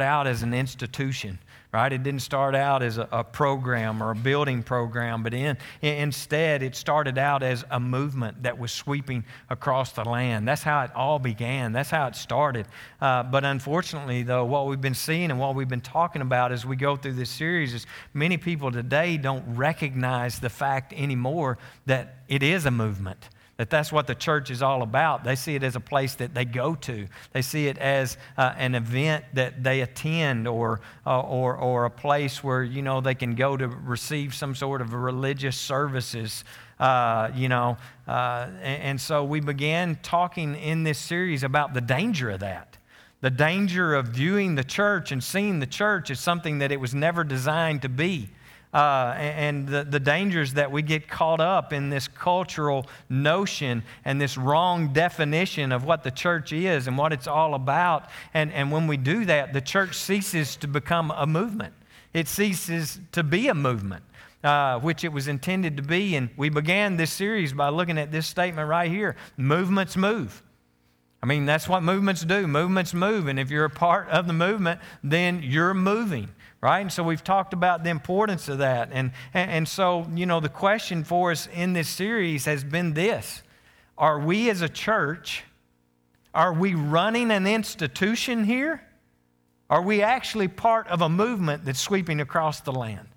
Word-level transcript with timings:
out 0.00 0.26
as 0.26 0.42
an 0.42 0.54
institution, 0.54 1.38
right? 1.70 1.92
It 1.92 2.02
didn't 2.02 2.22
start 2.22 2.54
out 2.54 2.82
as 2.82 2.96
a, 2.96 3.06
a 3.12 3.22
program 3.22 4.02
or 4.02 4.12
a 4.12 4.14
building 4.14 4.62
program, 4.62 5.22
but 5.22 5.34
in, 5.34 5.58
instead 5.82 6.62
it 6.62 6.74
started 6.74 7.18
out 7.18 7.42
as 7.42 7.62
a 7.70 7.78
movement 7.78 8.42
that 8.44 8.58
was 8.58 8.72
sweeping 8.72 9.22
across 9.50 9.92
the 9.92 10.02
land. 10.02 10.48
That's 10.48 10.62
how 10.62 10.84
it 10.84 10.96
all 10.96 11.18
began. 11.18 11.72
That's 11.72 11.90
how 11.90 12.06
it 12.06 12.16
started. 12.16 12.68
Uh, 13.02 13.22
but 13.24 13.44
unfortunately, 13.44 14.22
though, 14.22 14.46
what 14.46 14.66
we've 14.66 14.80
been 14.80 14.94
seeing 14.94 15.30
and 15.30 15.38
what 15.38 15.54
we've 15.54 15.68
been 15.68 15.82
talking 15.82 16.22
about 16.22 16.52
as 16.52 16.64
we 16.64 16.74
go 16.74 16.96
through 16.96 17.12
this 17.12 17.28
series 17.28 17.74
is 17.74 17.86
many 18.14 18.38
people 18.38 18.72
today 18.72 19.18
don't 19.18 19.44
recognize 19.56 20.38
the 20.38 20.48
fact 20.48 20.94
anymore 20.94 21.58
that 21.84 22.16
it 22.28 22.42
is 22.42 22.64
a 22.64 22.70
movement 22.70 23.28
that 23.58 23.68
that's 23.68 23.92
what 23.92 24.06
the 24.06 24.14
church 24.14 24.50
is 24.50 24.62
all 24.62 24.82
about. 24.82 25.24
They 25.24 25.36
see 25.36 25.54
it 25.54 25.62
as 25.62 25.76
a 25.76 25.80
place 25.80 26.14
that 26.16 26.34
they 26.34 26.44
go 26.44 26.74
to. 26.76 27.06
They 27.32 27.42
see 27.42 27.68
it 27.68 27.76
as 27.78 28.16
uh, 28.38 28.54
an 28.56 28.74
event 28.74 29.24
that 29.34 29.62
they 29.62 29.82
attend 29.82 30.48
or, 30.48 30.80
uh, 31.06 31.20
or, 31.20 31.56
or 31.56 31.84
a 31.84 31.90
place 31.90 32.42
where, 32.42 32.62
you 32.62 32.80
know, 32.80 33.00
they 33.00 33.14
can 33.14 33.34
go 33.34 33.56
to 33.56 33.68
receive 33.68 34.34
some 34.34 34.54
sort 34.54 34.80
of 34.80 34.94
religious 34.94 35.56
services, 35.56 36.44
uh, 36.80 37.30
you 37.34 37.48
know. 37.48 37.76
Uh, 38.08 38.48
and, 38.62 38.82
and 38.82 39.00
so 39.00 39.22
we 39.22 39.40
began 39.40 39.98
talking 40.02 40.54
in 40.54 40.82
this 40.82 40.98
series 40.98 41.42
about 41.42 41.74
the 41.74 41.80
danger 41.82 42.30
of 42.30 42.40
that. 42.40 42.78
The 43.20 43.30
danger 43.30 43.94
of 43.94 44.08
viewing 44.08 44.54
the 44.54 44.64
church 44.64 45.12
and 45.12 45.22
seeing 45.22 45.60
the 45.60 45.66
church 45.66 46.10
as 46.10 46.18
something 46.18 46.58
that 46.58 46.72
it 46.72 46.80
was 46.80 46.94
never 46.94 47.22
designed 47.22 47.82
to 47.82 47.88
be 47.88 48.30
uh, 48.72 49.14
and 49.18 49.68
the, 49.68 49.84
the 49.84 50.00
dangers 50.00 50.54
that 50.54 50.72
we 50.72 50.80
get 50.80 51.06
caught 51.08 51.40
up 51.40 51.72
in 51.72 51.90
this 51.90 52.08
cultural 52.08 52.86
notion 53.08 53.82
and 54.04 54.20
this 54.20 54.38
wrong 54.38 54.92
definition 54.92 55.72
of 55.72 55.84
what 55.84 56.02
the 56.04 56.10
church 56.10 56.52
is 56.52 56.86
and 56.86 56.96
what 56.96 57.12
it's 57.12 57.26
all 57.26 57.54
about. 57.54 58.08
And, 58.32 58.50
and 58.52 58.72
when 58.72 58.86
we 58.86 58.96
do 58.96 59.26
that, 59.26 59.52
the 59.52 59.60
church 59.60 59.96
ceases 59.96 60.56
to 60.56 60.68
become 60.68 61.10
a 61.10 61.26
movement, 61.26 61.74
it 62.14 62.28
ceases 62.28 62.98
to 63.12 63.22
be 63.22 63.48
a 63.48 63.54
movement. 63.54 64.04
Uh, 64.44 64.80
which 64.80 65.04
it 65.04 65.12
was 65.12 65.28
intended 65.28 65.76
to 65.76 65.84
be. 65.84 66.16
And 66.16 66.28
we 66.36 66.48
began 66.48 66.96
this 66.96 67.12
series 67.12 67.52
by 67.52 67.68
looking 67.68 67.96
at 67.96 68.10
this 68.10 68.26
statement 68.26 68.68
right 68.68 68.90
here 68.90 69.14
movements 69.36 69.96
move. 69.96 70.42
I 71.22 71.26
mean, 71.26 71.46
that's 71.46 71.68
what 71.68 71.84
movements 71.84 72.24
do. 72.24 72.48
Movements 72.48 72.92
move. 72.92 73.28
And 73.28 73.38
if 73.38 73.52
you're 73.52 73.66
a 73.66 73.70
part 73.70 74.08
of 74.08 74.26
the 74.26 74.32
movement, 74.32 74.80
then 75.04 75.44
you're 75.44 75.74
moving 75.74 76.28
right? 76.62 76.80
And 76.80 76.92
so 76.92 77.02
we've 77.02 77.24
talked 77.24 77.52
about 77.52 77.84
the 77.84 77.90
importance 77.90 78.48
of 78.48 78.58
that. 78.58 78.88
And, 78.92 79.10
and, 79.34 79.50
and, 79.50 79.68
so, 79.68 80.06
you 80.14 80.24
know, 80.24 80.40
the 80.40 80.48
question 80.48 81.04
for 81.04 81.32
us 81.32 81.48
in 81.52 81.72
this 81.72 81.88
series 81.88 82.46
has 82.46 82.64
been 82.64 82.94
this 82.94 83.42
Are 83.98 84.18
we 84.18 84.48
as 84.48 84.62
a 84.62 84.68
church, 84.68 85.44
are 86.32 86.54
we 86.54 86.74
running 86.74 87.30
an 87.30 87.46
institution 87.46 88.44
here? 88.44 88.82
Are 89.68 89.82
we 89.82 90.02
actually 90.02 90.48
part 90.48 90.86
of 90.88 91.00
a 91.00 91.08
movement 91.08 91.64
that's 91.64 91.80
sweeping 91.80 92.20
across 92.20 92.60
the 92.60 92.72
land? 92.72 93.08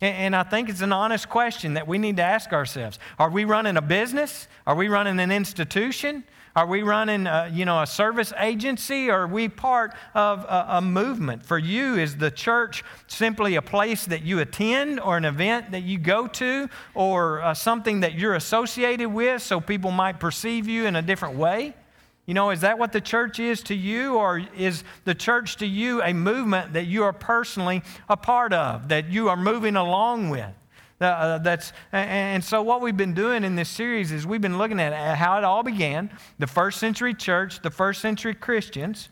And, 0.00 0.16
and 0.16 0.36
I 0.36 0.44
think 0.44 0.68
it's 0.68 0.80
an 0.80 0.92
honest 0.92 1.28
question 1.28 1.74
that 1.74 1.86
we 1.86 1.98
need 1.98 2.16
to 2.16 2.22
ask 2.22 2.52
ourselves. 2.52 2.98
Are 3.18 3.30
we 3.30 3.44
running 3.44 3.76
a 3.76 3.82
business? 3.82 4.48
Are 4.66 4.74
we 4.74 4.88
running 4.88 5.20
an 5.20 5.30
institution? 5.30 6.24
Are 6.56 6.64
we 6.66 6.82
running, 6.82 7.26
a, 7.26 7.50
you 7.52 7.66
know, 7.66 7.82
a 7.82 7.86
service 7.86 8.32
agency 8.38 9.10
or 9.10 9.24
are 9.24 9.26
we 9.26 9.46
part 9.46 9.92
of 10.14 10.42
a, 10.44 10.66
a, 10.70 10.80
movement? 10.80 11.44
For 11.44 11.58
you, 11.58 11.96
is 11.96 12.16
the 12.16 12.30
church 12.30 12.82
simply 13.08 13.56
a 13.56 13.62
place 13.62 14.06
that 14.06 14.22
you 14.22 14.40
attend 14.40 14.98
or 14.98 15.18
an 15.18 15.26
event 15.26 15.72
that 15.72 15.82
you 15.82 15.98
go 15.98 16.26
to 16.28 16.70
or 16.94 17.42
uh, 17.42 17.52
something 17.52 18.00
that 18.00 18.14
you're 18.14 18.36
associated 18.36 19.10
with 19.10 19.42
so 19.42 19.60
people 19.60 19.90
might 19.90 20.18
perceive 20.18 20.66
you 20.66 20.86
in 20.86 20.96
a 20.96 21.02
different 21.02 21.36
way? 21.36 21.74
You 22.24 22.32
know, 22.32 22.48
is 22.48 22.62
that 22.62 22.78
what 22.78 22.90
the 22.90 23.02
church 23.02 23.38
is 23.38 23.62
to 23.64 23.74
you, 23.74 24.16
or 24.16 24.42
is 24.56 24.82
the 25.04 25.14
church 25.14 25.56
to 25.58 25.66
you 25.66 26.02
a 26.02 26.14
movement 26.14 26.72
that 26.72 26.86
you 26.86 27.04
are 27.04 27.12
personally 27.12 27.82
a 28.08 28.16
part 28.16 28.54
of, 28.54 28.88
that 28.88 29.10
you 29.10 29.28
are 29.28 29.36
moving 29.36 29.76
along 29.76 30.30
with? 30.30 30.50
Uh, 31.00 31.38
that's, 31.38 31.72
and 31.92 32.42
so, 32.42 32.62
what 32.62 32.80
we've 32.80 32.96
been 32.96 33.14
doing 33.14 33.44
in 33.44 33.54
this 33.54 33.68
series 33.68 34.12
is 34.12 34.26
we've 34.26 34.40
been 34.40 34.56
looking 34.56 34.80
at 34.80 35.16
how 35.16 35.36
it 35.36 35.44
all 35.44 35.62
began 35.62 36.10
the 36.38 36.46
first 36.46 36.78
century 36.78 37.12
church, 37.12 37.60
the 37.60 37.70
first 37.70 38.00
century 38.00 38.34
Christians 38.34 39.10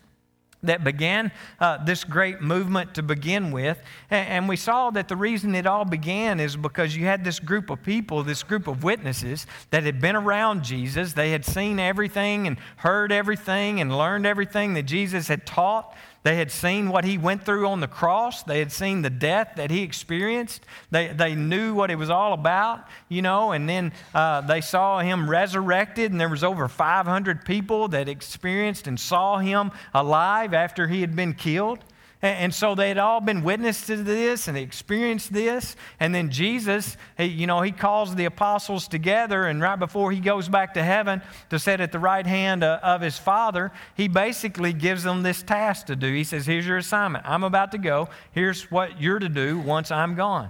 that 0.65 0.83
began 0.83 1.31
uh, 1.59 1.83
this 1.83 2.03
great 2.03 2.41
movement 2.41 2.93
to 2.95 3.03
begin 3.03 3.51
with. 3.51 3.79
And, 4.09 4.29
and, 4.29 4.49
we 4.49 4.55
saw 4.55 4.89
that 4.91 5.07
the 5.07 5.15
reason 5.15 5.55
it 5.55 5.65
all 5.65 5.85
began 5.85 6.39
is 6.39 6.55
because 6.55 6.95
you 6.95 7.05
had 7.05 7.23
this 7.23 7.39
group 7.39 7.69
of 7.69 7.81
people, 7.83 8.23
this 8.23 8.43
group 8.43 8.67
of 8.67 8.83
witnesses 8.83 9.47
that 9.71 9.83
had 9.83 9.99
been 9.99 10.15
around 10.15 10.63
Jesus. 10.63 11.13
They 11.13 11.31
had 11.31 11.45
seen 11.45 11.79
everything 11.79 12.47
and 12.47 12.57
heard 12.77 13.11
everything 13.11 13.79
and 13.79 13.95
learned 13.97 14.25
everything 14.25 14.73
that 14.73 14.83
Jesus 14.83 15.27
had 15.27 15.45
taught. 15.45 15.95
They 16.25 16.37
had 16.37 16.49
seen 16.49 16.89
what 16.89 17.05
he 17.05 17.19
went 17.19 17.45
through 17.45 17.67
on 17.67 17.81
the 17.81 17.87
cross. 17.87 18.41
They 18.41 18.57
had 18.57 18.71
seen 18.71 19.03
the 19.03 19.11
death 19.11 19.51
that 19.57 19.69
he 19.69 19.83
experienced. 19.83 20.65
They, 20.89 21.09
they 21.09 21.35
knew 21.35 21.75
what 21.75 21.91
it 21.91 21.97
was 21.97 22.09
all 22.09 22.33
about, 22.33 22.87
you 23.09 23.21
know, 23.21 23.51
and 23.51 23.69
then 23.69 23.93
uh, 24.11 24.41
they 24.41 24.61
saw 24.61 25.01
him 25.01 25.29
resurrected, 25.29 26.11
and 26.11 26.19
there 26.19 26.27
was 26.27 26.43
over 26.43 26.67
500 26.67 27.45
people 27.45 27.89
that 27.89 28.09
experienced 28.09 28.87
and 28.87 28.99
saw 28.99 29.37
him 29.37 29.71
alive 29.93 30.55
after 30.55 30.87
he 30.87 31.01
had 31.01 31.15
been 31.15 31.35
killed. 31.35 31.77
And 32.25 32.53
so 32.53 32.73
they 32.73 32.87
had 32.87 32.97
all 32.97 33.21
been 33.21 33.43
witness 33.43 33.85
to 33.87 33.97
this 33.97 34.47
and 34.47 34.57
experienced 34.57 35.31
this. 35.31 35.75
And 35.99 36.13
then 36.13 36.31
Jesus, 36.31 36.97
he, 37.17 37.25
you 37.25 37.45
know, 37.45 37.61
he 37.61 37.71
calls 37.71 38.15
the 38.15 38.25
apostles 38.25 38.87
together, 38.87 39.45
and 39.45 39.61
right 39.61 39.77
before 39.77 40.11
he 40.11 40.19
goes 40.19 40.49
back 40.49 40.73
to 40.73 40.83
heaven 40.83 41.21
to 41.49 41.59
sit 41.59 41.79
at 41.79 41.91
the 41.91 41.99
right 41.99 42.25
hand 42.25 42.63
uh, 42.63 42.79
of 42.81 43.01
his 43.01 43.17
Father, 43.17 43.71
he 43.95 44.07
basically 44.07 44.73
gives 44.73 45.03
them 45.03 45.23
this 45.23 45.43
task 45.43 45.85
to 45.87 45.95
do. 45.95 46.11
He 46.11 46.23
says, 46.23 46.45
Here's 46.45 46.65
your 46.65 46.77
assignment. 46.77 47.25
I'm 47.27 47.43
about 47.43 47.71
to 47.73 47.77
go. 47.77 48.09
Here's 48.31 48.71
what 48.71 48.99
you're 48.99 49.19
to 49.19 49.29
do 49.29 49.59
once 49.59 49.91
I'm 49.91 50.15
gone. 50.15 50.49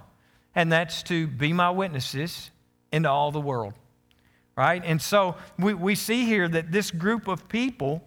And 0.56 0.72
that's 0.72 1.04
to 1.04 1.28
be 1.28 1.52
my 1.52 1.72
witnesses 1.72 2.52
into 2.92 3.10
all 3.10 3.32
the 3.32 3.42
world. 3.42 3.74
Right? 4.56 4.82
And 4.86 5.02
so 5.02 5.36
we, 5.60 5.74
we 5.74 5.96
see 5.96 6.24
here 6.24 6.48
that 6.48 6.72
this 6.72 6.90
group 6.90 7.28
of 7.28 7.50
people 7.50 8.02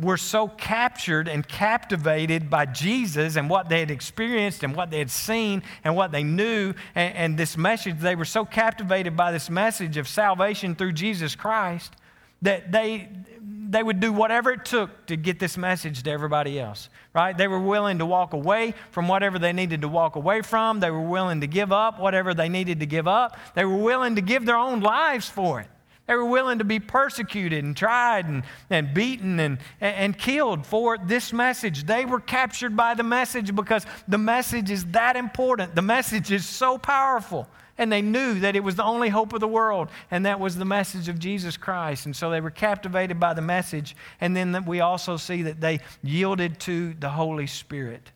were 0.00 0.16
so 0.16 0.48
captured 0.48 1.28
and 1.28 1.46
captivated 1.46 2.50
by 2.50 2.66
Jesus 2.66 3.36
and 3.36 3.48
what 3.48 3.68
they 3.68 3.80
had 3.80 3.90
experienced 3.90 4.62
and 4.62 4.74
what 4.74 4.90
they 4.90 4.98
had 4.98 5.10
seen 5.10 5.62
and 5.84 5.94
what 5.94 6.12
they 6.12 6.22
knew 6.22 6.74
and, 6.94 7.14
and, 7.14 7.38
this 7.38 7.56
message. 7.56 7.98
They 7.98 8.16
were 8.16 8.24
so 8.24 8.44
captivated 8.44 9.16
by 9.16 9.32
this 9.32 9.48
message 9.48 9.96
of 9.96 10.08
salvation 10.08 10.74
through 10.74 10.92
Jesus 10.92 11.36
Christ 11.36 11.94
that 12.42 12.72
they, 12.72 13.08
they 13.40 13.82
would 13.82 14.00
do 14.00 14.12
whatever 14.12 14.50
it 14.50 14.64
took 14.64 15.06
to 15.06 15.16
get 15.16 15.38
this 15.38 15.56
message 15.56 16.02
to 16.02 16.10
everybody 16.10 16.58
else, 16.58 16.88
right? 17.14 17.36
They 17.36 17.46
were 17.46 17.60
willing 17.60 17.98
to 17.98 18.06
walk 18.06 18.32
away 18.32 18.74
from 18.90 19.06
whatever 19.06 19.38
they 19.38 19.52
needed 19.52 19.82
to 19.82 19.88
walk 19.88 20.16
away 20.16 20.42
from. 20.42 20.80
They 20.80 20.90
were 20.90 21.00
willing 21.00 21.40
to 21.42 21.46
give 21.46 21.70
up 21.70 22.00
whatever 22.00 22.34
they 22.34 22.48
needed 22.48 22.80
to 22.80 22.86
give 22.86 23.06
up. 23.06 23.38
They 23.54 23.64
were 23.64 23.76
willing 23.76 24.16
to 24.16 24.22
give 24.22 24.44
their 24.44 24.56
own 24.56 24.80
lives 24.80 25.28
for 25.28 25.60
it. 25.60 25.68
They 26.12 26.16
were 26.16 26.26
willing 26.26 26.58
to 26.58 26.64
be 26.64 26.78
persecuted 26.78 27.64
and 27.64 27.74
tried 27.74 28.26
and, 28.26 28.42
and 28.68 28.92
beaten 28.92 29.40
and, 29.40 29.56
and 29.80 30.18
killed 30.18 30.66
for 30.66 30.98
this 30.98 31.32
message. 31.32 31.84
They 31.84 32.04
were 32.04 32.20
captured 32.20 32.76
by 32.76 32.92
the 32.92 33.02
message 33.02 33.56
because 33.56 33.86
the 34.06 34.18
message 34.18 34.70
is 34.70 34.84
that 34.88 35.16
important. 35.16 35.74
The 35.74 35.80
message 35.80 36.30
is 36.30 36.44
so 36.44 36.76
powerful. 36.76 37.48
And 37.78 37.90
they 37.90 38.02
knew 38.02 38.40
that 38.40 38.54
it 38.54 38.62
was 38.62 38.76
the 38.76 38.84
only 38.84 39.08
hope 39.08 39.32
of 39.32 39.40
the 39.40 39.48
world, 39.48 39.88
and 40.10 40.26
that 40.26 40.38
was 40.38 40.54
the 40.54 40.66
message 40.66 41.08
of 41.08 41.18
Jesus 41.18 41.56
Christ. 41.56 42.04
And 42.04 42.14
so 42.14 42.28
they 42.28 42.42
were 42.42 42.50
captivated 42.50 43.18
by 43.18 43.32
the 43.32 43.40
message. 43.40 43.96
And 44.20 44.36
then 44.36 44.66
we 44.66 44.80
also 44.80 45.16
see 45.16 45.40
that 45.44 45.62
they 45.62 45.80
yielded 46.02 46.60
to 46.60 46.92
the 46.92 47.08
Holy 47.08 47.46
Spirit. 47.46 48.12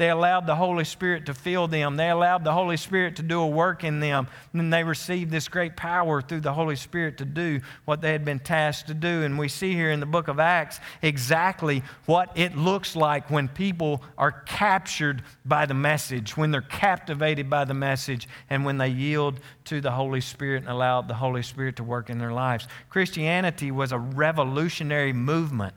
They 0.00 0.08
allowed 0.08 0.46
the 0.46 0.56
Holy 0.56 0.84
Spirit 0.84 1.26
to 1.26 1.34
fill 1.34 1.68
them. 1.68 1.96
They 1.96 2.08
allowed 2.08 2.42
the 2.42 2.54
Holy 2.54 2.78
Spirit 2.78 3.16
to 3.16 3.22
do 3.22 3.42
a 3.42 3.46
work 3.46 3.84
in 3.84 4.00
them. 4.00 4.28
And 4.54 4.72
they 4.72 4.82
received 4.82 5.30
this 5.30 5.46
great 5.46 5.76
power 5.76 6.22
through 6.22 6.40
the 6.40 6.54
Holy 6.54 6.76
Spirit 6.76 7.18
to 7.18 7.26
do 7.26 7.60
what 7.84 8.00
they 8.00 8.12
had 8.12 8.24
been 8.24 8.38
tasked 8.38 8.88
to 8.88 8.94
do. 8.94 9.24
And 9.24 9.38
we 9.38 9.48
see 9.48 9.74
here 9.74 9.90
in 9.90 10.00
the 10.00 10.06
book 10.06 10.28
of 10.28 10.40
Acts 10.40 10.80
exactly 11.02 11.82
what 12.06 12.32
it 12.34 12.56
looks 12.56 12.96
like 12.96 13.28
when 13.28 13.46
people 13.46 14.02
are 14.16 14.32
captured 14.32 15.22
by 15.44 15.66
the 15.66 15.74
message, 15.74 16.34
when 16.34 16.50
they're 16.50 16.62
captivated 16.62 17.50
by 17.50 17.66
the 17.66 17.74
message, 17.74 18.26
and 18.48 18.64
when 18.64 18.78
they 18.78 18.88
yield 18.88 19.38
to 19.66 19.82
the 19.82 19.90
Holy 19.90 20.22
Spirit 20.22 20.62
and 20.62 20.70
allow 20.70 21.02
the 21.02 21.12
Holy 21.12 21.42
Spirit 21.42 21.76
to 21.76 21.84
work 21.84 22.08
in 22.08 22.18
their 22.18 22.32
lives. 22.32 22.66
Christianity 22.88 23.70
was 23.70 23.92
a 23.92 23.98
revolutionary 23.98 25.12
movement 25.12 25.74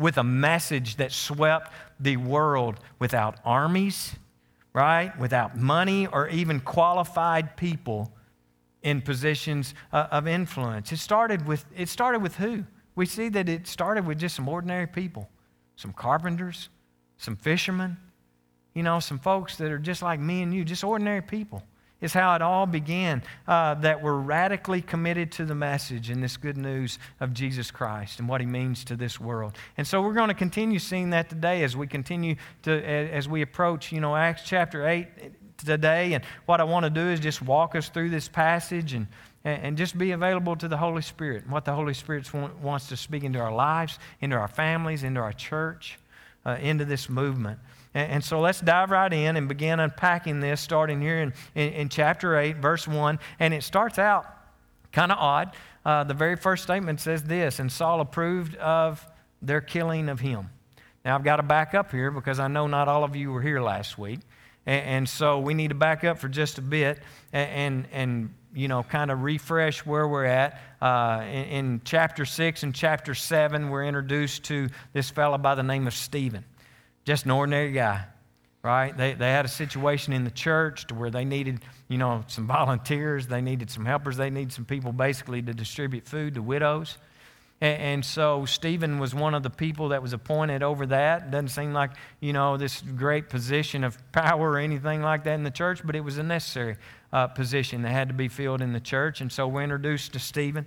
with 0.00 0.18
a 0.18 0.24
message 0.24 0.96
that 0.96 1.12
swept 1.12 1.72
the 2.00 2.16
world 2.16 2.80
without 2.98 3.38
armies, 3.44 4.16
right? 4.72 5.16
Without 5.18 5.56
money 5.56 6.06
or 6.06 6.28
even 6.28 6.60
qualified 6.60 7.56
people 7.56 8.12
in 8.82 9.02
positions 9.02 9.74
uh, 9.92 10.08
of 10.10 10.26
influence. 10.26 10.90
It 10.90 10.98
started 10.98 11.46
with 11.46 11.64
it 11.76 11.88
started 11.88 12.22
with 12.22 12.36
who? 12.36 12.64
We 12.94 13.06
see 13.06 13.28
that 13.28 13.48
it 13.48 13.66
started 13.66 14.06
with 14.06 14.18
just 14.18 14.36
some 14.36 14.48
ordinary 14.48 14.86
people, 14.86 15.28
some 15.76 15.92
carpenters, 15.92 16.70
some 17.18 17.36
fishermen, 17.36 17.96
you 18.74 18.82
know, 18.82 19.00
some 19.00 19.18
folks 19.18 19.56
that 19.56 19.70
are 19.70 19.78
just 19.78 20.02
like 20.02 20.18
me 20.18 20.42
and 20.42 20.54
you, 20.54 20.64
just 20.64 20.82
ordinary 20.82 21.22
people. 21.22 21.62
Is 22.00 22.12
how 22.12 22.34
it 22.34 22.42
all 22.42 22.66
began 22.66 23.22
uh, 23.46 23.74
that 23.74 24.02
we're 24.02 24.18
radically 24.18 24.82
committed 24.82 25.30
to 25.32 25.44
the 25.44 25.54
message 25.54 26.10
and 26.10 26.22
this 26.22 26.36
good 26.36 26.56
news 26.56 26.98
of 27.20 27.32
Jesus 27.34 27.70
Christ 27.70 28.18
and 28.18 28.28
what 28.28 28.40
he 28.40 28.46
means 28.46 28.84
to 28.84 28.96
this 28.96 29.20
world. 29.20 29.56
And 29.76 29.86
so 29.86 30.02
we're 30.02 30.14
going 30.14 30.28
to 30.28 30.34
continue 30.34 30.78
seeing 30.78 31.10
that 31.10 31.28
today 31.28 31.62
as 31.62 31.76
we 31.76 31.86
continue 31.86 32.36
to, 32.62 32.72
as 32.84 33.28
we 33.28 33.42
approach, 33.42 33.92
you 33.92 34.00
know, 34.00 34.16
Acts 34.16 34.42
chapter 34.44 34.88
8 34.88 35.06
today. 35.58 36.14
And 36.14 36.24
what 36.46 36.60
I 36.60 36.64
want 36.64 36.84
to 36.84 36.90
do 36.90 37.08
is 37.08 37.20
just 37.20 37.42
walk 37.42 37.74
us 37.74 37.88
through 37.88 38.10
this 38.10 38.28
passage 38.28 38.94
and, 38.94 39.06
and 39.44 39.76
just 39.76 39.96
be 39.96 40.12
available 40.12 40.56
to 40.56 40.68
the 40.68 40.76
Holy 40.76 41.02
Spirit 41.02 41.44
and 41.44 41.52
what 41.52 41.64
the 41.64 41.72
Holy 41.72 41.94
Spirit 41.94 42.32
wants 42.34 42.88
to 42.88 42.96
speak 42.96 43.24
into 43.24 43.38
our 43.38 43.52
lives, 43.52 43.98
into 44.20 44.36
our 44.36 44.48
families, 44.48 45.02
into 45.02 45.20
our 45.20 45.32
church, 45.32 45.98
uh, 46.44 46.56
into 46.60 46.84
this 46.84 47.08
movement. 47.08 47.58
And, 47.92 48.22
so 48.22 48.40
let's 48.40 48.60
dive 48.60 48.90
right 48.90 49.12
in 49.12 49.36
and 49.36 49.48
begin 49.48 49.80
unpacking 49.80 50.38
this, 50.38 50.60
starting 50.60 51.00
here 51.00 51.22
in, 51.22 51.32
in, 51.56 51.72
in 51.72 51.88
chapter 51.88 52.38
8, 52.38 52.58
verse 52.58 52.86
1. 52.86 53.18
And 53.40 53.52
it 53.52 53.64
starts 53.64 53.98
out 53.98 54.26
kind 54.92 55.10
of 55.10 55.18
odd. 55.18 55.52
Uh, 55.84 56.04
the 56.04 56.14
very 56.14 56.36
first 56.36 56.62
statement 56.62 57.00
says 57.00 57.24
this 57.24 57.58
And 57.58 57.70
Saul 57.70 58.00
approved 58.00 58.54
of 58.56 59.04
their 59.42 59.60
killing 59.60 60.08
of 60.08 60.20
him. 60.20 60.50
Now, 61.04 61.14
I've 61.14 61.24
got 61.24 61.36
to 61.36 61.42
back 61.42 61.74
up 61.74 61.90
here 61.90 62.10
because 62.10 62.38
I 62.38 62.48
know 62.48 62.66
not 62.66 62.86
all 62.86 63.02
of 63.02 63.16
you 63.16 63.32
were 63.32 63.42
here 63.42 63.60
last 63.60 63.98
week. 63.98 64.20
And, 64.66 64.86
and 64.86 65.08
so 65.08 65.40
we 65.40 65.54
need 65.54 65.68
to 65.68 65.74
back 65.74 66.04
up 66.04 66.18
for 66.18 66.28
just 66.28 66.58
a 66.58 66.62
bit 66.62 67.00
and, 67.32 67.50
and, 67.50 67.86
and 67.92 68.34
you 68.54 68.68
know, 68.68 68.82
kind 68.82 69.10
of 69.10 69.22
refresh 69.22 69.84
where 69.86 70.06
we're 70.06 70.24
at. 70.26 70.60
Uh, 70.80 71.22
in, 71.24 71.44
in, 71.44 71.80
chapter 71.84 72.24
6 72.24 72.62
and 72.62 72.74
chapter 72.74 73.14
7, 73.14 73.70
we're 73.70 73.84
introduced 73.84 74.44
to 74.44 74.68
this 74.92 75.08
fellow 75.10 75.38
by 75.38 75.54
the 75.54 75.62
name 75.62 75.86
of 75.86 75.94
Stephen. 75.94 76.44
Just 77.06 77.24
an 77.24 77.30
ordinary 77.30 77.72
guy, 77.72 78.04
right? 78.62 78.94
They, 78.94 79.14
they 79.14 79.30
had 79.30 79.46
a 79.46 79.48
situation 79.48 80.12
in 80.12 80.24
the 80.24 80.30
church 80.30 80.86
to 80.88 80.94
where 80.94 81.10
they 81.10 81.24
needed, 81.24 81.60
you 81.88 81.96
know, 81.96 82.24
some 82.28 82.46
volunteers. 82.46 83.26
They 83.26 83.40
needed 83.40 83.70
some 83.70 83.86
helpers. 83.86 84.18
They 84.18 84.28
needed 84.28 84.52
some 84.52 84.66
people 84.66 84.92
basically 84.92 85.40
to 85.42 85.54
distribute 85.54 86.06
food 86.06 86.34
to 86.34 86.42
widows. 86.42 86.98
And, 87.62 87.82
and 87.82 88.04
so 88.04 88.44
Stephen 88.44 88.98
was 88.98 89.14
one 89.14 89.34
of 89.34 89.42
the 89.42 89.50
people 89.50 89.88
that 89.88 90.02
was 90.02 90.12
appointed 90.12 90.62
over 90.62 90.84
that. 90.86 91.30
Doesn't 91.30 91.48
seem 91.48 91.72
like, 91.72 91.92
you 92.20 92.34
know, 92.34 92.58
this 92.58 92.82
great 92.82 93.30
position 93.30 93.82
of 93.82 93.96
power 94.12 94.50
or 94.50 94.58
anything 94.58 95.00
like 95.00 95.24
that 95.24 95.34
in 95.34 95.42
the 95.42 95.50
church, 95.50 95.80
but 95.82 95.96
it 95.96 96.00
was 96.00 96.18
a 96.18 96.22
necessary 96.22 96.76
uh, 97.14 97.28
position 97.28 97.80
that 97.82 97.92
had 97.92 98.08
to 98.08 98.14
be 98.14 98.28
filled 98.28 98.60
in 98.60 98.74
the 98.74 98.80
church. 98.80 99.22
And 99.22 99.32
so 99.32 99.48
we're 99.48 99.62
introduced 99.62 100.12
to 100.12 100.18
Stephen. 100.18 100.66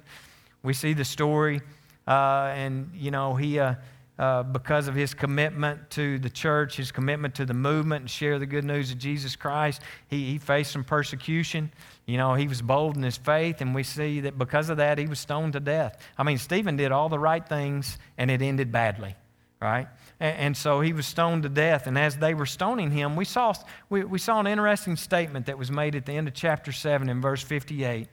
We 0.64 0.74
see 0.74 0.94
the 0.94 1.06
story, 1.06 1.62
uh, 2.08 2.52
and, 2.56 2.90
you 2.96 3.12
know, 3.12 3.36
he. 3.36 3.60
Uh, 3.60 3.76
uh, 4.20 4.44
because 4.44 4.88
of 4.88 4.94
his 4.94 5.14
commitment 5.14 5.90
to 5.90 6.20
the 6.20 6.30
church, 6.30 6.78
his 6.78 6.92
commitment 6.92 7.34
to 7.36 7.46
the 7.46 7.54
movement, 7.54 8.02
and 8.02 8.10
share 8.10 8.38
the 8.38 8.46
good 8.46 8.64
news 8.64 8.92
of 8.92 9.00
Jesus 9.00 9.36
Christ. 9.36 9.82
He, 10.08 10.26
he 10.26 10.38
faced 10.38 10.72
some 10.72 10.84
persecution. 10.84 11.72
You 12.06 12.18
know, 12.18 12.36
he 12.36 12.48
was 12.48 12.62
bold 12.62 12.96
in 12.96 13.02
his 13.02 13.18
faith, 13.18 13.62
and 13.62 13.74
we 13.74 13.82
see 13.82 14.20
that 14.22 14.38
because 14.38 14.70
of 14.70 14.78
that, 14.78 15.00
he 15.00 15.08
was 15.08 15.20
stoned 15.20 15.54
to 15.54 15.60
death. 15.60 15.98
I 16.18 16.24
mean, 16.24 16.38
Stephen 16.38 16.76
did 16.76 16.92
all 16.92 17.10
the 17.10 17.18
right 17.18 17.48
things, 17.48 17.98
and 18.18 18.30
it 18.30 18.42
ended 18.42 18.72
badly, 18.72 19.16
right? 19.60 19.88
And, 20.20 20.38
and 20.38 20.58
so 20.58 20.82
he 20.82 20.94
was 20.94 21.08
stoned 21.08 21.42
to 21.44 21.50
death. 21.50 21.88
And 21.88 21.98
as 21.98 22.18
they 22.18 22.36
were 22.36 22.46
stoning 22.46 22.92
him, 22.92 23.16
we 23.16 23.26
saw, 23.26 23.54
we, 23.90 24.04
we 24.04 24.20
saw 24.20 24.40
an 24.40 24.46
interesting 24.46 24.96
statement 24.96 25.48
that 25.48 25.58
was 25.58 25.72
made 25.72 25.96
at 25.96 26.06
the 26.06 26.14
end 26.14 26.28
of 26.28 26.36
chapter 26.36 26.72
7 26.72 27.10
in 27.10 27.20
verse 27.20 27.42
58. 27.42 28.08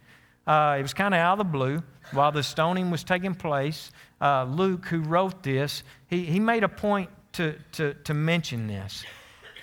Uh, 0.51 0.79
it 0.81 0.83
was 0.83 0.93
kind 0.93 1.15
of 1.15 1.21
out 1.21 1.35
of 1.35 1.39
the 1.39 1.45
blue. 1.45 1.81
While 2.11 2.33
the 2.33 2.43
stoning 2.43 2.91
was 2.91 3.05
taking 3.05 3.37
place, 3.37 3.93
uh, 4.21 4.43
Luke, 4.43 4.87
who 4.87 4.99
wrote 4.99 5.45
this, 5.45 5.85
he, 6.09 6.25
he 6.25 6.41
made 6.41 6.65
a 6.65 6.69
point 6.69 7.09
to, 7.35 7.55
to, 7.73 7.95
to 7.95 8.15
mention 8.15 8.67
this. 8.67 9.05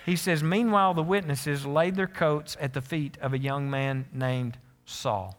He 0.05 0.15
says, 0.15 0.41
Meanwhile, 0.41 0.93
the 0.93 1.03
witnesses 1.03 1.65
laid 1.65 1.95
their 1.95 2.07
coats 2.07 2.55
at 2.61 2.71
the 2.71 2.79
feet 2.79 3.17
of 3.21 3.33
a 3.33 3.37
young 3.37 3.69
man 3.69 4.05
named 4.13 4.57
Saul. 4.85 5.37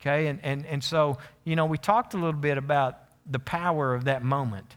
Okay, 0.00 0.28
and, 0.28 0.38
and, 0.44 0.64
and 0.66 0.84
so, 0.84 1.18
you 1.42 1.56
know, 1.56 1.66
we 1.66 1.76
talked 1.76 2.14
a 2.14 2.16
little 2.16 2.32
bit 2.32 2.56
about 2.56 3.00
the 3.28 3.40
power 3.40 3.96
of 3.96 4.04
that 4.04 4.22
moment. 4.22 4.76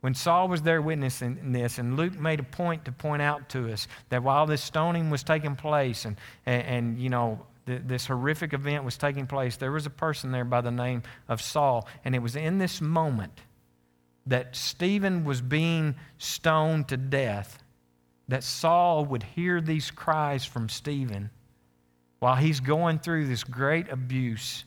When 0.00 0.14
Saul 0.14 0.48
was 0.48 0.62
there 0.62 0.80
witnessing 0.80 1.52
this, 1.52 1.76
and 1.76 1.98
Luke 1.98 2.18
made 2.18 2.40
a 2.40 2.44
point 2.44 2.86
to 2.86 2.92
point 2.92 3.20
out 3.20 3.50
to 3.50 3.70
us 3.70 3.88
that 4.08 4.22
while 4.22 4.46
this 4.46 4.62
stoning 4.62 5.10
was 5.10 5.22
taking 5.22 5.54
place 5.54 6.06
and, 6.06 6.16
and, 6.46 6.62
and 6.62 6.98
you 6.98 7.10
know, 7.10 7.44
this 7.68 8.06
horrific 8.06 8.52
event 8.52 8.84
was 8.84 8.96
taking 8.96 9.26
place, 9.26 9.56
there 9.56 9.72
was 9.72 9.86
a 9.86 9.90
person 9.90 10.32
there 10.32 10.44
by 10.44 10.60
the 10.60 10.70
name 10.70 11.02
of 11.28 11.40
Saul. 11.40 11.88
And 12.04 12.14
it 12.14 12.20
was 12.20 12.36
in 12.36 12.58
this 12.58 12.80
moment 12.80 13.40
that 14.26 14.56
Stephen 14.56 15.24
was 15.24 15.40
being 15.40 15.94
stoned 16.18 16.88
to 16.88 16.96
death 16.96 17.62
that 18.28 18.44
Saul 18.44 19.04
would 19.06 19.22
hear 19.22 19.60
these 19.60 19.90
cries 19.90 20.44
from 20.44 20.68
Stephen 20.68 21.30
while 22.18 22.36
he's 22.36 22.60
going 22.60 22.98
through 22.98 23.26
this 23.26 23.42
great 23.42 23.90
abuse 23.90 24.64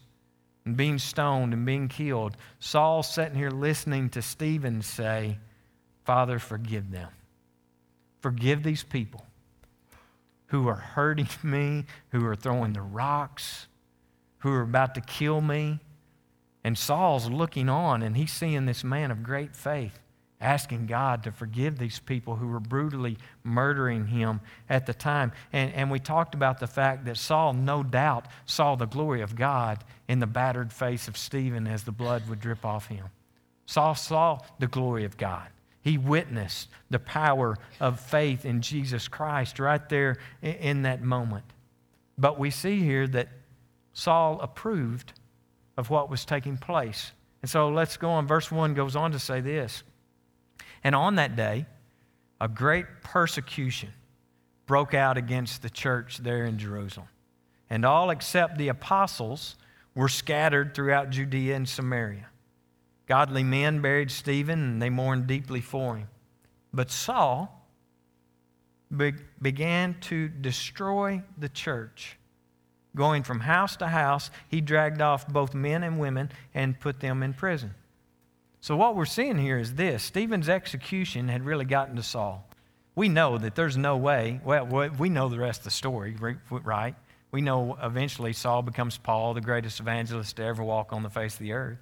and 0.65 0.75
being 0.75 0.97
stoned 0.97 1.53
and 1.53 1.65
being 1.65 1.87
killed. 1.87 2.35
Saul 2.59 3.03
sitting 3.03 3.35
here 3.35 3.51
listening 3.51 4.09
to 4.09 4.21
Stephen 4.21 4.81
say, 4.81 5.37
Father, 6.05 6.39
forgive 6.39 6.91
them. 6.91 7.09
Forgive 8.21 8.63
these 8.63 8.83
people 8.83 9.25
who 10.51 10.67
are 10.67 10.75
hurting 10.75 11.27
me, 11.43 11.85
who 12.09 12.25
are 12.25 12.35
throwing 12.35 12.73
the 12.73 12.81
rocks, 12.81 13.67
who 14.39 14.51
are 14.51 14.61
about 14.61 14.95
to 14.95 15.01
kill 15.01 15.41
me. 15.41 15.79
And 16.63 16.77
Saul's 16.77 17.29
looking 17.29 17.69
on 17.69 18.03
and 18.03 18.15
he's 18.15 18.31
seeing 18.31 18.65
this 18.65 18.83
man 18.83 19.09
of 19.09 19.23
great 19.23 19.55
faith 19.55 19.97
asking 20.41 20.87
God 20.87 21.23
to 21.23 21.31
forgive 21.31 21.77
these 21.77 21.99
people 21.99 22.35
who 22.35 22.47
were 22.47 22.59
brutally 22.59 23.17
murdering 23.43 24.07
him 24.07 24.41
at 24.69 24.87
the 24.87 24.93
time. 24.93 25.31
And, 25.53 25.71
and 25.73 25.91
we 25.91 25.99
talked 25.99 26.33
about 26.33 26.59
the 26.59 26.67
fact 26.67 27.05
that 27.05 27.17
Saul, 27.17 27.53
no 27.53 27.83
doubt, 27.83 28.25
saw 28.45 28.75
the 28.75 28.87
glory 28.87 29.21
of 29.21 29.35
God 29.35 29.83
in 30.07 30.19
the 30.19 30.27
battered 30.27 30.73
face 30.73 31.07
of 31.07 31.15
Stephen 31.15 31.67
as 31.67 31.83
the 31.83 31.91
blood 31.91 32.27
would 32.27 32.41
drip 32.41 32.65
off 32.65 32.87
him. 32.87 33.05
Saul 33.67 33.93
saw 33.93 34.39
the 34.59 34.67
glory 34.67 35.05
of 35.05 35.15
God. 35.15 35.47
He 35.81 35.97
witnessed 35.97 36.69
the 36.89 36.99
power 36.99 37.57
of 37.79 37.99
faith 37.99 38.45
in 38.45 38.61
Jesus 38.61 39.07
Christ 39.07 39.59
right 39.59 39.87
there 39.89 40.17
in 40.41 40.83
that 40.83 41.01
moment. 41.01 41.45
But 42.17 42.37
we 42.37 42.51
see 42.51 42.79
here 42.79 43.07
that 43.07 43.29
Saul 43.93 44.39
approved 44.41 45.13
of 45.77 45.89
what 45.89 46.09
was 46.09 46.23
taking 46.23 46.57
place. 46.57 47.11
And 47.41 47.49
so 47.49 47.69
let's 47.69 47.97
go 47.97 48.11
on. 48.11 48.27
Verse 48.27 48.51
1 48.51 48.75
goes 48.75 48.95
on 48.95 49.11
to 49.13 49.19
say 49.19 49.41
this. 49.41 49.83
And 50.83 50.93
on 50.93 51.15
that 51.15 51.35
day, 51.35 51.65
a 52.39 52.47
great 52.47 52.85
persecution 53.03 53.89
broke 54.67 54.93
out 54.93 55.17
against 55.17 55.61
the 55.61 55.69
church 55.69 56.19
there 56.19 56.45
in 56.45 56.57
Jerusalem. 56.57 57.07
And 57.69 57.85
all 57.85 58.09
except 58.09 58.57
the 58.57 58.67
apostles 58.67 59.55
were 59.95 60.09
scattered 60.09 60.73
throughout 60.75 61.09
Judea 61.09 61.55
and 61.55 61.67
Samaria. 61.67 62.27
Godly 63.11 63.43
men 63.43 63.81
buried 63.81 64.09
Stephen 64.09 64.59
and 64.63 64.81
they 64.81 64.89
mourned 64.89 65.27
deeply 65.27 65.59
for 65.59 65.97
him. 65.97 66.07
But 66.71 66.89
Saul 66.89 67.67
be- 68.95 69.15
began 69.41 69.97
to 70.03 70.29
destroy 70.29 71.21
the 71.37 71.49
church. 71.49 72.17
Going 72.95 73.23
from 73.23 73.41
house 73.41 73.75
to 73.75 73.87
house, 73.87 74.31
he 74.47 74.61
dragged 74.61 75.01
off 75.01 75.27
both 75.27 75.53
men 75.53 75.83
and 75.83 75.99
women 75.99 76.31
and 76.53 76.79
put 76.79 77.01
them 77.01 77.21
in 77.21 77.33
prison. 77.33 77.73
So, 78.61 78.77
what 78.77 78.95
we're 78.95 79.03
seeing 79.03 79.37
here 79.37 79.57
is 79.57 79.73
this 79.73 80.03
Stephen's 80.03 80.47
execution 80.47 81.27
had 81.27 81.45
really 81.45 81.65
gotten 81.65 81.97
to 81.97 82.03
Saul. 82.03 82.47
We 82.95 83.09
know 83.09 83.37
that 83.37 83.55
there's 83.55 83.75
no 83.75 83.97
way, 83.97 84.39
well, 84.45 84.89
we 84.97 85.09
know 85.09 85.27
the 85.27 85.37
rest 85.37 85.59
of 85.59 85.65
the 85.65 85.71
story, 85.71 86.15
right? 86.49 86.95
We 87.33 87.41
know 87.41 87.77
eventually 87.83 88.31
Saul 88.31 88.61
becomes 88.61 88.97
Paul, 88.97 89.33
the 89.33 89.41
greatest 89.41 89.81
evangelist 89.81 90.37
to 90.37 90.43
ever 90.43 90.63
walk 90.63 90.93
on 90.93 91.03
the 91.03 91.09
face 91.09 91.33
of 91.33 91.39
the 91.39 91.51
earth. 91.51 91.79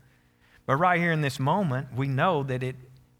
But 0.70 0.76
right 0.76 1.00
here 1.00 1.12
in 1.12 1.22
this 1.22 1.40
moment, 1.40 1.96
we 1.96 2.08
know 2.08 2.44
that 2.44 2.62
it 2.62 2.76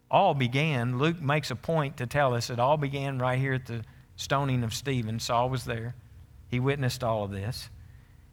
all 0.08 0.34
began. 0.34 1.00
Luke 1.00 1.20
makes 1.20 1.50
a 1.50 1.56
point 1.56 1.96
to 1.96 2.06
tell 2.06 2.32
us 2.32 2.48
it 2.48 2.60
all 2.60 2.76
began 2.76 3.18
right 3.18 3.40
here 3.40 3.54
at 3.54 3.66
the 3.66 3.82
stoning 4.14 4.62
of 4.62 4.72
Stephen. 4.72 5.18
Saul 5.18 5.50
was 5.50 5.64
there, 5.64 5.96
he 6.46 6.60
witnessed 6.60 7.02
all 7.02 7.24
of 7.24 7.32
this. 7.32 7.68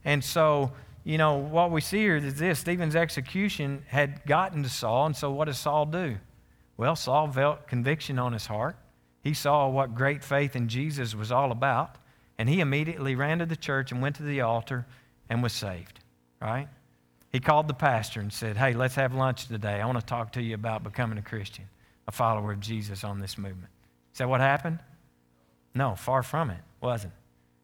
And 0.06 0.24
so, 0.24 0.72
you 1.04 1.18
know, 1.18 1.34
what 1.34 1.72
we 1.72 1.82
see 1.82 1.98
here 1.98 2.18
is 2.18 2.36
this 2.36 2.60
Stephen's 2.60 2.96
execution 2.96 3.84
had 3.88 4.24
gotten 4.28 4.62
to 4.62 4.70
Saul. 4.70 5.08
And 5.08 5.16
so, 5.16 5.32
what 5.32 5.46
does 5.46 5.58
Saul 5.58 5.88
do? 5.88 6.18
Well, 6.78 6.96
Saul 6.96 7.28
felt 7.32 7.68
conviction 7.68 8.20
on 8.20 8.34
his 8.34 8.46
heart. 8.46 8.76
He 9.24 9.34
saw 9.34 9.68
what 9.68 9.96
great 9.96 10.24
faith 10.24 10.56
in 10.56 10.68
Jesus 10.68 11.16
was 11.16 11.32
all 11.32 11.52
about. 11.52 11.96
And 12.38 12.48
he 12.48 12.60
immediately 12.60 13.16
ran 13.16 13.40
to 13.40 13.48
the 13.48 13.56
church 13.56 13.92
and 13.92 14.00
went 14.00 14.18
to 14.18 14.24
the 14.24 14.42
altar 14.42 14.86
and 15.28 15.42
was 15.42 15.54
saved, 15.54 16.02
right? 16.40 16.68
He 17.32 17.40
called 17.40 17.68
the 17.68 17.74
pastor 17.74 18.20
and 18.20 18.32
said, 18.32 18.58
Hey, 18.58 18.74
let's 18.74 18.96
have 18.96 19.14
lunch 19.14 19.48
today. 19.48 19.82
I 19.82 19.86
want 19.86 20.00
to 20.00 20.06
talk 20.06 20.34
to 20.34 20.42
you 20.42 20.56
about 20.56 20.84
becoming 20.84 21.18
a 21.18 21.22
Christian, 21.22 21.66
a 22.08 22.12
follower 22.12 22.52
of 22.52 22.60
Jesus 22.60 23.04
on 23.04 23.20
this 23.20 23.38
movement. 23.38 23.72
Is 24.14 24.20
that 24.20 24.30
what 24.30 24.42
happened? 24.42 24.80
No, 25.76 25.96
far 25.96 26.24
from 26.24 26.50
it, 26.50 26.60
wasn't. 26.82 27.14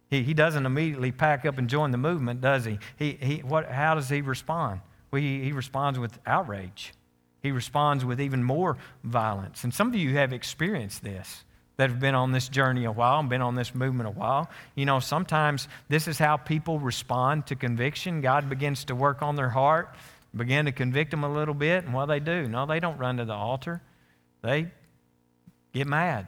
He, 0.09 0.21
he 0.21 0.33
doesn't 0.33 0.65
immediately 0.65 1.11
pack 1.11 1.45
up 1.45 1.57
and 1.57 1.67
join 1.67 1.91
the 1.91 1.97
movement, 1.97 2.41
does 2.41 2.65
he? 2.65 2.77
he, 2.97 3.13
he 3.13 3.37
what, 3.37 3.71
how 3.71 3.95
does 3.95 4.09
he 4.09 4.21
respond? 4.21 4.81
Well, 5.09 5.21
he, 5.21 5.43
he 5.43 5.51
responds 5.51 5.97
with 5.97 6.19
outrage. 6.25 6.93
He 7.41 7.51
responds 7.51 8.05
with 8.05 8.21
even 8.21 8.43
more 8.43 8.77
violence. 9.03 9.63
And 9.63 9.73
some 9.73 9.87
of 9.87 9.95
you 9.95 10.13
have 10.13 10.31
experienced 10.31 11.03
this 11.03 11.43
that 11.77 11.89
have 11.89 11.99
been 11.99 12.15
on 12.15 12.31
this 12.31 12.47
journey 12.49 12.85
a 12.85 12.91
while 12.91 13.19
and 13.19 13.29
been 13.29 13.41
on 13.41 13.55
this 13.55 13.73
movement 13.73 14.07
a 14.07 14.11
while. 14.11 14.49
You 14.75 14.85
know, 14.85 14.99
sometimes 14.99 15.67
this 15.89 16.07
is 16.07 16.19
how 16.19 16.37
people 16.37 16.79
respond 16.79 17.47
to 17.47 17.55
conviction. 17.55 18.21
God 18.21 18.49
begins 18.49 18.85
to 18.85 18.95
work 18.95 19.21
on 19.21 19.35
their 19.35 19.49
heart, 19.49 19.95
begin 20.35 20.65
to 20.65 20.71
convict 20.71 21.11
them 21.11 21.23
a 21.23 21.33
little 21.33 21.55
bit, 21.55 21.83
and 21.83 21.93
what 21.93 22.05
they 22.05 22.19
do? 22.19 22.47
No, 22.47 22.65
they 22.65 22.79
don't 22.79 22.97
run 22.97 23.17
to 23.17 23.25
the 23.25 23.33
altar. 23.33 23.81
They 24.41 24.71
get 25.73 25.87
mad. 25.87 26.27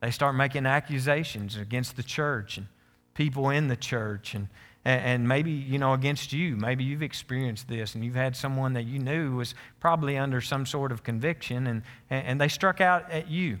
They 0.00 0.10
start 0.10 0.34
making 0.34 0.66
accusations 0.66 1.56
against 1.56 1.96
the 1.96 2.02
church 2.02 2.58
and 2.58 2.66
people 3.14 3.50
in 3.50 3.68
the 3.68 3.76
church 3.76 4.34
and, 4.34 4.48
and 4.84 5.26
maybe, 5.26 5.52
you 5.52 5.78
know, 5.78 5.94
against 5.94 6.32
you. 6.32 6.56
Maybe 6.56 6.84
you've 6.84 7.02
experienced 7.02 7.68
this 7.68 7.94
and 7.94 8.04
you've 8.04 8.16
had 8.16 8.36
someone 8.36 8.72
that 8.72 8.82
you 8.82 8.98
knew 8.98 9.36
was 9.36 9.54
probably 9.80 10.18
under 10.18 10.40
some 10.40 10.66
sort 10.66 10.92
of 10.92 11.04
conviction 11.04 11.66
and, 11.66 11.82
and 12.10 12.40
they 12.40 12.48
struck 12.48 12.80
out 12.80 13.10
at 13.10 13.30
you 13.30 13.58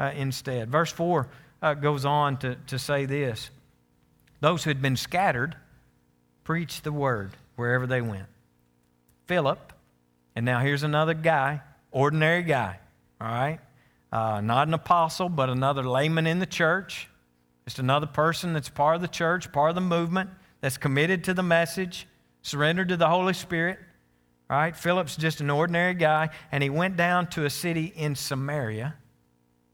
uh, 0.00 0.12
instead. 0.16 0.70
Verse 0.70 0.90
4 0.90 1.28
uh, 1.62 1.74
goes 1.74 2.04
on 2.04 2.38
to, 2.38 2.56
to 2.68 2.78
say 2.78 3.04
this 3.04 3.50
Those 4.40 4.64
who 4.64 4.70
had 4.70 4.82
been 4.82 4.96
scattered 4.96 5.54
preached 6.42 6.82
the 6.82 6.92
word 6.92 7.36
wherever 7.54 7.86
they 7.86 8.00
went. 8.00 8.26
Philip, 9.26 9.72
and 10.34 10.44
now 10.44 10.60
here's 10.60 10.82
another 10.82 11.14
guy, 11.14 11.60
ordinary 11.92 12.42
guy, 12.42 12.80
all 13.20 13.28
right? 13.28 13.60
Uh, 14.10 14.40
not 14.40 14.66
an 14.66 14.74
apostle, 14.74 15.28
but 15.28 15.48
another 15.48 15.84
layman 15.84 16.26
in 16.26 16.40
the 16.40 16.46
church. 16.46 17.08
Just 17.64 17.78
another 17.78 18.06
person 18.06 18.54
that's 18.54 18.68
part 18.68 18.96
of 18.96 19.02
the 19.02 19.08
church, 19.08 19.52
part 19.52 19.68
of 19.68 19.76
the 19.76 19.80
movement, 19.80 20.30
that's 20.60 20.78
committed 20.78 21.22
to 21.24 21.34
the 21.34 21.44
message, 21.44 22.08
surrendered 22.42 22.88
to 22.88 22.96
the 22.96 23.08
Holy 23.08 23.34
Spirit. 23.34 23.78
Right? 24.48 24.74
Philip's 24.74 25.14
just 25.14 25.40
an 25.40 25.48
ordinary 25.48 25.94
guy, 25.94 26.30
and 26.50 26.60
he 26.60 26.70
went 26.70 26.96
down 26.96 27.28
to 27.28 27.44
a 27.44 27.50
city 27.50 27.92
in 27.94 28.16
Samaria 28.16 28.96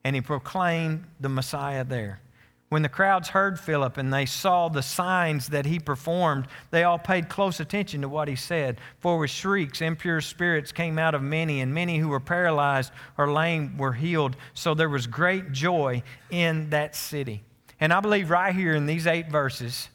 and 0.07 0.15
he 0.15 0.23
proclaimed 0.23 1.03
the 1.19 1.29
Messiah 1.29 1.83
there. 1.83 2.21
When 2.69 2.83
the 2.83 2.89
crowds 2.89 3.31
heard 3.31 3.59
Philip 3.59 3.97
and 3.97 4.15
they 4.15 4.25
saw 4.25 4.69
the 4.69 4.81
signs 4.81 5.49
that 5.49 5.67
he 5.67 5.81
performed, 5.81 6.47
they 6.71 6.85
all 6.85 6.97
paid 6.97 7.29
close 7.29 7.59
attention 7.59 8.03
to 8.03 8.09
what 8.09 8.29
he 8.29 8.37
said. 8.37 8.79
For 9.01 9.19
with 9.19 9.31
shrieks, 9.31 9.81
impure 9.81 10.21
spirits 10.21 10.71
came 10.71 10.97
out 10.97 11.17
of 11.17 11.23
many, 11.23 11.61
and 11.61 11.75
many 11.75 11.99
who 11.99 12.07
were 12.07 12.21
paralyzed 12.21 12.93
or 13.19 13.33
lame 13.33 13.77
were 13.79 13.95
healed. 13.95 14.37
So 14.55 14.75
there 14.75 14.89
was 14.89 15.09
great 15.09 15.51
joy 15.51 16.05
in 16.31 16.71
that 16.71 16.95
city. 16.95 17.43
And 17.81 17.93
I 17.93 17.99
believe 17.99 18.31
right 18.31 18.55
here 18.55 18.77
in 18.77 18.87
these 18.87 19.09
eight 19.09 19.29
verses, 19.29 19.89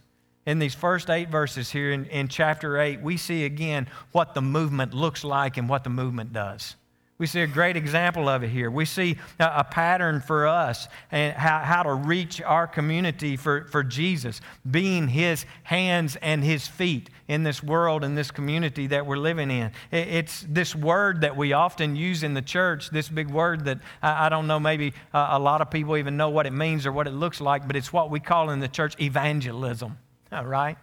in 0.45 0.59
these 0.59 0.75
first 0.75 1.09
eight 1.09 1.29
verses 1.29 1.71
here 1.71 1.93
in, 1.93 2.03
in 2.07 2.27
chapter 2.27 2.77
8, 2.77 2.99
we 2.99 3.15
see 3.15 3.45
again 3.45 3.87
what 4.11 4.33
the 4.33 4.41
movement 4.41 4.93
looks 4.93 5.23
like 5.23 5.55
and 5.55 5.69
what 5.69 5.85
the 5.85 5.89
movement 5.89 6.33
does. 6.33 6.75
We 7.21 7.27
see 7.27 7.41
a 7.41 7.47
great 7.47 7.77
example 7.77 8.27
of 8.27 8.41
it 8.41 8.49
here. 8.49 8.71
We 8.71 8.83
see 8.83 9.15
a, 9.39 9.51
a 9.57 9.63
pattern 9.63 10.21
for 10.21 10.47
us 10.47 10.87
and 11.11 11.35
how, 11.37 11.59
how 11.59 11.83
to 11.83 11.93
reach 11.93 12.41
our 12.41 12.65
community 12.65 13.37
for, 13.37 13.65
for 13.65 13.83
Jesus, 13.83 14.41
being 14.71 15.07
his 15.07 15.45
hands 15.61 16.15
and 16.15 16.43
his 16.43 16.67
feet 16.67 17.11
in 17.27 17.43
this 17.43 17.61
world 17.61 18.03
and 18.03 18.17
this 18.17 18.31
community 18.31 18.87
that 18.87 19.05
we're 19.05 19.19
living 19.19 19.51
in. 19.51 19.71
It, 19.91 20.07
it's 20.07 20.43
this 20.49 20.75
word 20.75 21.21
that 21.21 21.37
we 21.37 21.53
often 21.53 21.95
use 21.95 22.23
in 22.23 22.33
the 22.33 22.41
church, 22.41 22.89
this 22.89 23.07
big 23.07 23.29
word 23.29 23.65
that 23.65 23.81
I, 24.01 24.25
I 24.25 24.29
don't 24.29 24.47
know, 24.47 24.59
maybe 24.59 24.91
uh, 25.13 25.27
a 25.29 25.39
lot 25.39 25.61
of 25.61 25.69
people 25.69 25.97
even 25.97 26.17
know 26.17 26.31
what 26.31 26.47
it 26.47 26.53
means 26.53 26.87
or 26.87 26.91
what 26.91 27.05
it 27.05 27.13
looks 27.13 27.39
like, 27.39 27.67
but 27.67 27.75
it's 27.75 27.93
what 27.93 28.09
we 28.09 28.19
call 28.19 28.49
in 28.49 28.59
the 28.59 28.67
church 28.67 28.99
evangelism, 28.99 29.95
all 30.31 30.47
right? 30.47 30.75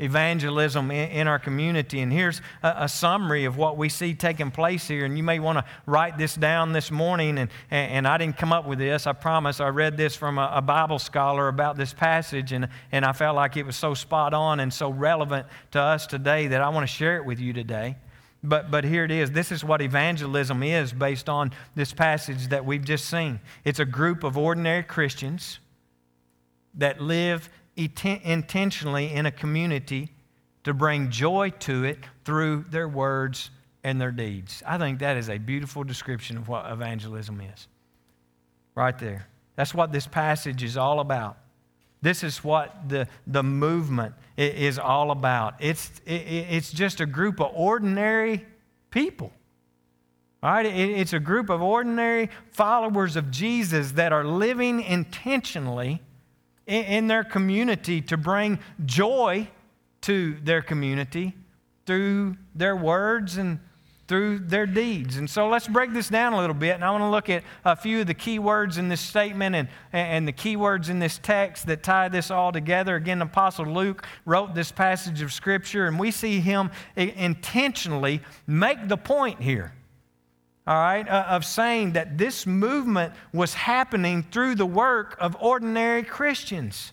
Evangelism 0.00 0.90
in, 0.90 1.28
our 1.28 1.38
community. 1.38 2.00
And 2.00 2.12
here's 2.12 2.40
a, 2.62 2.88
summary 2.88 3.44
of 3.44 3.56
what 3.56 3.76
we 3.76 3.88
see 3.88 4.14
taking 4.14 4.50
place 4.50 4.88
here. 4.88 5.04
And 5.04 5.16
you 5.16 5.22
may 5.22 5.38
want 5.38 5.58
to 5.58 5.64
write 5.86 6.18
this 6.18 6.34
down 6.34 6.72
this 6.72 6.90
morning. 6.90 7.38
And, 7.38 7.50
and, 7.70 8.08
I 8.08 8.18
didn't 8.18 8.38
come 8.38 8.52
up 8.52 8.66
with 8.66 8.78
this, 8.78 9.06
I 9.06 9.12
promise. 9.12 9.60
I 9.60 9.68
read 9.68 9.96
this 9.96 10.16
from 10.16 10.38
a, 10.38 10.50
a, 10.54 10.62
Bible 10.62 10.98
scholar 10.98 11.48
about 11.48 11.76
this 11.76 11.92
passage, 11.92 12.52
and, 12.52 12.68
and 12.92 13.04
I 13.04 13.12
felt 13.12 13.36
like 13.36 13.56
it 13.56 13.66
was 13.66 13.76
so 13.76 13.92
spot 13.94 14.32
on 14.34 14.60
and 14.60 14.72
so 14.72 14.90
relevant 14.90 15.46
to 15.72 15.80
us 15.80 16.06
today 16.06 16.46
that 16.48 16.60
I 16.60 16.68
want 16.70 16.88
to 16.88 16.92
share 16.92 17.16
it 17.16 17.24
with 17.24 17.38
you 17.38 17.52
today. 17.52 17.96
But, 18.42 18.70
but 18.70 18.84
here 18.84 19.04
it 19.04 19.10
is. 19.10 19.30
This 19.32 19.52
is 19.52 19.62
what 19.62 19.82
evangelism 19.82 20.62
is 20.62 20.92
based 20.92 21.28
on 21.28 21.52
this 21.74 21.92
passage 21.92 22.48
that 22.48 22.64
we've 22.64 22.84
just 22.84 23.04
seen. 23.04 23.40
It's 23.64 23.80
a 23.80 23.84
group 23.84 24.24
of 24.24 24.38
ordinary 24.38 24.82
Christians 24.82 25.58
that 26.74 27.00
live 27.00 27.50
intentionally 28.24 29.12
in 29.12 29.26
a 29.26 29.30
community 29.30 30.12
to 30.64 30.74
bring 30.74 31.10
joy 31.10 31.50
to 31.60 31.84
it 31.84 31.98
through 32.24 32.64
their 32.70 32.88
words 32.88 33.50
and 33.82 34.00
their 34.00 34.10
deeds. 34.10 34.62
I 34.66 34.78
think 34.78 34.98
that 34.98 35.16
is 35.16 35.30
a 35.30 35.38
beautiful 35.38 35.84
description 35.84 36.36
of 36.36 36.48
what 36.48 36.70
evangelism 36.70 37.40
is. 37.40 37.68
Right 38.74 38.98
there. 38.98 39.26
That's 39.56 39.74
what 39.74 39.92
this 39.92 40.06
passage 40.06 40.62
is 40.62 40.76
all 40.76 41.00
about. 41.00 41.38
This 42.02 42.22
is 42.22 42.42
what 42.42 42.88
the, 42.88 43.08
the 43.26 43.42
movement 43.42 44.14
is 44.36 44.78
all 44.78 45.10
about. 45.10 45.54
It's, 45.60 45.90
it, 46.06 46.22
it's 46.22 46.72
just 46.72 47.00
a 47.00 47.06
group 47.06 47.40
of 47.40 47.50
ordinary 47.54 48.46
people. 48.90 49.32
All 50.42 50.50
right? 50.50 50.64
It's 50.64 51.12
a 51.12 51.20
group 51.20 51.50
of 51.50 51.60
ordinary 51.60 52.30
followers 52.52 53.16
of 53.16 53.30
Jesus 53.30 53.92
that 53.92 54.12
are 54.12 54.24
living 54.24 54.80
intentionally 54.80 56.00
in 56.70 57.08
their 57.08 57.24
community 57.24 58.00
to 58.02 58.16
bring 58.16 58.58
joy 58.86 59.48
to 60.02 60.36
their 60.42 60.62
community 60.62 61.34
through 61.84 62.36
their 62.54 62.76
words 62.76 63.36
and 63.36 63.58
through 64.06 64.40
their 64.40 64.66
deeds. 64.66 65.16
And 65.18 65.30
so 65.30 65.48
let's 65.48 65.68
break 65.68 65.92
this 65.92 66.08
down 66.08 66.32
a 66.32 66.38
little 66.38 66.54
bit. 66.54 66.74
And 66.74 66.84
I 66.84 66.90
want 66.90 67.02
to 67.02 67.08
look 67.08 67.28
at 67.28 67.44
a 67.64 67.76
few 67.76 68.00
of 68.00 68.08
the 68.08 68.14
key 68.14 68.40
words 68.40 68.76
in 68.76 68.88
this 68.88 69.00
statement 69.00 69.54
and, 69.54 69.68
and 69.92 70.26
the 70.26 70.32
key 70.32 70.56
words 70.56 70.88
in 70.88 70.98
this 70.98 71.18
text 71.22 71.66
that 71.66 71.84
tie 71.84 72.08
this 72.08 72.30
all 72.30 72.50
together. 72.50 72.96
Again, 72.96 73.22
Apostle 73.22 73.66
Luke 73.66 74.04
wrote 74.24 74.52
this 74.52 74.72
passage 74.72 75.22
of 75.22 75.32
Scripture, 75.32 75.86
and 75.86 75.96
we 75.96 76.10
see 76.10 76.40
him 76.40 76.72
intentionally 76.96 78.20
make 78.48 78.88
the 78.88 78.96
point 78.96 79.40
here 79.40 79.72
all 80.70 80.76
right, 80.76 81.08
uh, 81.08 81.24
of 81.30 81.44
saying 81.44 81.94
that 81.94 82.16
this 82.16 82.46
movement 82.46 83.12
was 83.32 83.54
happening 83.54 84.22
through 84.30 84.54
the 84.54 84.64
work 84.64 85.16
of 85.18 85.36
ordinary 85.40 86.04
Christians. 86.04 86.92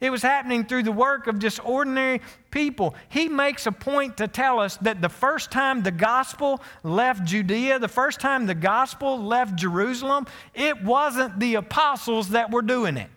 It 0.00 0.10
was 0.10 0.22
happening 0.22 0.64
through 0.64 0.82
the 0.82 0.90
work 0.90 1.28
of 1.28 1.38
just 1.38 1.64
ordinary 1.64 2.20
people. 2.50 2.96
He 3.08 3.28
makes 3.28 3.64
a 3.64 3.70
point 3.70 4.16
to 4.16 4.26
tell 4.26 4.58
us 4.58 4.76
that 4.78 5.02
the 5.02 5.08
first 5.08 5.52
time 5.52 5.84
the 5.84 5.92
gospel 5.92 6.60
left 6.82 7.24
Judea, 7.24 7.78
the 7.78 7.86
first 7.86 8.18
time 8.18 8.46
the 8.46 8.56
gospel 8.56 9.22
left 9.22 9.54
Jerusalem, 9.54 10.26
it 10.52 10.82
wasn't 10.82 11.38
the 11.38 11.54
apostles 11.54 12.30
that 12.30 12.50
were 12.50 12.60
doing 12.60 12.96
it. 12.96 13.08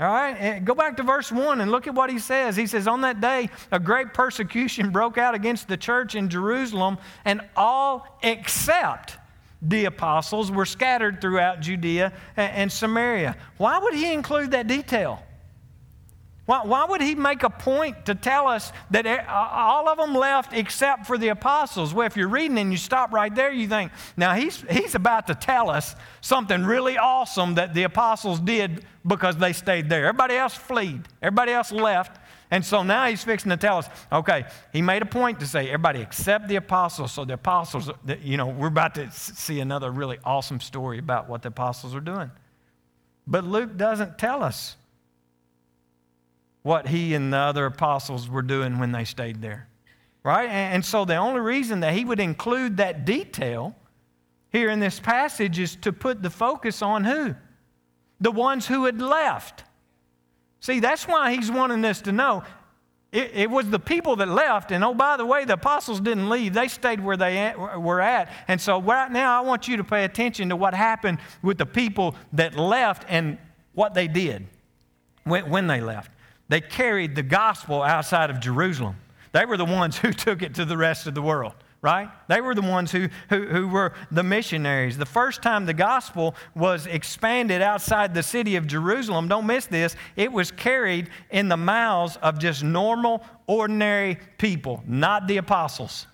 All 0.00 0.06
right, 0.06 0.64
go 0.64 0.74
back 0.74 0.96
to 0.98 1.02
verse 1.02 1.32
1 1.32 1.60
and 1.60 1.72
look 1.72 1.88
at 1.88 1.94
what 1.94 2.08
he 2.08 2.20
says. 2.20 2.54
He 2.54 2.68
says, 2.68 2.86
On 2.86 3.00
that 3.00 3.20
day, 3.20 3.50
a 3.72 3.80
great 3.80 4.14
persecution 4.14 4.90
broke 4.92 5.18
out 5.18 5.34
against 5.34 5.66
the 5.66 5.76
church 5.76 6.14
in 6.14 6.28
Jerusalem, 6.28 6.98
and 7.24 7.40
all 7.56 8.06
except 8.22 9.16
the 9.60 9.86
apostles 9.86 10.52
were 10.52 10.66
scattered 10.66 11.20
throughout 11.20 11.60
Judea 11.60 12.12
and 12.36 12.70
Samaria. 12.70 13.36
Why 13.56 13.78
would 13.78 13.94
he 13.94 14.12
include 14.12 14.52
that 14.52 14.68
detail? 14.68 15.20
Why, 16.48 16.62
why 16.64 16.86
would 16.86 17.02
he 17.02 17.14
make 17.14 17.42
a 17.42 17.50
point 17.50 18.06
to 18.06 18.14
tell 18.14 18.48
us 18.48 18.72
that 18.90 19.06
all 19.28 19.86
of 19.86 19.98
them 19.98 20.14
left 20.14 20.54
except 20.54 21.06
for 21.06 21.18
the 21.18 21.28
apostles? 21.28 21.92
Well, 21.92 22.06
if 22.06 22.16
you're 22.16 22.26
reading 22.26 22.56
and 22.56 22.72
you 22.72 22.78
stop 22.78 23.12
right 23.12 23.34
there, 23.34 23.52
you 23.52 23.68
think, 23.68 23.92
now 24.16 24.32
he's, 24.32 24.64
he's 24.70 24.94
about 24.94 25.26
to 25.26 25.34
tell 25.34 25.68
us 25.68 25.94
something 26.22 26.64
really 26.64 26.96
awesome 26.96 27.56
that 27.56 27.74
the 27.74 27.82
apostles 27.82 28.40
did 28.40 28.86
because 29.06 29.36
they 29.36 29.52
stayed 29.52 29.90
there. 29.90 30.06
Everybody 30.06 30.36
else 30.36 30.54
fled, 30.54 31.06
everybody 31.20 31.52
else 31.52 31.70
left. 31.70 32.18
And 32.50 32.64
so 32.64 32.82
now 32.82 33.04
he's 33.08 33.22
fixing 33.22 33.50
to 33.50 33.58
tell 33.58 33.76
us, 33.76 33.90
okay, 34.10 34.46
he 34.72 34.80
made 34.80 35.02
a 35.02 35.06
point 35.06 35.40
to 35.40 35.46
say, 35.46 35.66
everybody 35.66 36.00
except 36.00 36.48
the 36.48 36.56
apostles. 36.56 37.12
So 37.12 37.26
the 37.26 37.34
apostles, 37.34 37.90
you 38.22 38.38
know, 38.38 38.46
we're 38.46 38.68
about 38.68 38.94
to 38.94 39.10
see 39.10 39.60
another 39.60 39.90
really 39.90 40.16
awesome 40.24 40.60
story 40.60 40.98
about 40.98 41.28
what 41.28 41.42
the 41.42 41.48
apostles 41.48 41.94
are 41.94 42.00
doing. 42.00 42.30
But 43.26 43.44
Luke 43.44 43.76
doesn't 43.76 44.16
tell 44.16 44.42
us 44.42 44.76
what 46.62 46.88
he 46.88 47.14
and 47.14 47.32
the 47.32 47.38
other 47.38 47.66
apostles 47.66 48.28
were 48.28 48.42
doing 48.42 48.78
when 48.78 48.92
they 48.92 49.04
stayed 49.04 49.40
there. 49.40 49.68
Right? 50.22 50.48
And 50.48 50.84
so 50.84 51.04
the 51.04 51.16
only 51.16 51.40
reason 51.40 51.80
that 51.80 51.94
he 51.94 52.04
would 52.04 52.20
include 52.20 52.76
that 52.78 53.04
detail 53.04 53.74
here 54.50 54.68
in 54.68 54.80
this 54.80 55.00
passage 55.00 55.58
is 55.58 55.76
to 55.76 55.92
put 55.92 56.22
the 56.22 56.30
focus 56.30 56.82
on 56.82 57.04
who? 57.04 57.34
The 58.20 58.30
ones 58.30 58.66
who 58.66 58.84
had 58.84 59.00
left. 59.00 59.64
See, 60.60 60.80
that's 60.80 61.06
why 61.06 61.32
he's 61.34 61.50
wanting 61.50 61.84
us 61.84 62.02
to 62.02 62.12
know 62.12 62.42
it, 63.10 63.30
it, 63.34 63.50
was 63.50 63.70
the 63.70 63.78
people 63.78 64.16
that 64.16 64.28
left. 64.28 64.70
And 64.70 64.84
oh, 64.84 64.92
by 64.92 65.16
the 65.16 65.24
way, 65.24 65.44
the 65.44 65.54
apostles 65.54 66.00
didn't 66.00 66.28
leave, 66.28 66.52
they 66.52 66.68
stayed 66.68 67.00
where 67.02 67.16
they 67.16 67.38
at, 67.38 67.80
were 67.80 68.00
at. 68.00 68.30
And 68.48 68.60
so, 68.60 68.82
right 68.82 69.10
now, 69.10 69.38
I 69.38 69.44
want 69.46 69.66
you 69.66 69.78
to 69.78 69.84
pay 69.84 70.04
attention 70.04 70.50
to 70.50 70.56
what 70.56 70.74
happened 70.74 71.18
with 71.42 71.56
the 71.56 71.66
people 71.66 72.14
that 72.34 72.56
left 72.56 73.06
and 73.08 73.38
what 73.72 73.94
they 73.94 74.08
did 74.08 74.46
when, 75.24 75.48
when 75.48 75.66
they 75.66 75.80
left. 75.80 76.10
They 76.48 76.60
carried 76.60 77.14
the 77.14 77.22
gospel 77.22 77.82
outside 77.82 78.30
of 78.30 78.40
Jerusalem. 78.40 78.96
They 79.32 79.44
were 79.44 79.56
the 79.56 79.64
ones 79.64 79.98
who 79.98 80.12
took 80.26 80.42
it 80.42 80.54
to 80.56 80.64
the 80.64 80.76
rest 80.76 81.06
of 81.06 81.14
the 81.14 81.22
world. 81.22 81.54
right? 81.80 82.08
They 82.28 82.40
were 82.40 82.54
the 82.54 82.62
ones 82.62 82.90
who, 82.90 83.08
who, 83.28 83.46
who 83.46 83.68
were 83.68 83.92
the 84.10 84.22
missionaries. 84.22 84.98
The 84.98 85.06
first 85.06 85.42
time 85.42 85.66
the 85.66 85.74
gospel 85.74 86.34
was 86.54 86.86
expanded 86.86 87.62
outside 87.62 88.14
the 88.14 88.22
city 88.22 88.56
of 88.56 88.66
Jerusalem, 88.66 89.28
don't 89.28 89.46
miss 89.46 89.66
this, 89.66 89.94
it 90.16 90.32
was 90.32 90.50
carried 90.50 91.10
in 91.30 91.48
the 91.48 91.56
mouths 91.56 92.16
of 92.22 92.38
just 92.38 92.64
normal, 92.64 93.22
ordinary 93.46 94.18
people, 94.38 94.82
not 94.86 95.28
the 95.28 95.36
apostles. 95.36 96.06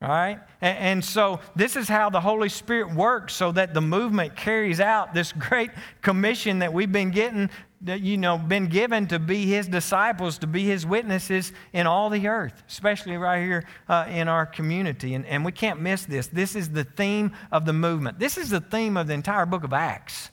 All 0.00 0.08
right? 0.08 0.38
And, 0.60 0.78
and, 0.78 1.04
so 1.04 1.40
this 1.56 1.74
is 1.74 1.88
how 1.88 2.08
the 2.08 2.20
Holy 2.20 2.48
Spirit 2.48 2.94
works 2.94 3.34
so 3.34 3.50
that 3.52 3.74
the 3.74 3.80
movement 3.80 4.36
carries 4.36 4.78
out 4.78 5.12
this 5.12 5.32
great 5.32 5.70
commission 6.02 6.60
that 6.60 6.72
we've 6.72 6.92
been 6.92 7.10
getting, 7.10 7.50
that, 7.80 8.00
you 8.00 8.16
know, 8.16 8.38
been 8.38 8.68
given 8.68 9.08
to 9.08 9.18
be 9.18 9.46
His 9.46 9.66
disciples, 9.66 10.38
to 10.38 10.46
be 10.46 10.62
His 10.62 10.86
witnesses 10.86 11.52
in 11.72 11.88
all 11.88 12.10
the 12.10 12.28
earth, 12.28 12.62
especially 12.68 13.16
right 13.16 13.42
here 13.42 13.64
uh, 13.88 14.06
in 14.08 14.28
our 14.28 14.46
community. 14.46 15.14
And, 15.14 15.26
and 15.26 15.44
we 15.44 15.50
can't 15.50 15.80
miss 15.80 16.06
this. 16.06 16.28
This 16.28 16.54
is 16.54 16.70
the 16.70 16.84
theme 16.84 17.32
of 17.50 17.64
the 17.64 17.72
movement. 17.72 18.20
This 18.20 18.38
is 18.38 18.50
the 18.50 18.60
theme 18.60 18.96
of 18.96 19.08
the 19.08 19.14
entire 19.14 19.46
book 19.46 19.64
of 19.64 19.72
Acts. 19.72 20.30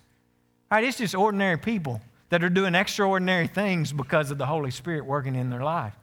All 0.72 0.78
right? 0.78 0.84
It's 0.84 1.00
just 1.00 1.16
ordinary 1.16 1.58
people 1.58 2.02
that 2.30 2.44
are 2.44 2.50
doing 2.50 2.76
extraordinary 2.76 3.48
things 3.48 3.92
because 3.92 4.30
of 4.30 4.38
the 4.38 4.46
Holy 4.46 4.72
Spirit 4.72 5.06
working 5.06 5.34
in 5.34 5.50
their 5.50 5.64
life. 5.64 5.96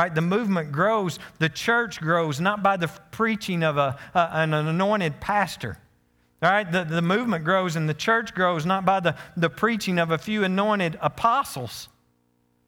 Right? 0.00 0.14
The 0.14 0.22
movement 0.22 0.72
grows, 0.72 1.18
the 1.40 1.50
church 1.50 2.00
grows, 2.00 2.40
not 2.40 2.62
by 2.62 2.78
the 2.78 2.88
preaching 3.10 3.62
of 3.62 3.76
a, 3.76 3.98
an 4.14 4.54
anointed 4.54 5.20
pastor. 5.20 5.76
All 6.42 6.50
right? 6.50 6.70
The, 6.70 6.84
the 6.84 7.02
movement 7.02 7.44
grows 7.44 7.76
and 7.76 7.86
the 7.86 7.92
church 7.92 8.34
grows 8.34 8.64
not 8.64 8.86
by 8.86 9.00
the, 9.00 9.14
the 9.36 9.50
preaching 9.50 9.98
of 9.98 10.10
a 10.10 10.16
few 10.16 10.42
anointed 10.42 10.98
apostles. 11.02 11.90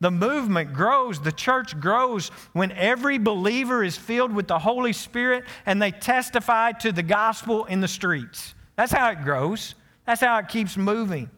The 0.01 0.11
movement 0.11 0.75
grows, 0.75 1.23
the 1.23 1.33
church 1.33 1.81
grows 1.81 2.29
when 2.53 2.71
every 2.73 3.17
believer 3.17 3.83
is 3.83 3.97
filled 3.97 4.35
with 4.35 4.47
the 4.47 4.59
Holy 4.59 4.93
Spirit 4.93 5.45
and 5.65 5.81
they 5.81 5.91
testify 5.91 6.73
to 6.73 6.93
the 6.93 7.03
gospel 7.03 7.65
in 7.65 7.81
the 7.81 7.89
streets. 7.89 8.55
That's 8.77 8.93
how 8.93 9.11
it 9.11 9.23
grows, 9.23 9.75
that's 10.05 10.21
how 10.21 10.37
it 10.37 10.49
keeps 10.49 10.77
moving. 10.77 11.31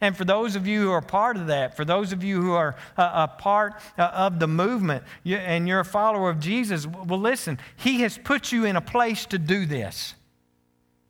And 0.00 0.16
for 0.16 0.24
those 0.24 0.56
of 0.56 0.66
you 0.66 0.80
who 0.82 0.90
are 0.90 1.02
part 1.02 1.36
of 1.36 1.48
that, 1.48 1.76
for 1.76 1.84
those 1.84 2.12
of 2.12 2.24
you 2.24 2.40
who 2.40 2.52
are 2.52 2.74
a, 2.96 3.02
a 3.02 3.34
part 3.38 3.74
uh, 3.98 4.02
of 4.02 4.38
the 4.38 4.46
movement 4.46 5.04
and 5.24 5.68
you're 5.68 5.80
a 5.80 5.84
follower 5.84 6.30
of 6.30 6.40
Jesus, 6.40 6.86
well, 6.86 7.20
listen, 7.20 7.58
He 7.76 8.00
has 8.00 8.16
put 8.16 8.50
you 8.50 8.64
in 8.64 8.76
a 8.76 8.80
place 8.80 9.26
to 9.26 9.38
do 9.38 9.66
this. 9.66 10.14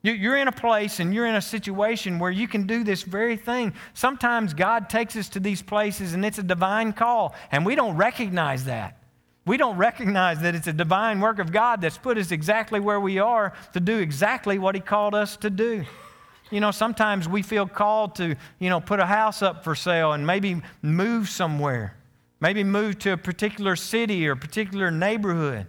You're 0.03 0.37
in 0.37 0.47
a 0.47 0.51
place 0.51 0.99
and 0.99 1.13
you're 1.13 1.27
in 1.27 1.35
a 1.35 1.41
situation 1.41 2.17
where 2.17 2.31
you 2.31 2.47
can 2.47 2.65
do 2.65 2.83
this 2.83 3.03
very 3.03 3.37
thing. 3.37 3.73
Sometimes 3.93 4.55
God 4.55 4.89
takes 4.89 5.15
us 5.15 5.29
to 5.29 5.39
these 5.39 5.61
places 5.61 6.13
and 6.13 6.25
it's 6.25 6.39
a 6.39 6.43
divine 6.43 6.91
call, 6.91 7.35
and 7.51 7.65
we 7.65 7.75
don't 7.75 7.95
recognize 7.95 8.65
that. 8.65 8.97
We 9.45 9.57
don't 9.57 9.77
recognize 9.77 10.39
that 10.41 10.55
it's 10.55 10.67
a 10.67 10.73
divine 10.73 11.19
work 11.19 11.39
of 11.39 11.51
God 11.51 11.81
that's 11.81 11.97
put 11.97 12.17
us 12.17 12.31
exactly 12.31 12.79
where 12.79 12.99
we 12.99 13.19
are 13.19 13.53
to 13.73 13.79
do 13.79 13.99
exactly 13.99 14.59
what 14.59 14.75
He 14.75 14.81
called 14.81 15.15
us 15.15 15.37
to 15.37 15.49
do. 15.49 15.85
You 16.51 16.59
know, 16.59 16.71
sometimes 16.71 17.27
we 17.27 17.41
feel 17.41 17.67
called 17.67 18.15
to, 18.15 18.35
you 18.59 18.69
know, 18.69 18.79
put 18.81 18.99
a 18.99 19.05
house 19.05 19.41
up 19.41 19.63
for 19.63 19.73
sale 19.73 20.11
and 20.11 20.27
maybe 20.27 20.61
move 20.81 21.29
somewhere. 21.29 21.95
Maybe 22.41 22.63
move 22.63 22.99
to 22.99 23.13
a 23.13 23.17
particular 23.17 23.75
city 23.75 24.27
or 24.27 24.33
a 24.33 24.37
particular 24.37 24.91
neighborhood. 24.91 25.67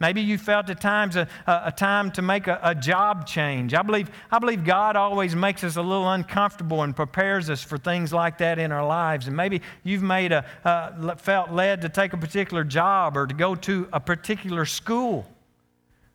Maybe 0.00 0.20
you 0.20 0.38
felt 0.38 0.68
at 0.70 0.80
times 0.80 1.16
a, 1.16 1.28
a, 1.46 1.72
time 1.72 2.10
to 2.12 2.22
make 2.22 2.48
a, 2.48 2.58
a, 2.62 2.74
job 2.74 3.26
change. 3.26 3.74
I 3.74 3.82
believe, 3.82 4.10
I 4.30 4.38
believe 4.38 4.64
God 4.64 4.96
always 4.96 5.36
makes 5.36 5.62
us 5.62 5.76
a 5.76 5.82
little 5.82 6.10
uncomfortable 6.10 6.82
and 6.82 6.94
prepares 6.94 7.48
us 7.48 7.62
for 7.62 7.78
things 7.78 8.12
like 8.12 8.38
that 8.38 8.58
in 8.58 8.72
our 8.72 8.84
lives. 8.84 9.28
And 9.28 9.36
maybe 9.36 9.62
you've 9.84 10.02
made 10.02 10.32
a, 10.32 11.16
felt 11.18 11.52
led 11.52 11.80
to 11.82 11.88
take 11.88 12.12
a 12.12 12.16
particular 12.16 12.64
job 12.64 13.16
or 13.16 13.26
to 13.26 13.34
go 13.34 13.54
to 13.54 13.88
a 13.92 14.00
particular 14.00 14.64
school. 14.64 15.30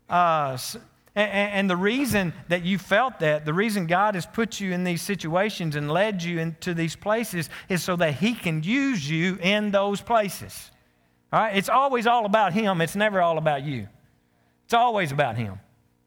Uh, 0.10 0.58
and, 1.20 1.70
the 1.70 1.76
reason 1.78 2.34
that 2.48 2.64
you 2.64 2.78
felt 2.78 3.20
that, 3.20 3.46
the 3.46 3.54
reason 3.54 3.88
God 3.88 4.16
has 4.16 4.26
put 4.26 4.60
you 4.60 4.72
in 4.72 4.84
these 4.84 5.02
situations 5.02 5.76
and 5.76 5.92
led 5.92 6.24
you 6.24 6.40
into 6.40 6.74
these 6.74 6.96
places 6.96 7.50
is 7.68 7.84
so 7.84 7.96
that 7.98 8.16
He 8.16 8.34
can 8.34 8.64
use 8.64 9.10
you 9.10 9.38
in 9.42 9.72
those 9.72 10.02
places. 10.02 10.72
All 11.32 11.42
right? 11.42 11.56
It's 11.56 11.70
always 11.70 12.08
all 12.08 12.26
about 12.26 12.54
Him, 12.54 12.82
it's 12.82 12.96
never 12.96 13.22
all 13.22 13.38
about 13.38 13.64
you. 13.64 13.88
It's 14.66 14.74
always 14.74 15.12
about 15.12 15.36
Him. 15.36 15.60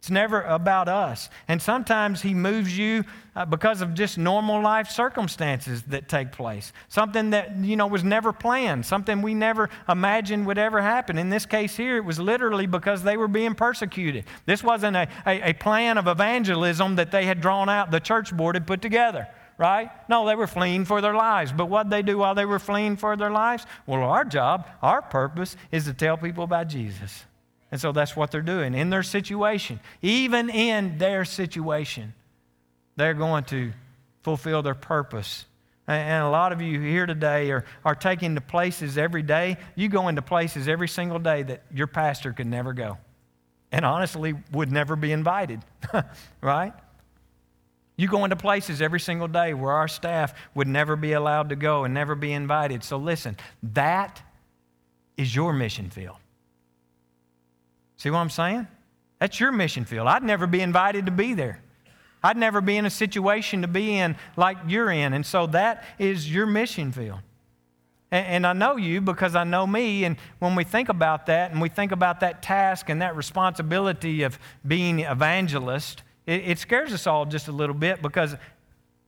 It's 0.02 0.10
never 0.10 0.42
about 0.42 0.88
us. 0.88 1.30
And 1.46 1.62
sometimes 1.62 2.22
He 2.22 2.34
moves 2.34 2.76
you 2.76 3.04
uh, 3.36 3.44
because 3.44 3.82
of 3.82 3.94
just 3.94 4.18
normal 4.18 4.60
life 4.60 4.90
circumstances 4.90 5.84
that 5.84 6.08
take 6.08 6.32
place. 6.32 6.72
Something 6.88 7.30
that, 7.30 7.56
you 7.58 7.76
know, 7.76 7.86
was 7.86 8.02
never 8.02 8.32
planned, 8.32 8.84
something 8.84 9.22
we 9.22 9.32
never 9.32 9.70
imagined 9.88 10.48
would 10.48 10.58
ever 10.58 10.82
happen. 10.82 11.18
In 11.18 11.30
this 11.30 11.46
case 11.46 11.76
here, 11.76 11.98
it 11.98 12.04
was 12.04 12.18
literally 12.18 12.66
because 12.66 13.04
they 13.04 13.16
were 13.16 13.28
being 13.28 13.54
persecuted. 13.54 14.24
This 14.44 14.64
wasn't 14.64 14.96
a, 14.96 15.06
a, 15.24 15.50
a 15.50 15.52
plan 15.52 15.98
of 15.98 16.08
evangelism 16.08 16.96
that 16.96 17.12
they 17.12 17.24
had 17.24 17.40
drawn 17.40 17.68
out, 17.68 17.92
the 17.92 18.00
church 18.00 18.36
board 18.36 18.56
had 18.56 18.66
put 18.66 18.82
together 18.82 19.28
right? 19.58 19.90
No, 20.08 20.26
they 20.26 20.34
were 20.34 20.48
fleeing 20.48 20.84
for 20.84 21.00
their 21.00 21.14
lives. 21.14 21.52
But 21.52 21.66
what 21.66 21.84
did 21.84 21.90
they 21.92 22.02
do 22.02 22.18
while 22.18 22.34
they 22.34 22.46
were 22.46 22.58
fleeing 22.58 22.96
for 22.96 23.16
their 23.16 23.30
lives? 23.30 23.64
Well, 23.86 24.02
our 24.02 24.24
job, 24.24 24.66
our 24.80 25.02
purpose 25.02 25.56
is 25.70 25.84
to 25.84 25.92
tell 25.92 26.16
people 26.16 26.42
about 26.42 26.66
Jesus. 26.66 27.24
And 27.72 27.80
so 27.80 27.90
that's 27.90 28.14
what 28.14 28.30
they're 28.30 28.42
doing 28.42 28.74
in 28.74 28.90
their 28.90 29.02
situation. 29.02 29.80
Even 30.02 30.50
in 30.50 30.98
their 30.98 31.24
situation, 31.24 32.12
they're 32.96 33.14
going 33.14 33.44
to 33.44 33.72
fulfill 34.22 34.62
their 34.62 34.74
purpose. 34.74 35.46
And 35.88 36.22
a 36.22 36.28
lot 36.28 36.52
of 36.52 36.60
you 36.60 36.78
here 36.80 37.06
today 37.06 37.50
are, 37.50 37.64
are 37.82 37.94
taking 37.94 38.34
to 38.34 38.42
places 38.42 38.98
every 38.98 39.22
day. 39.22 39.56
You 39.74 39.88
go 39.88 40.08
into 40.08 40.20
places 40.20 40.68
every 40.68 40.86
single 40.86 41.18
day 41.18 41.42
that 41.44 41.62
your 41.74 41.86
pastor 41.86 42.32
could 42.32 42.46
never 42.46 42.74
go. 42.74 42.98
And 43.72 43.86
honestly, 43.86 44.34
would 44.52 44.70
never 44.70 44.94
be 44.94 45.10
invited, 45.10 45.60
right? 46.42 46.74
You 47.96 48.06
go 48.06 48.24
into 48.24 48.36
places 48.36 48.82
every 48.82 49.00
single 49.00 49.28
day 49.28 49.54
where 49.54 49.72
our 49.72 49.88
staff 49.88 50.34
would 50.54 50.68
never 50.68 50.94
be 50.94 51.12
allowed 51.12 51.48
to 51.48 51.56
go 51.56 51.84
and 51.84 51.94
never 51.94 52.14
be 52.14 52.32
invited. 52.32 52.84
So 52.84 52.98
listen, 52.98 53.38
that 53.62 54.22
is 55.16 55.34
your 55.34 55.54
mission 55.54 55.88
field. 55.88 56.16
See 57.96 58.10
what 58.10 58.18
I'm 58.18 58.30
saying? 58.30 58.66
That's 59.18 59.38
your 59.38 59.52
mission 59.52 59.84
field. 59.84 60.08
I'd 60.08 60.24
never 60.24 60.46
be 60.46 60.60
invited 60.60 61.06
to 61.06 61.12
be 61.12 61.34
there. 61.34 61.60
I'd 62.24 62.36
never 62.36 62.60
be 62.60 62.76
in 62.76 62.86
a 62.86 62.90
situation 62.90 63.62
to 63.62 63.68
be 63.68 63.96
in 63.98 64.16
like 64.36 64.56
you're 64.66 64.90
in. 64.90 65.12
And 65.12 65.26
so 65.26 65.46
that 65.48 65.84
is 65.98 66.32
your 66.32 66.46
mission 66.46 66.92
field. 66.92 67.20
And, 68.10 68.26
and, 68.26 68.46
I 68.46 68.52
know 68.52 68.76
you 68.76 69.00
because 69.00 69.34
I 69.34 69.44
know 69.44 69.66
me. 69.66 70.04
And 70.04 70.16
when 70.38 70.54
we 70.54 70.64
think 70.64 70.88
about 70.88 71.26
that 71.26 71.50
and 71.50 71.60
we 71.60 71.68
think 71.68 71.92
about 71.92 72.20
that 72.20 72.42
task 72.42 72.88
and 72.88 73.02
that 73.02 73.16
responsibility 73.16 74.22
of 74.22 74.38
being 74.66 75.00
evangelist, 75.00 76.02
it, 76.26 76.42
it 76.46 76.58
scares 76.58 76.92
us 76.92 77.06
all 77.06 77.24
just 77.24 77.48
a 77.48 77.52
little 77.52 77.74
bit 77.74 78.02
because 78.02 78.36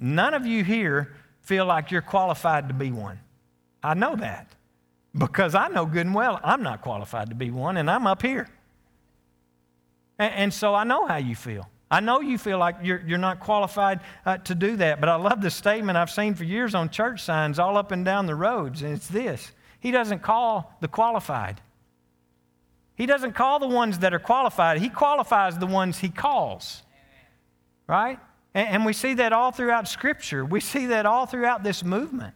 none 0.01 0.35
of 0.35 0.47
you 0.47 0.65
here 0.65 1.15
feel 1.41 1.67
like 1.67 1.91
you're 1.91 2.03
qualified 2.03 2.69
to 2.69 2.75
be 2.75 2.91
one. 2.91 3.21
I 3.83 3.95
know 3.95 4.17
that 4.17 4.55
because 5.17 5.55
I 5.55 5.69
know 5.69 5.87
good 5.87 6.07
and 6.07 6.15
well 6.15 6.41
I'm 6.43 6.63
not 6.63 6.81
qualified 6.81 7.29
to 7.29 7.35
be 7.35 7.51
one, 7.51 7.77
and 7.77 7.91
I'm 7.91 8.07
up 8.07 8.23
here. 8.23 8.49
And, 10.19 10.35
and 10.35 10.55
so 10.55 10.75
I 10.75 10.85
know 10.85 11.07
how 11.07 11.17
you 11.17 11.35
feel. 11.35 11.69
I 11.91 12.01
know 12.01 12.21
you 12.21 12.39
feel 12.39 12.59
like 12.59 12.77
you're, 12.83 13.03
you're 13.07 13.19
not 13.19 13.41
qualified 13.41 14.01
uh, 14.27 14.39
to 14.39 14.55
do 14.55 14.77
that, 14.77 15.01
but 15.01 15.09
I 15.09 15.17
love 15.17 15.41
the 15.41 15.51
statement 15.51 15.97
I've 15.97 16.11
seen 16.11 16.35
for 16.35 16.45
years 16.45 16.75
on 16.75 16.89
church 16.89 17.23
signs 17.23 17.59
all 17.59 17.77
up 17.77 17.93
and 17.93 18.05
down 18.05 18.27
the 18.27 18.35
roads, 18.35 18.83
and 18.83 18.93
it's 18.95 19.07
this 19.07 19.53
He 19.81 19.91
doesn't 19.91 20.21
call 20.21 20.75
the 20.81 20.89
qualified. 20.89 21.61
He 22.97 23.07
doesn't 23.07 23.35
call 23.35 23.59
the 23.59 23.69
ones 23.69 23.99
that 24.01 24.15
are 24.15 24.19
qualified, 24.19 24.79
He 24.79 24.89
qualifies 24.89 25.59
the 25.59 25.67
ones 25.67 25.99
He 25.99 26.09
calls. 26.09 26.83
Right? 27.87 28.19
And, 28.55 28.69
and 28.69 28.87
we 28.87 28.93
see 28.93 29.15
that 29.15 29.33
all 29.33 29.53
throughout 29.53 29.87
Scripture. 29.87 30.45
We 30.45 30.61
see 30.61 30.87
that 30.87 31.07
all 31.07 31.27
throughout 31.27 31.63
this 31.63 31.85
movement. 31.85 32.35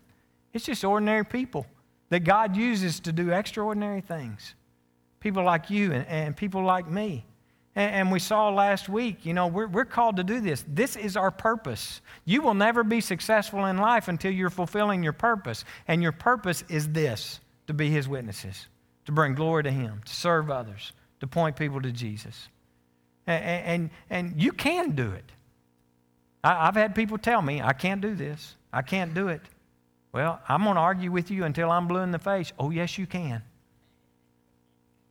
It's 0.53 0.67
just 0.67 0.85
ordinary 0.85 1.25
people 1.25 1.67
that 2.11 2.21
God 2.21 2.57
uses 2.57 3.01
to 3.01 3.13
do 3.13 3.33
extraordinary 3.33 4.03
things. 4.03 4.55
People 5.21 5.43
like 5.43 5.69
you 5.71 5.93
and, 5.93 6.07
and 6.07 6.37
people 6.37 6.63
like 6.63 6.89
me. 6.89 7.25
And, 7.79 8.11
we 8.11 8.19
saw 8.19 8.49
last 8.49 8.89
week, 8.89 9.25
you 9.25 9.33
know, 9.33 9.47
we're, 9.47 9.69
we're 9.69 9.85
called 9.85 10.17
to 10.17 10.25
do 10.25 10.41
this. 10.41 10.65
This 10.67 10.97
is 10.97 11.17
our 11.17 11.31
purpose. 11.31 12.01
You 12.25 12.43
will 12.43 12.55
never 12.55 12.83
be 12.83 13.01
successful 13.01 13.67
in 13.67 13.77
life 13.79 14.09
until 14.09 14.33
you're 14.33 14.51
fulfilling 14.51 15.05
your 15.05 15.13
purpose. 15.13 15.65
And 15.87 16.03
your 16.03 16.11
purpose 16.11 16.65
is 16.69 16.89
this 16.89 17.39
to 17.69 17.75
be 17.75 17.89
His 17.89 18.09
witnesses, 18.09 18.67
to 19.05 19.13
bring 19.13 19.37
glory 19.37 19.63
to 19.63 19.71
Him, 19.71 20.01
to 20.05 20.13
serve 20.13 20.51
others, 20.51 20.93
to 21.21 21.29
point 21.29 21.55
people 21.55 21.81
to 21.81 21.93
Jesus. 21.93 22.49
And, 23.29 23.45
and, 23.45 23.91
and 24.11 24.43
you 24.43 24.51
can 24.51 24.97
do 24.97 25.13
it. 25.13 25.31
I, 26.43 26.67
I've 26.67 26.75
had 26.75 26.97
people 26.97 27.17
tell 27.17 27.43
me, 27.43 27.63
I 27.63 27.75
can't 27.75 28.01
do 28.01 28.17
this, 28.17 28.57
I 28.73 28.83
can't 28.83 29.15
do 29.15 29.29
it. 29.29 29.43
Well, 30.11 30.41
I'm 30.49 30.65
going 30.65 30.75
to 30.75 30.81
argue 30.81 31.13
with 31.13 31.31
you 31.31 31.45
until 31.45 31.71
I'm 31.71 31.87
blue 31.87 32.01
in 32.01 32.11
the 32.11 32.19
face. 32.19 32.53
Oh, 32.59 32.71
yes, 32.71 32.99
you 32.99 33.07
can. 33.07 33.41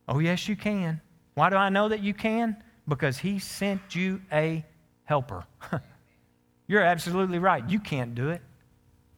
Oh, 0.06 0.18
yes, 0.18 0.48
you 0.48 0.56
can. 0.56 1.00
Why 1.38 1.50
do 1.50 1.56
I 1.56 1.68
know 1.68 1.88
that 1.88 2.00
you 2.00 2.14
can? 2.14 2.56
Because 2.88 3.18
He 3.18 3.38
sent 3.38 3.94
you 3.94 4.20
a 4.32 4.64
helper. 5.04 5.44
You're 6.66 6.82
absolutely 6.82 7.38
right. 7.38 7.68
You 7.68 7.78
can't 7.78 8.14
do 8.14 8.30
it. 8.30 8.42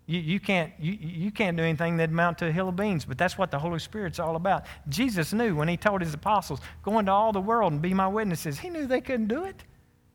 You, 0.06 0.20
you, 0.20 0.40
can't, 0.40 0.72
you, 0.78 0.98
you 1.00 1.30
can't 1.30 1.56
do 1.56 1.62
anything 1.62 1.96
that 1.96 2.10
amount 2.10 2.38
to 2.38 2.48
a 2.48 2.52
hill 2.52 2.68
of 2.68 2.76
beans, 2.76 3.04
but 3.04 3.16
that's 3.16 3.38
what 3.38 3.50
the 3.50 3.58
Holy 3.58 3.78
Spirit's 3.78 4.18
all 4.18 4.36
about. 4.36 4.66
Jesus 4.88 5.32
knew 5.32 5.54
when 5.54 5.68
he 5.68 5.76
told 5.76 6.02
his 6.02 6.12
apostles, 6.12 6.60
go 6.82 6.98
into 6.98 7.10
all 7.10 7.32
the 7.32 7.40
world 7.40 7.72
and 7.72 7.80
be 7.80 7.94
my 7.94 8.08
witnesses, 8.08 8.58
he 8.58 8.68
knew 8.68 8.86
they 8.86 9.00
couldn't 9.00 9.28
do 9.28 9.44
it. 9.44 9.64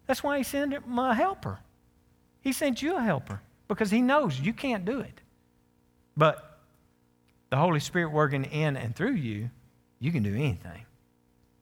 That's 0.05 0.21
why 0.21 0.37
he 0.37 0.43
sent 0.43 0.73
him 0.73 0.99
a 0.99 1.15
helper. 1.15 1.59
He 2.41 2.51
sent 2.51 2.81
you 2.81 2.97
a 2.97 3.01
helper 3.01 3.41
because 3.67 3.89
he 3.89 4.01
knows 4.01 4.39
you 4.39 4.53
can't 4.53 4.85
do 4.85 4.99
it. 4.99 5.21
But 6.15 6.59
the 7.49 7.57
Holy 7.57 7.79
Spirit 7.79 8.11
working 8.11 8.43
in 8.45 8.77
and 8.77 8.95
through 8.95 9.15
you, 9.15 9.49
you 9.99 10.11
can 10.11 10.21
do 10.21 10.35
anything, 10.35 10.85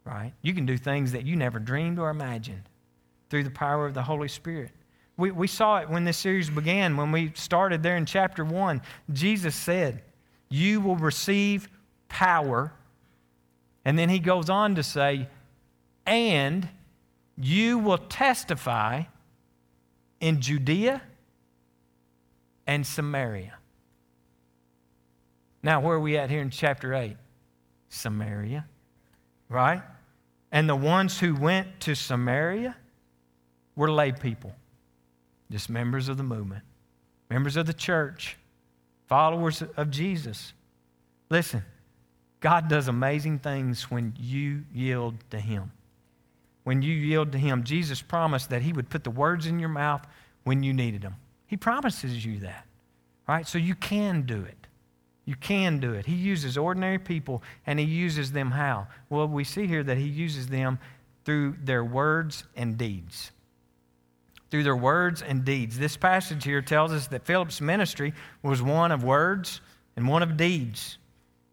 right? 0.06 0.34
You 0.42 0.54
can 0.54 0.66
do 0.66 0.78
things 0.78 1.12
that 1.14 1.26
you 1.26 1.36
never 1.36 1.60
dreamed 1.60 2.00
or 2.00 2.10
imagined 2.10 2.64
through 3.30 3.44
the 3.44 3.50
power 3.50 3.86
of 3.86 3.94
the 3.94 4.04
Holy 4.04 4.28
Spirit. 4.28 4.72
We, 5.18 5.32
we 5.32 5.48
saw 5.48 5.78
it 5.78 5.90
when 5.90 6.06
this 6.06 6.18
series 6.18 6.50
began, 6.50 6.98
when 6.98 7.12
we 7.12 7.32
started 7.36 7.84
there 7.84 7.98
in 7.98 8.06
chapter 8.06 8.44
1. 8.44 8.82
Jesus 9.12 9.56
said, 9.56 10.02
You 10.50 10.82
will 10.82 10.96
receive 10.96 11.70
power. 12.10 12.74
And 13.86 13.98
then 13.98 14.10
he 14.10 14.20
goes 14.20 14.50
on 14.50 14.76
to 14.76 14.84
say, 14.84 15.28
And 16.06 16.68
you 17.38 17.78
will 17.80 17.98
testify 17.98 19.04
in 20.20 20.42
Judea 20.42 21.02
and 22.66 22.86
Samaria. 22.86 23.54
Now, 25.62 25.80
where 25.80 25.96
are 25.96 26.00
we 26.00 26.18
at 26.18 26.30
here 26.30 26.42
in 26.42 26.50
chapter 26.50 26.94
8? 26.94 27.16
Samaria, 27.90 28.66
right? 29.48 29.82
And 30.54 30.70
the 30.70 30.76
ones 30.76 31.20
who 31.20 31.36
went 31.36 31.82
to 31.82 31.96
Samaria 31.96 32.78
were 33.76 33.92
lay 33.92 34.14
people 34.14 34.56
just 35.52 35.70
members 35.70 36.10
of 36.10 36.18
the 36.18 36.24
movement, 36.24 36.64
members 37.30 37.58
of 37.58 37.68
the 37.68 37.74
church, 37.74 38.38
followers 39.08 39.62
of 39.78 39.92
Jesus. 39.92 40.54
Listen, 41.30 41.64
God 42.40 42.68
does 42.70 42.88
amazing 42.88 43.38
things 43.38 43.92
when 43.92 44.16
you 44.20 44.64
yield 44.74 45.16
to 45.30 45.40
Him. 45.40 45.72
When 46.64 46.82
you 46.82 46.94
yield 46.94 47.32
to 47.34 47.38
Him, 47.38 47.64
Jesus 47.64 48.02
promised 48.02 48.50
that 48.50 48.64
He 48.64 48.74
would 48.74 48.90
put 48.90 49.04
the 49.04 49.12
words 49.12 49.46
in 49.46 49.60
your 49.60 49.70
mouth 49.70 50.08
when 50.44 50.64
you 50.64 50.74
needed 50.74 51.04
them. 51.04 51.16
He 51.46 51.56
promises 51.56 52.26
you 52.26 52.40
that, 52.40 52.66
right? 53.28 53.48
So 53.48 53.60
you 53.60 53.76
can 53.76 54.24
do 54.24 54.42
it. 54.42 54.63
You 55.26 55.36
can 55.36 55.80
do 55.80 55.94
it. 55.94 56.06
He 56.06 56.16
uses 56.16 56.58
ordinary 56.58 57.00
people 57.00 57.42
and 57.66 57.80
He 57.80 57.86
uses 57.86 58.32
them 58.32 58.52
how? 58.52 58.88
Well, 59.10 59.28
we 59.28 59.44
see 59.44 59.68
here 59.68 59.84
that 59.84 59.98
He 59.98 60.08
uses 60.08 60.48
them 60.48 60.80
through 61.26 61.56
their 61.64 61.84
words 61.84 62.44
and 62.56 62.78
deeds 62.78 63.32
through 64.54 64.62
their 64.62 64.76
words 64.76 65.24
and 65.24 65.44
deeds. 65.44 65.80
This 65.80 65.98
passage 65.98 66.44
here 66.44 66.62
tells 66.62 66.92
us 66.92 67.08
that 67.08 67.26
Philip's 67.26 67.60
ministry 67.60 68.14
was 68.44 68.62
one 68.62 68.92
of 68.92 69.04
words 69.04 69.62
and 69.96 70.08
one 70.08 70.22
of 70.22 70.38
deeds. 70.38 71.00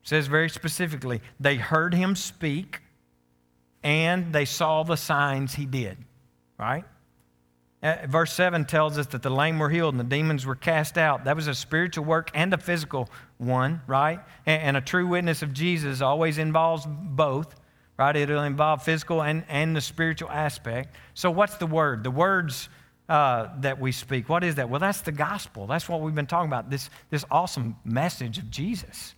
It 0.02 0.08
says 0.10 0.26
very 0.26 0.50
specifically, 0.50 1.22
they 1.40 1.56
heard 1.56 1.94
him 1.94 2.14
speak 2.14 2.82
and 3.82 4.34
they 4.34 4.44
saw 4.44 4.82
the 4.82 4.98
signs 4.98 5.54
he 5.54 5.64
did, 5.64 5.96
right? 6.58 6.84
Uh, 7.82 7.96
verse 8.06 8.32
7 8.34 8.66
tells 8.66 8.98
us 8.98 9.06
that 9.08 9.22
the 9.22 9.30
lame 9.30 9.58
were 9.58 9.70
healed 9.70 9.94
and 9.94 10.00
the 10.00 10.04
demons 10.04 10.44
were 10.44 10.54
cast 10.54 10.98
out. 10.98 11.24
That 11.24 11.34
was 11.34 11.46
a 11.46 11.54
spiritual 11.54 12.04
work 12.04 12.30
and 12.34 12.52
a 12.52 12.58
physical 12.58 13.08
one, 13.38 13.80
right? 13.86 14.20
And, 14.44 14.62
and 14.62 14.76
a 14.76 14.82
true 14.82 15.06
witness 15.06 15.42
of 15.42 15.54
Jesus 15.54 16.02
always 16.02 16.36
involves 16.36 16.86
both, 16.86 17.54
right? 17.98 18.14
It'll 18.14 18.42
involve 18.42 18.82
physical 18.82 19.22
and, 19.22 19.44
and 19.48 19.74
the 19.74 19.80
spiritual 19.80 20.30
aspect. 20.30 20.94
So, 21.14 21.30
what's 21.30 21.56
the 21.56 21.66
word? 21.66 22.04
The 22.04 22.10
words 22.10 22.68
uh, 23.08 23.48
that 23.60 23.80
we 23.80 23.92
speak. 23.92 24.28
What 24.28 24.44
is 24.44 24.56
that? 24.56 24.68
Well, 24.68 24.80
that's 24.80 25.00
the 25.00 25.12
gospel. 25.12 25.66
That's 25.66 25.88
what 25.88 26.02
we've 26.02 26.14
been 26.14 26.26
talking 26.26 26.48
about 26.48 26.68
this, 26.68 26.90
this 27.08 27.24
awesome 27.30 27.76
message 27.84 28.36
of 28.36 28.50
Jesus. 28.50 29.14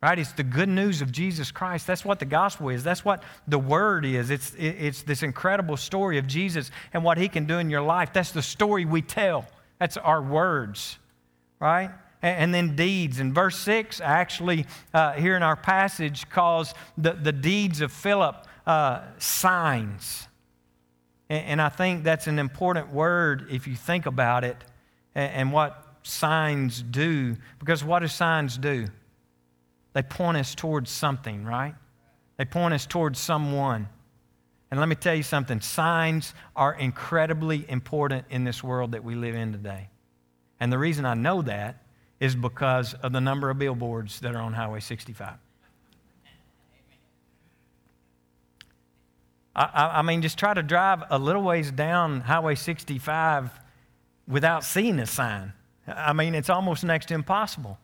Right? 0.00 0.18
It's 0.18 0.32
the 0.32 0.44
good 0.44 0.68
news 0.68 1.02
of 1.02 1.10
Jesus 1.10 1.50
Christ. 1.50 1.86
That's 1.86 2.04
what 2.04 2.20
the 2.20 2.24
gospel 2.24 2.68
is. 2.68 2.84
That's 2.84 3.04
what 3.04 3.22
the 3.48 3.58
word 3.58 4.04
is. 4.04 4.30
It's, 4.30 4.54
it's 4.56 5.02
this 5.02 5.24
incredible 5.24 5.76
story 5.76 6.18
of 6.18 6.28
Jesus 6.28 6.70
and 6.92 7.02
what 7.02 7.18
he 7.18 7.28
can 7.28 7.46
do 7.46 7.58
in 7.58 7.68
your 7.68 7.82
life. 7.82 8.12
That's 8.12 8.30
the 8.30 8.42
story 8.42 8.84
we 8.84 9.02
tell. 9.02 9.44
That's 9.80 9.96
our 9.96 10.22
words. 10.22 10.98
Right? 11.58 11.90
and 12.22 12.52
then 12.52 12.74
deeds. 12.74 13.20
And 13.20 13.34
verse 13.34 13.56
6 13.58 14.00
actually, 14.00 14.66
uh, 14.92 15.12
here 15.12 15.36
in 15.36 15.42
our 15.42 15.56
passage, 15.56 16.28
calls 16.28 16.74
the, 16.96 17.12
the 17.12 17.32
deeds 17.32 17.80
of 17.80 17.92
Philip 17.92 18.46
uh, 18.66 19.02
signs. 19.18 20.26
And 21.30 21.60
I 21.60 21.68
think 21.68 22.04
that's 22.04 22.26
an 22.26 22.38
important 22.38 22.90
word 22.92 23.48
if 23.50 23.66
you 23.66 23.76
think 23.76 24.06
about 24.06 24.44
it 24.44 24.56
and 25.14 25.52
what 25.52 25.98
signs 26.02 26.82
do. 26.82 27.36
Because 27.58 27.84
what 27.84 27.98
do 28.00 28.08
signs 28.08 28.56
do? 28.56 28.86
They 29.98 30.02
point 30.02 30.36
us 30.36 30.54
towards 30.54 30.92
something, 30.92 31.44
right? 31.44 31.74
They 32.36 32.44
point 32.44 32.72
us 32.72 32.86
towards 32.86 33.18
someone. 33.18 33.88
And 34.70 34.78
let 34.78 34.88
me 34.88 34.94
tell 34.94 35.16
you 35.16 35.24
something 35.24 35.60
signs 35.60 36.34
are 36.54 36.72
incredibly 36.72 37.68
important 37.68 38.26
in 38.30 38.44
this 38.44 38.62
world 38.62 38.92
that 38.92 39.02
we 39.02 39.16
live 39.16 39.34
in 39.34 39.50
today. 39.50 39.88
And 40.60 40.72
the 40.72 40.78
reason 40.78 41.04
I 41.04 41.14
know 41.14 41.42
that 41.42 41.82
is 42.20 42.36
because 42.36 42.94
of 42.94 43.10
the 43.10 43.20
number 43.20 43.50
of 43.50 43.58
billboards 43.58 44.20
that 44.20 44.36
are 44.36 44.40
on 44.40 44.52
Highway 44.52 44.78
65. 44.78 45.34
I, 49.56 49.90
I 49.94 50.02
mean, 50.02 50.22
just 50.22 50.38
try 50.38 50.54
to 50.54 50.62
drive 50.62 51.02
a 51.10 51.18
little 51.18 51.42
ways 51.42 51.72
down 51.72 52.20
Highway 52.20 52.54
65 52.54 53.50
without 54.28 54.62
seeing 54.62 55.00
a 55.00 55.06
sign. 55.06 55.54
I 55.88 56.12
mean, 56.12 56.36
it's 56.36 56.50
almost 56.50 56.84
next 56.84 57.06
to 57.06 57.14
impossible. 57.14 57.80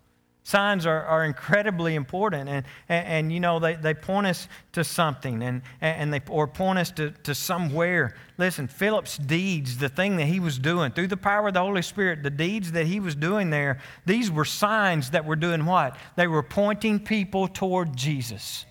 Signs 0.47 0.85
are, 0.85 1.03
are 1.05 1.25
incredibly 1.25 1.95
important, 1.95 2.51
and, 2.51 2.67
and, 2.87 3.07
and, 3.07 3.33
you 3.33 3.41
know, 3.41 3.59
they, 3.59 3.77
they 3.77 3.95
point 3.95 4.27
us 4.27 4.47
to 4.73 4.85
something 4.85 5.43
and, 5.43 5.63
and 5.81 6.13
they, 6.13 6.21
or 6.29 6.47
point 6.47 6.79
us 6.79 6.91
to, 6.93 7.13
to 7.23 7.35
somewhere. 7.35 8.15
Listen, 8.37 8.69
Philip's 8.69 9.17
deeds, 9.17 9.79
the 9.79 9.89
thing 9.89 10.19
that 10.19 10.27
he 10.27 10.41
was 10.41 10.59
doing, 10.59 10.93
through 10.93 11.07
the 11.07 11.17
power 11.17 11.49
of 11.49 11.55
the 11.55 11.61
Holy 11.61 11.81
Spirit, 11.81 12.23
the 12.23 12.29
deeds 12.29 12.73
that 12.73 12.87
he 12.87 13.01
was 13.01 13.15
doing 13.15 13.49
there, 13.49 13.81
these 14.05 14.31
were 14.31 14.45
signs 14.45 15.11
that 15.13 15.25
were 15.25 15.35
doing 15.35 15.65
what? 15.65 15.97
They 16.15 16.27
were 16.27 16.43
pointing 16.43 17.01
people 17.01 17.49
toward 17.49 17.97
Jesus. 17.97 18.67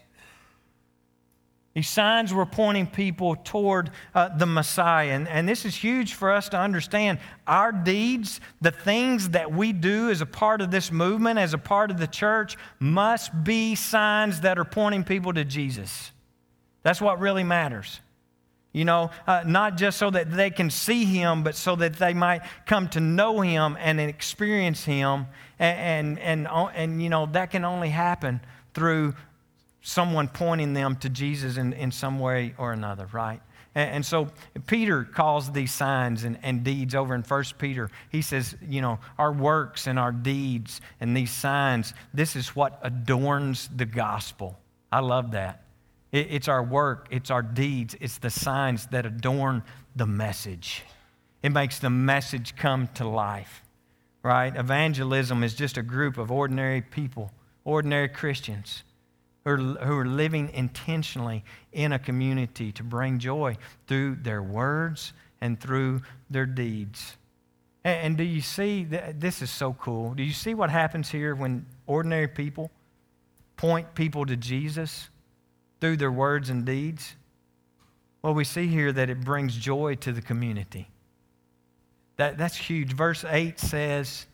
These 1.74 1.90
signs 1.90 2.32
were 2.32 2.46
pointing 2.46 2.86
people 2.86 3.36
toward 3.36 3.90
uh, 4.14 4.30
the 4.38 4.46
Messiah. 4.46 5.10
And, 5.10 5.28
and 5.28 5.50
this 5.50 5.66
is 5.66 5.76
huge 5.76 6.14
for 6.14 6.32
us 6.32 6.50
to 6.50 6.58
understand. 6.58 7.18
Our 7.48 7.72
deeds, 7.72 8.40
the 8.62 8.70
things 8.70 9.30
that 9.30 9.52
we 9.52 9.74
do 9.74 10.12
as 10.12 10.22
a 10.22 10.28
part 10.28 10.62
of 10.62 10.70
this 10.70 10.92
movement, 10.92 11.40
as 11.40 11.56
a 11.56 11.58
part 11.58 11.90
of 11.90 11.98
the 11.98 12.06
church, 12.06 12.58
must 12.80 13.44
be 13.44 13.74
signs 13.74 14.42
that 14.42 14.60
are 14.60 14.66
pointing 14.66 15.04
people 15.04 15.34
to 15.34 15.44
Jesus. 15.44 16.12
That's 16.84 17.02
what 17.02 17.20
really 17.20 17.44
matters. 17.44 18.02
You 18.72 18.86
know, 18.86 19.10
uh, 19.26 19.44
not 19.46 19.78
just 19.78 19.98
so 19.98 20.12
that 20.12 20.32
they 20.32 20.52
can 20.52 20.70
see 20.70 21.06
him, 21.06 21.44
but 21.44 21.56
so 21.56 21.76
that 21.76 21.94
they 21.94 22.14
might 22.14 22.42
come 22.68 22.88
to 22.90 23.00
know 23.00 23.42
him 23.42 23.78
and 23.80 24.00
experience 24.00 24.84
him. 24.84 25.26
And, 25.58 26.20
and, 26.20 26.48
and, 26.48 26.70
and 26.76 27.02
you 27.02 27.10
know, 27.10 27.26
that 27.28 27.50
can 27.50 27.66
only 27.66 27.90
happen 27.90 28.42
through 28.76 29.16
someone 29.84 30.30
pointing 30.30 30.74
them 30.74 30.96
to 30.96 31.10
Jesus 31.10 31.58
in, 31.58 31.74
in 31.74 31.92
some 31.92 32.18
way 32.18 32.56
or 32.58 32.72
another, 32.72 33.08
right? 33.12 33.42
And, 33.76 33.98
and 33.98 34.06
so 34.06 34.30
Peter 34.66 35.04
calls 35.04 35.52
these 35.52 35.72
signs 35.72 36.24
and, 36.24 36.40
and 36.42 36.64
deeds 36.64 36.96
over 36.96 37.14
in 37.14 37.22
1 37.22 37.44
Peter. 37.60 37.92
He 38.10 38.22
says, 38.22 38.56
you 38.66 38.82
know, 38.82 39.00
our 39.20 39.32
works 39.32 39.86
and 39.86 40.00
our 40.00 40.14
deeds 40.14 40.82
and 41.02 41.16
these 41.16 41.32
signs, 41.32 41.94
this 42.14 42.36
is 42.36 42.56
what 42.56 42.80
adorns 42.82 43.70
the 43.76 43.86
gospel. 43.86 44.58
I 44.92 45.02
love 45.02 45.32
that. 45.32 45.64
It, 46.14 46.28
it's 46.30 46.48
our 46.48 46.64
work, 46.64 47.08
it's 47.12 47.30
our 47.30 47.44
deeds, 47.44 47.96
it's 48.00 48.20
the 48.20 48.30
signs 48.30 48.88
that 48.88 49.06
adorn 49.06 49.64
the 49.96 50.08
message. 50.08 50.84
It 51.42 51.52
makes 51.52 51.80
the 51.80 51.90
message 51.90 52.56
come 52.56 52.88
to 52.96 53.06
life, 53.06 53.64
right? 54.24 54.56
Evangelism 54.56 55.44
is 55.44 55.56
just 55.56 55.78
a 55.78 55.84
group 55.84 56.18
of 56.18 56.32
ordinary 56.32 56.82
people, 56.82 57.34
ordinary 57.66 58.08
Christians 58.08 58.84
who 59.44 59.52
are, 59.52 59.58
who 59.58 59.98
are 59.98 60.06
living 60.06 60.50
intentionally 60.54 61.44
in 61.72 61.92
a 61.92 62.00
community 62.00 62.72
to 62.74 62.84
bring 62.84 63.20
joy 63.20 63.58
through 63.88 64.16
their 64.16 64.42
words 64.42 65.14
and 65.42 65.60
through 65.60 66.02
their 66.30 66.46
deeds. 66.46 67.18
And, 67.84 68.00
and 68.00 68.18
do 68.18 68.24
you 68.24 68.42
see, 68.42 68.86
that, 68.86 69.20
this 69.20 69.42
is 69.42 69.50
so 69.50 69.74
cool. 69.74 70.14
Do 70.14 70.24
you 70.24 70.34
see 70.34 70.54
what 70.54 70.70
happens 70.70 71.10
here 71.10 71.36
when 71.36 71.66
ordinary 71.88 72.28
people 72.28 72.72
point 73.58 73.94
people 73.96 74.26
to 74.26 74.36
Jesus 74.36 75.10
through 75.82 75.98
their 75.98 76.12
words 76.12 76.50
and 76.50 76.66
deeds? 76.66 77.16
Well, 78.22 78.34
we 78.34 78.46
see 78.46 78.68
here 78.68 78.92
that 78.94 79.10
it 79.10 79.22
brings 79.22 79.56
joy 79.56 79.96
to 79.96 80.14
the 80.14 80.22
community. 80.22 80.88
That, 82.16 82.38
that's 82.38 82.56
huge. 82.56 82.94
Verse 82.94 83.26
8 83.28 83.60
says, 83.60 84.28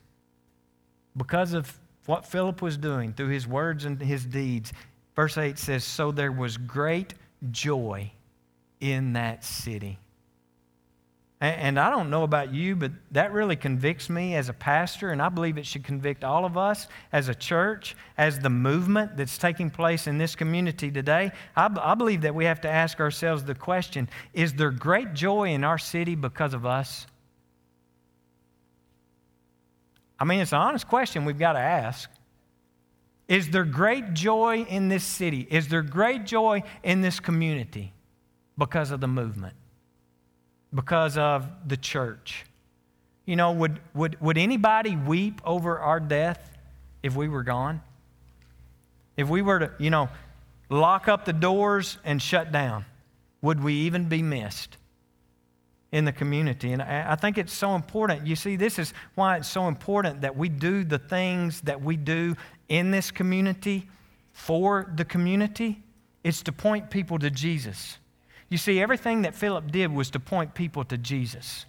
because 1.17 1.54
of 1.54 1.76
what 2.06 2.26
Philip 2.26 2.62
was 2.62 2.78
doing 2.78 3.13
through 3.13 3.30
his 3.30 3.48
words 3.48 3.86
and 3.86 4.00
his 4.02 4.26
deeds, 4.26 4.74
Verse 5.19 5.38
8 5.38 5.60
says, 5.60 5.84
So 5.84 6.13
there 6.13 6.32
was 6.32 6.55
great 6.55 7.13
joy 7.51 8.10
in 8.79 9.12
that 9.12 9.43
city. 9.43 9.99
And 11.41 11.77
I 11.77 11.89
don't 11.89 12.10
know 12.10 12.23
about 12.23 12.53
you, 12.53 12.77
but 12.77 12.93
that 13.12 13.34
really 13.34 13.58
convicts 13.58 14.10
me 14.10 14.36
as 14.36 14.47
a 14.47 14.53
pastor, 14.53 15.10
and 15.10 15.21
I 15.21 15.27
believe 15.27 15.58
it 15.58 15.65
should 15.65 15.84
convict 15.84 16.23
all 16.23 16.45
of 16.45 16.58
us 16.58 16.88
as 17.12 17.27
a 17.27 17.36
church, 17.36 17.97
as 18.17 18.39
the 18.39 18.49
movement 18.49 19.17
that's 19.17 19.38
taking 19.38 19.69
place 19.69 20.08
in 20.08 20.17
this 20.17 20.38
community 20.38 20.89
today. 20.89 21.34
I, 21.53 21.95
believe 21.95 22.21
that 22.21 22.34
we 22.34 22.45
have 22.45 22.62
to 22.62 22.69
ask 22.69 23.01
ourselves 23.01 23.43
the 23.43 23.55
question 23.55 24.08
is 24.34 24.53
there 24.53 24.71
great 24.71 25.15
joy 25.15 25.49
in 25.49 25.65
our 25.65 25.77
city 25.77 26.15
because 26.15 26.53
of 26.53 26.65
us? 26.65 27.08
I 30.17 30.23
mean, 30.23 30.39
it's 30.39 30.53
an 30.53 30.60
honest 30.60 30.88
question 30.88 31.25
we've 31.25 31.38
got 31.38 31.53
to 31.53 31.60
ask. 31.60 32.10
Is 33.30 33.50
there 33.52 33.63
great 33.63 34.13
joy 34.13 34.65
in 34.68 34.89
this 34.89 35.06
city? 35.06 35.48
Is 35.50 35.70
there 35.70 35.84
great 35.84 36.26
joy 36.26 36.63
in 36.84 37.00
this 37.00 37.22
community 37.22 37.94
because 38.58 38.92
of 38.92 39.00
the 39.00 39.08
movement? 39.08 39.56
because 40.74 41.18
of 41.18 41.50
the 41.68 41.78
church. 41.78 42.46
You 43.26 43.36
know, 43.36 43.52
would, 43.52 43.80
would, 43.94 44.20
would 44.22 44.38
anybody 44.38 44.96
weep 44.96 45.42
over 45.46 45.80
our 45.80 46.00
death 46.00 46.58
if 47.04 47.15
we 47.15 47.28
were 47.28 47.44
gone? 47.44 47.82
If 49.18 49.30
we 49.30 49.42
were 49.42 49.60
to, 49.60 49.72
you 49.80 49.89
know, 49.89 50.10
lock 50.70 51.08
up 51.08 51.26
the 51.26 51.34
doors 51.34 51.98
and 52.04 52.22
shut 52.22 52.52
down, 52.52 52.86
would 53.42 53.63
we 53.63 53.74
even 53.74 54.06
be 54.06 54.22
missed 54.22 54.78
in 55.91 56.06
the 56.06 56.12
community? 56.12 56.71
And 56.71 56.82
I, 56.82 57.15
think 57.15 57.38
it's 57.38 57.54
so 57.54 57.75
important. 57.75 58.28
You 58.28 58.36
see, 58.36 58.56
this 58.56 58.80
is 58.80 58.93
why 59.15 59.38
it's 59.38 59.49
so 59.49 59.67
important 59.67 60.21
that 60.21 60.36
we 60.38 60.49
do 60.49 60.84
the 60.84 60.99
things 60.99 61.62
that 61.62 61.82
we 61.82 61.97
do 61.97 62.36
in 62.67 62.91
this 62.91 63.12
community 63.12 63.88
for 64.32 64.91
the 64.95 65.06
community. 65.06 65.84
It's 66.23 66.43
to 66.43 66.52
point 66.52 66.89
people 66.89 67.19
to 67.19 67.30
Jesus. 67.30 67.97
You 68.49 68.58
see, 68.58 68.82
everything 68.82 69.23
that 69.23 69.36
Philip 69.36 69.71
did 69.71 69.91
was 69.93 70.10
to 70.12 70.19
point 70.19 70.54
people 70.54 70.84
to 70.86 70.97
Jesus. 70.97 71.65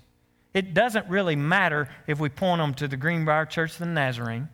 It 0.52 0.74
doesn't 0.74 1.08
really 1.08 1.36
matter 1.36 1.88
if 2.06 2.18
we 2.18 2.28
point 2.28 2.60
them 2.60 2.74
to 2.74 2.88
the 2.88 2.96
Greenbrier 2.96 3.46
Church 3.46 3.72
of 3.72 3.78
the 3.78 3.86
Nazarene. 3.86 4.48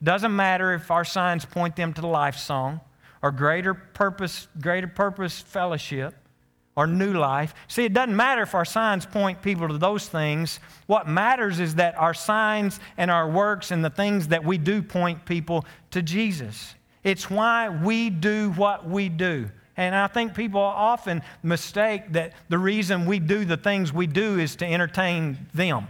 It 0.00 0.04
doesn't 0.04 0.34
matter 0.34 0.72
if 0.74 0.90
our 0.90 1.04
signs 1.04 1.44
point 1.44 1.76
them 1.76 1.92
to 1.94 2.00
the 2.00 2.06
Life 2.06 2.36
Song 2.36 2.80
or 3.22 3.32
Greater 3.32 3.74
Purpose, 3.74 4.48
Greater 4.60 4.86
Purpose 4.86 5.40
Fellowship 5.40 6.14
or 6.76 6.86
New 6.86 7.12
Life. 7.12 7.54
See, 7.68 7.84
it 7.84 7.92
doesn't 7.92 8.16
matter 8.16 8.42
if 8.42 8.54
our 8.54 8.64
signs 8.64 9.06
point 9.06 9.42
people 9.42 9.68
to 9.68 9.78
those 9.78 10.08
things. 10.08 10.58
What 10.86 11.08
matters 11.08 11.60
is 11.60 11.76
that 11.76 11.96
our 11.98 12.14
signs 12.14 12.80
and 12.96 13.10
our 13.10 13.28
works 13.28 13.70
and 13.70 13.84
the 13.84 13.90
things 13.90 14.28
that 14.28 14.44
we 14.44 14.58
do 14.58 14.82
point 14.82 15.24
people 15.24 15.64
to 15.92 16.02
Jesus. 16.02 16.74
It's 17.02 17.30
why 17.30 17.68
we 17.68 18.10
do 18.10 18.50
what 18.52 18.88
we 18.88 19.08
do. 19.08 19.50
And 19.76 19.94
I 19.94 20.06
think 20.06 20.34
people 20.34 20.60
often 20.60 21.22
mistake 21.42 22.12
that 22.12 22.32
the 22.48 22.58
reason 22.58 23.06
we 23.06 23.18
do 23.18 23.44
the 23.44 23.56
things 23.56 23.92
we 23.92 24.06
do 24.06 24.38
is 24.38 24.56
to 24.56 24.66
entertain 24.66 25.48
them 25.52 25.88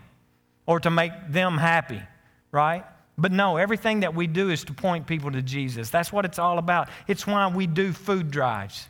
or 0.67 0.81
to 0.81 0.91
make 0.91 1.13
them 1.29 1.59
happy, 1.59 2.03
right? 2.51 2.85
But 3.17 3.31
no, 3.31 3.59
everything 3.59 4.01
that 4.01 4.15
we 4.15 4.27
do 4.27 4.51
is 4.51 4.65
to 4.65 4.73
point 4.73 5.07
people 5.07 5.31
to 5.33 5.43
Jesus. 5.43 5.91
That's 5.91 6.13
what 6.13 6.25
it's 6.25 6.39
all 6.39 6.59
about. 6.59 6.89
It's 7.07 7.27
why 7.27 7.47
we 7.49 7.67
do 7.67 7.93
food 7.93 8.31
drives, 8.31 8.89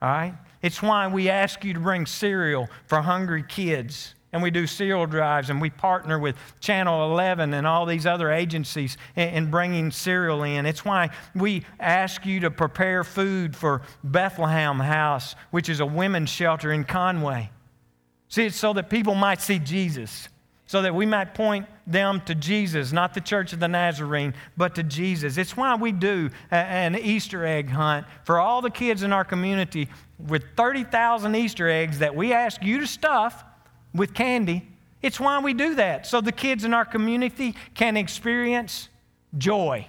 all 0.00 0.10
right? 0.10 0.34
It's 0.64 0.80
why 0.80 1.08
we 1.08 1.28
ask 1.28 1.62
you 1.62 1.74
to 1.74 1.80
bring 1.80 2.06
cereal 2.06 2.70
for 2.86 3.02
hungry 3.02 3.44
kids 3.46 4.14
and 4.32 4.42
we 4.42 4.50
do 4.50 4.66
cereal 4.66 5.04
drives 5.04 5.50
and 5.50 5.60
we 5.60 5.68
partner 5.68 6.18
with 6.18 6.36
Channel 6.58 7.12
11 7.12 7.52
and 7.52 7.66
all 7.66 7.84
these 7.84 8.06
other 8.06 8.32
agencies 8.32 8.96
in, 9.14 9.28
in, 9.28 9.50
bringing 9.50 9.90
cereal 9.90 10.42
in. 10.42 10.64
It's 10.64 10.82
why 10.82 11.10
we 11.34 11.64
ask 11.78 12.24
you 12.24 12.40
to 12.40 12.50
prepare 12.50 13.04
food 13.04 13.54
for 13.54 13.82
Bethlehem 14.02 14.80
House, 14.80 15.36
which 15.50 15.68
is 15.68 15.80
a 15.80 15.86
women's 15.86 16.30
shelter 16.30 16.72
in 16.72 16.84
Conway. 16.84 17.50
See, 18.28 18.46
it's 18.46 18.56
so 18.56 18.72
that 18.72 18.88
people 18.88 19.14
might 19.14 19.42
see 19.42 19.58
Jesus, 19.58 20.30
so 20.64 20.80
that 20.80 20.94
we 20.94 21.04
might 21.04 21.34
point 21.34 21.66
them 21.86 22.22
to 22.22 22.34
Jesus, 22.34 22.90
not 22.90 23.12
the 23.12 23.20
Church 23.20 23.52
of 23.52 23.60
the 23.60 23.68
Nazarene, 23.68 24.34
but 24.56 24.74
to 24.76 24.82
Jesus. 24.82 25.36
It's 25.36 25.56
why 25.56 25.76
we 25.76 25.92
do 25.92 26.30
an 26.50 26.96
Easter 26.96 27.44
egg 27.44 27.68
hunt 27.68 28.06
for 28.24 28.40
all 28.40 28.62
the 28.62 28.70
kids 28.70 29.02
in 29.02 29.12
our 29.12 29.24
community 29.24 29.88
with 30.18 30.44
30,000 30.56 31.34
Easter 31.34 31.68
eggs 31.68 31.98
that 31.98 32.14
we 32.14 32.32
ask 32.32 32.62
you 32.62 32.80
to 32.80 32.86
stuff 32.86 33.44
with 33.94 34.14
candy. 34.14 34.68
It's 35.02 35.20
why 35.20 35.40
we 35.40 35.54
do 35.54 35.74
that, 35.74 36.06
so 36.06 36.20
the 36.20 36.32
kids 36.32 36.64
in 36.64 36.72
our 36.72 36.84
community 36.84 37.54
can 37.74 37.96
experience 37.96 38.88
joy. 39.36 39.86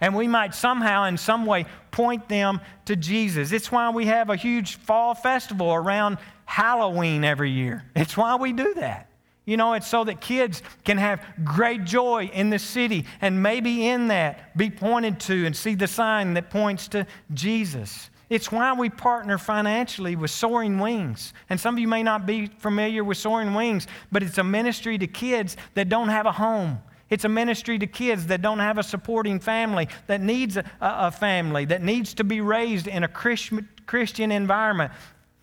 And 0.00 0.14
we 0.14 0.28
might 0.28 0.54
somehow, 0.54 1.04
in 1.04 1.16
some 1.16 1.46
way, 1.46 1.66
point 1.90 2.28
them 2.28 2.60
to 2.84 2.96
Jesus. 2.96 3.52
It's 3.52 3.72
why 3.72 3.90
we 3.90 4.06
have 4.06 4.30
a 4.30 4.36
huge 4.36 4.76
fall 4.76 5.14
festival 5.14 5.72
around 5.72 6.18
Halloween 6.44 7.24
every 7.24 7.50
year. 7.50 7.84
It's 7.94 8.16
why 8.16 8.36
we 8.36 8.52
do 8.52 8.74
that. 8.74 9.10
You 9.46 9.56
know, 9.56 9.74
it's 9.74 9.86
so 9.86 10.04
that 10.04 10.20
kids 10.20 10.62
can 10.84 10.98
have 10.98 11.24
great 11.44 11.84
joy 11.84 12.30
in 12.32 12.50
the 12.50 12.58
city 12.58 13.06
and 13.20 13.42
maybe 13.42 13.88
in 13.88 14.08
that 14.08 14.56
be 14.56 14.70
pointed 14.70 15.20
to 15.20 15.46
and 15.46 15.56
see 15.56 15.74
the 15.74 15.86
sign 15.86 16.34
that 16.34 16.50
points 16.50 16.88
to 16.88 17.06
Jesus. 17.32 18.10
It's 18.28 18.50
why 18.50 18.72
we 18.72 18.90
partner 18.90 19.38
financially 19.38 20.16
with 20.16 20.30
Soaring 20.30 20.78
Wings. 20.78 21.32
And 21.48 21.60
some 21.60 21.76
of 21.76 21.78
you 21.78 21.86
may 21.86 22.02
not 22.02 22.26
be 22.26 22.46
familiar 22.46 23.04
with 23.04 23.18
Soaring 23.18 23.54
Wings, 23.54 23.86
but 24.10 24.22
it's 24.22 24.38
a 24.38 24.44
ministry 24.44 24.98
to 24.98 25.06
kids 25.06 25.56
that 25.74 25.88
don't 25.88 26.08
have 26.08 26.26
a 26.26 26.32
home. 26.32 26.80
It's 27.08 27.24
a 27.24 27.28
ministry 27.28 27.78
to 27.78 27.86
kids 27.86 28.26
that 28.26 28.42
don't 28.42 28.58
have 28.58 28.78
a 28.78 28.82
supporting 28.82 29.38
family, 29.38 29.88
that 30.08 30.20
needs 30.20 30.56
a, 30.56 30.64
a 30.80 31.12
family, 31.12 31.64
that 31.66 31.82
needs 31.82 32.14
to 32.14 32.24
be 32.24 32.40
raised 32.40 32.88
in 32.88 33.04
a 33.04 33.08
Christian 33.08 34.32
environment. 34.32 34.92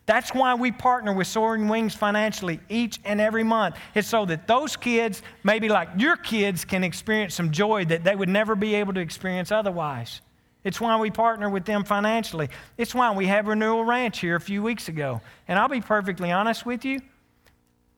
That's 0.06 0.34
why 0.34 0.54
we 0.56 0.74
partner 0.74 1.14
with 1.14 1.28
Soaring 1.28 1.70
Wings 1.70 1.96
financially 1.96 2.60
each 2.68 3.00
and 3.06 3.22
every 3.22 3.46
month. 3.46 3.78
It's 3.96 4.10
so 4.10 4.26
that 4.26 4.46
those 4.46 4.76
kids, 4.76 5.22
maybe 5.46 5.70
like 5.70 5.88
your 5.96 6.18
kids, 6.18 6.66
can 6.66 6.84
experience 6.84 7.34
some 7.34 7.52
joy 7.52 7.86
that 7.86 8.04
they 8.04 8.14
would 8.14 8.28
never 8.28 8.56
be 8.56 8.76
able 8.76 8.94
to 8.96 9.00
experience 9.00 9.50
otherwise. 9.50 10.20
It's 10.64 10.80
why 10.80 10.98
we 10.98 11.12
partner 11.12 11.50
with 11.50 11.66
them 11.66 11.84
financially. 11.84 12.50
It's 12.78 12.96
why 12.96 13.14
we 13.14 13.28
have 13.28 13.48
Renewal 13.48 13.84
Ranch 13.84 14.20
here 14.20 14.36
a 14.36 14.42
few 14.42 14.64
weeks 14.64 14.88
ago. 14.88 15.22
And 15.48 15.60
I'll 15.60 15.68
be 15.68 15.82
perfectly 15.82 16.32
honest 16.32 16.66
with 16.66 16.86
you, 16.86 17.02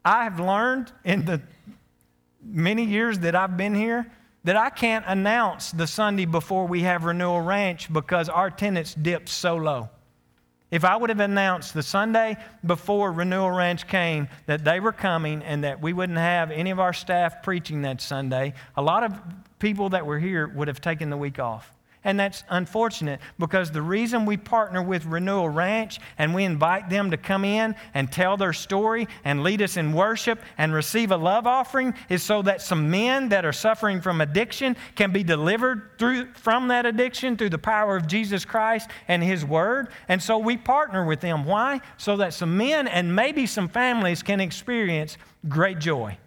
I 0.04 0.24
have 0.24 0.40
learned 0.40 0.92
in 1.04 1.26
the 1.26 1.42
many 2.44 2.86
years 2.86 3.20
that 3.20 3.36
I've 3.36 3.58
been 3.58 3.76
here 3.76 4.06
that 4.44 4.56
I 4.56 4.70
can't 4.70 5.04
announce 5.08 5.72
the 5.72 5.88
Sunday 5.88 6.26
before 6.26 6.68
we 6.68 6.82
have 6.82 7.04
Renewal 7.04 7.42
Ranch 7.42 7.92
because 7.92 8.30
our 8.30 8.48
attendance 8.48 8.94
dips 8.94 9.32
so 9.32 9.56
low. 9.56 9.90
If 10.72 10.84
I 10.84 10.96
would 10.96 11.10
have 11.10 11.20
announced 11.20 11.74
the 11.74 11.84
Sunday 11.84 12.38
before 12.66 13.12
Renewal 13.12 13.52
Ranch 13.52 13.88
came 13.88 14.28
that 14.46 14.64
they 14.64 14.80
were 14.80 14.92
coming 14.92 15.42
and 15.44 15.64
that 15.64 15.82
we 15.82 15.94
wouldn't 15.94 16.18
have 16.18 16.52
any 16.52 16.70
of 16.72 16.80
our 16.80 16.94
staff 16.94 17.42
preaching 17.42 17.84
that 17.84 18.02
Sunday, 18.02 18.54
a 18.76 18.82
lot 18.82 19.04
of 19.04 19.14
people 19.60 19.90
that 19.90 20.06
were 20.06 20.20
here 20.20 20.48
would 20.48 20.68
have 20.68 20.82
taken 20.82 21.10
the 21.10 21.18
week 21.18 21.40
off. 21.40 21.72
And 22.06 22.20
that's 22.20 22.44
unfortunate 22.50 23.20
because 23.40 23.72
the 23.72 23.82
reason 23.82 24.28
we 24.28 24.38
partner 24.38 24.82
with 24.82 25.08
Renewal 25.08 25.50
Ranch 25.50 26.00
and 26.20 26.36
we 26.36 26.44
invite 26.44 26.88
them 26.88 27.10
to 27.10 27.18
come 27.18 27.44
in 27.44 27.76
and 27.96 28.12
tell 28.12 28.38
their 28.38 28.54
story 28.54 29.08
and 29.24 29.42
lead 29.42 29.64
us 29.64 29.76
in 29.76 29.92
worship 29.92 30.40
and 30.60 30.72
receive 30.72 31.10
a 31.10 31.18
love 31.18 31.48
offering 31.48 31.96
is 32.08 32.22
so 32.22 32.44
that 32.44 32.62
some 32.62 32.92
men 32.92 33.30
that 33.30 33.44
are 33.44 33.52
suffering 33.52 34.02
from 34.02 34.22
addiction 34.22 34.78
can 34.94 35.12
be 35.12 35.24
delivered 35.24 35.98
through, 35.98 36.32
from 36.36 36.68
that 36.68 36.86
addiction 36.86 37.38
through 37.38 37.50
the 37.50 37.58
power 37.58 37.96
of 37.98 38.06
Jesus 38.06 38.46
Christ 38.46 38.88
and 39.08 39.24
His 39.24 39.44
Word. 39.44 39.88
And 40.08 40.22
so 40.22 40.38
we 40.38 40.58
partner 40.58 41.06
with 41.06 41.22
them. 41.22 41.44
Why? 41.44 41.82
So 41.98 42.18
that 42.18 42.36
some 42.36 42.56
men 42.56 42.88
and 42.88 43.16
maybe 43.16 43.48
some 43.48 43.68
families 43.68 44.22
can 44.22 44.40
experience 44.40 45.18
great 45.50 45.80
joy 45.80 46.20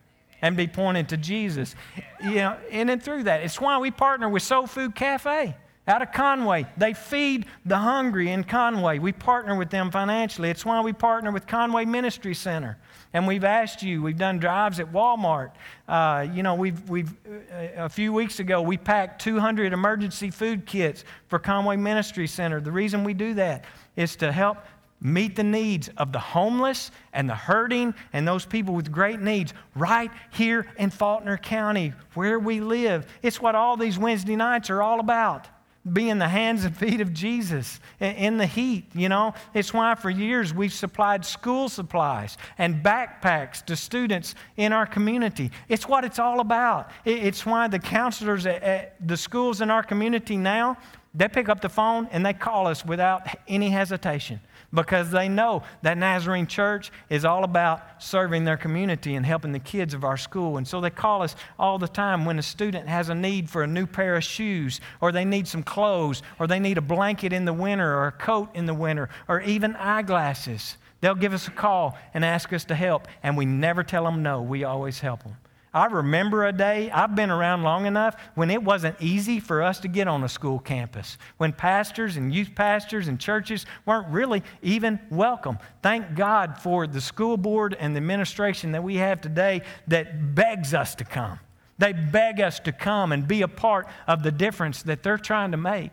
and 0.43 0.57
be 0.57 0.67
pointed 0.67 1.09
to 1.11 1.17
Jesus. 1.17 1.77
You 2.21 2.35
know, 2.35 2.57
in 2.69 2.89
and 2.89 3.01
through 3.01 3.25
that. 3.25 3.43
It's 3.43 3.61
why 3.61 3.79
we 3.79 3.93
partner 3.93 4.29
with 4.29 4.43
Soul 4.43 4.67
Food 4.67 4.97
Cafe 4.97 5.55
out 5.89 6.03
of 6.03 6.13
Conway. 6.13 6.67
They 6.77 6.93
feed 6.93 7.47
the 7.65 7.79
hungry 7.79 8.31
in 8.31 8.45
Conway. 8.45 8.99
We 8.99 9.13
partner 9.13 9.57
with 9.57 9.71
them 9.71 9.91
financially. 9.91 10.51
It's 10.51 10.65
why 10.65 10.81
we 10.83 10.93
partner 10.93 11.33
with 11.33 11.47
Conway 11.47 11.87
Ministry 11.87 12.35
Center. 12.35 12.77
And 13.15 13.27
we've 13.27 13.45
asked 13.45 13.83
you, 13.83 14.03
we've 14.03 14.19
done 14.19 14.39
drives 14.39 14.81
at 14.81 14.93
Walmart. 14.93 15.53
Uh, 15.89 16.27
you 16.33 16.43
know, 16.43 16.55
we've, 16.55 16.89
we've, 16.91 17.11
uh, 17.27 17.85
a 17.85 17.89
few 17.89 18.13
weeks 18.13 18.39
ago, 18.39 18.61
we 18.61 18.77
packed 18.77 19.23
200 19.23 19.73
emergency 19.73 20.31
food 20.31 20.67
kits 20.67 21.05
for 21.29 21.39
Conway 21.39 21.77
Ministry 21.77 22.27
Center. 22.27 22.61
The 22.61 22.73
reason 22.73 23.03
we 23.03 23.15
do 23.15 23.35
that 23.35 23.65
is 23.97 24.15
to 24.17 24.31
help 24.31 24.59
meet 25.01 25.37
the 25.37 25.45
needs 25.45 25.89
of 25.97 26.13
the 26.13 26.19
homeless 26.19 26.91
and 27.13 27.31
the 27.31 27.35
hurting 27.35 27.95
and 28.13 28.27
those 28.27 28.45
people 28.45 28.75
with 28.75 28.91
great 28.91 29.21
needs 29.21 29.55
right 29.75 30.11
here 30.31 30.67
in 30.77 30.91
Faulkner 30.91 31.39
County 31.39 31.95
where 32.15 32.39
we 32.39 32.61
live. 32.61 33.07
It's 33.23 33.41
what 33.41 33.55
all 33.55 33.77
these 33.77 33.99
Wednesday 33.99 34.37
nights 34.37 34.71
are 34.71 34.83
all 34.83 35.01
about 35.01 35.49
be 35.93 36.11
in 36.11 36.19
the 36.19 36.29
hands 36.29 36.65
and 36.65 36.77
feet 36.77 37.01
of 37.01 37.13
Jesus 37.13 37.81
in 38.01 38.37
the 38.37 38.47
heat, 38.47 38.85
you 38.95 39.09
know. 39.09 39.35
It's 39.55 39.73
why 39.73 39.95
for 39.95 40.11
years 40.11 40.53
we've 40.53 40.73
supplied 40.73 41.25
school 41.25 41.69
supplies 41.69 42.37
and 42.59 42.83
backpacks 42.83 43.65
to 43.67 43.77
students 43.77 44.35
in 44.57 44.73
our 44.73 44.87
community. 44.87 45.51
It's 45.69 45.89
what 45.89 46.05
it's 46.05 46.19
all 46.19 46.41
about. 46.41 46.91
It's 47.05 47.47
why 47.47 47.69
the 47.69 47.79
counselors 47.79 48.47
at 48.47 48.97
the 49.07 49.17
schools 49.17 49.61
in 49.61 49.71
our 49.71 49.83
community 49.83 50.37
now, 50.37 50.77
they 51.15 51.29
pick 51.29 51.49
up 51.49 51.61
the 51.61 51.69
phone 51.69 52.07
and 52.13 52.25
they 52.25 52.35
call 52.35 52.67
us 52.67 52.85
without 52.85 53.27
any 53.49 53.71
hesitation 53.71 54.41
because 54.73 55.11
they 55.11 55.29
know 55.29 55.63
that 55.83 55.97
Nazarene 55.97 56.47
church 56.47 56.93
is 57.09 57.25
all 57.25 57.45
about 57.45 58.03
serving 58.03 58.45
their 58.45 58.57
community 58.57 59.15
and 59.15 59.25
helping 59.25 59.53
the 59.53 59.59
kids 59.59 59.95
of 59.95 60.05
our 60.05 60.17
school. 60.17 60.59
And 60.59 60.69
so 60.69 60.81
they 60.81 60.91
call 60.91 61.23
us 61.23 61.37
all 61.59 61.79
the 61.79 61.89
time 61.89 62.25
when 62.25 62.39
a 62.39 62.43
student 62.43 62.89
has 62.89 63.09
a 63.09 63.15
need 63.15 63.49
for 63.49 63.63
a 63.63 63.67
new 63.67 63.87
pair 63.87 64.17
of 64.17 64.25
shoes, 64.25 64.81
or 65.01 65.11
they 65.11 65.25
need 65.25 65.49
some 65.49 65.63
clothes, 65.63 66.23
or 66.39 66.47
they 66.47 66.61
need 66.61 66.79
a 66.79 66.83
blanket 66.83 67.33
in 67.33 67.45
the 67.45 67.53
winter, 67.53 67.95
or 67.95 68.09
a 68.09 68.13
coat 68.13 68.51
in 68.55 68.67
the 68.67 68.75
winter, 68.75 69.09
or 69.27 69.41
even 69.41 69.75
eyeglasses. 69.77 70.77
They'll 71.01 71.15
give 71.15 71.33
us 71.33 71.49
a 71.49 71.53
call 71.53 71.97
and 72.13 72.25
ask 72.25 72.53
us 72.53 72.65
to 72.67 72.75
help, 72.75 73.09
and 73.23 73.37
we 73.37 73.47
never 73.47 73.83
tell 73.83 74.05
them 74.05 74.23
no. 74.23 74.43
We 74.43 74.65
always 74.65 75.01
help 75.01 75.23
them. 75.23 75.37
I 75.73 75.87
remember 75.87 76.47
a 76.47 76.53
day, 76.53 76.91
I've 76.91 77.15
been 77.15 77.31
around 77.31 77.63
long 77.63 77.87
enough, 77.87 78.17
when 78.35 78.51
it 78.51 78.63
wasn't 78.63 78.97
easy 79.01 79.39
for 79.39 79.63
us 79.63 79.81
to 79.81 79.89
get 79.89 80.09
on 80.09 80.25
a 80.25 80.29
school 80.29 80.59
campus, 80.59 81.19
when 81.37 81.53
pastors 81.53 82.17
and 82.17 82.35
youth 82.35 82.55
pastors 82.55 83.09
and 83.09 83.21
churches 83.21 83.67
weren't 83.85 84.09
really 84.09 84.43
even 84.63 84.99
welcome. 85.11 85.59
Thank 85.83 86.15
God 86.15 86.59
for 86.59 86.87
the 86.87 87.01
school 87.01 87.37
board 87.37 87.77
and 87.79 87.95
the 87.95 87.99
administration 87.99 88.73
that 88.73 88.83
we 88.83 88.97
have 88.97 89.21
today 89.21 89.63
that 89.89 90.35
begs 90.35 90.73
us 90.73 90.95
to 90.97 91.05
come. 91.05 91.39
They 91.77 91.93
beg 91.93 92.41
us 92.41 92.59
to 92.61 92.73
come 92.73 93.13
and 93.13 93.29
be 93.29 93.43
a 93.43 93.49
part 93.49 93.87
of 94.07 94.23
the 94.23 94.33
difference 94.33 94.83
that 94.85 95.03
they're 95.03 95.19
trying 95.19 95.53
to 95.53 95.57
make 95.57 95.93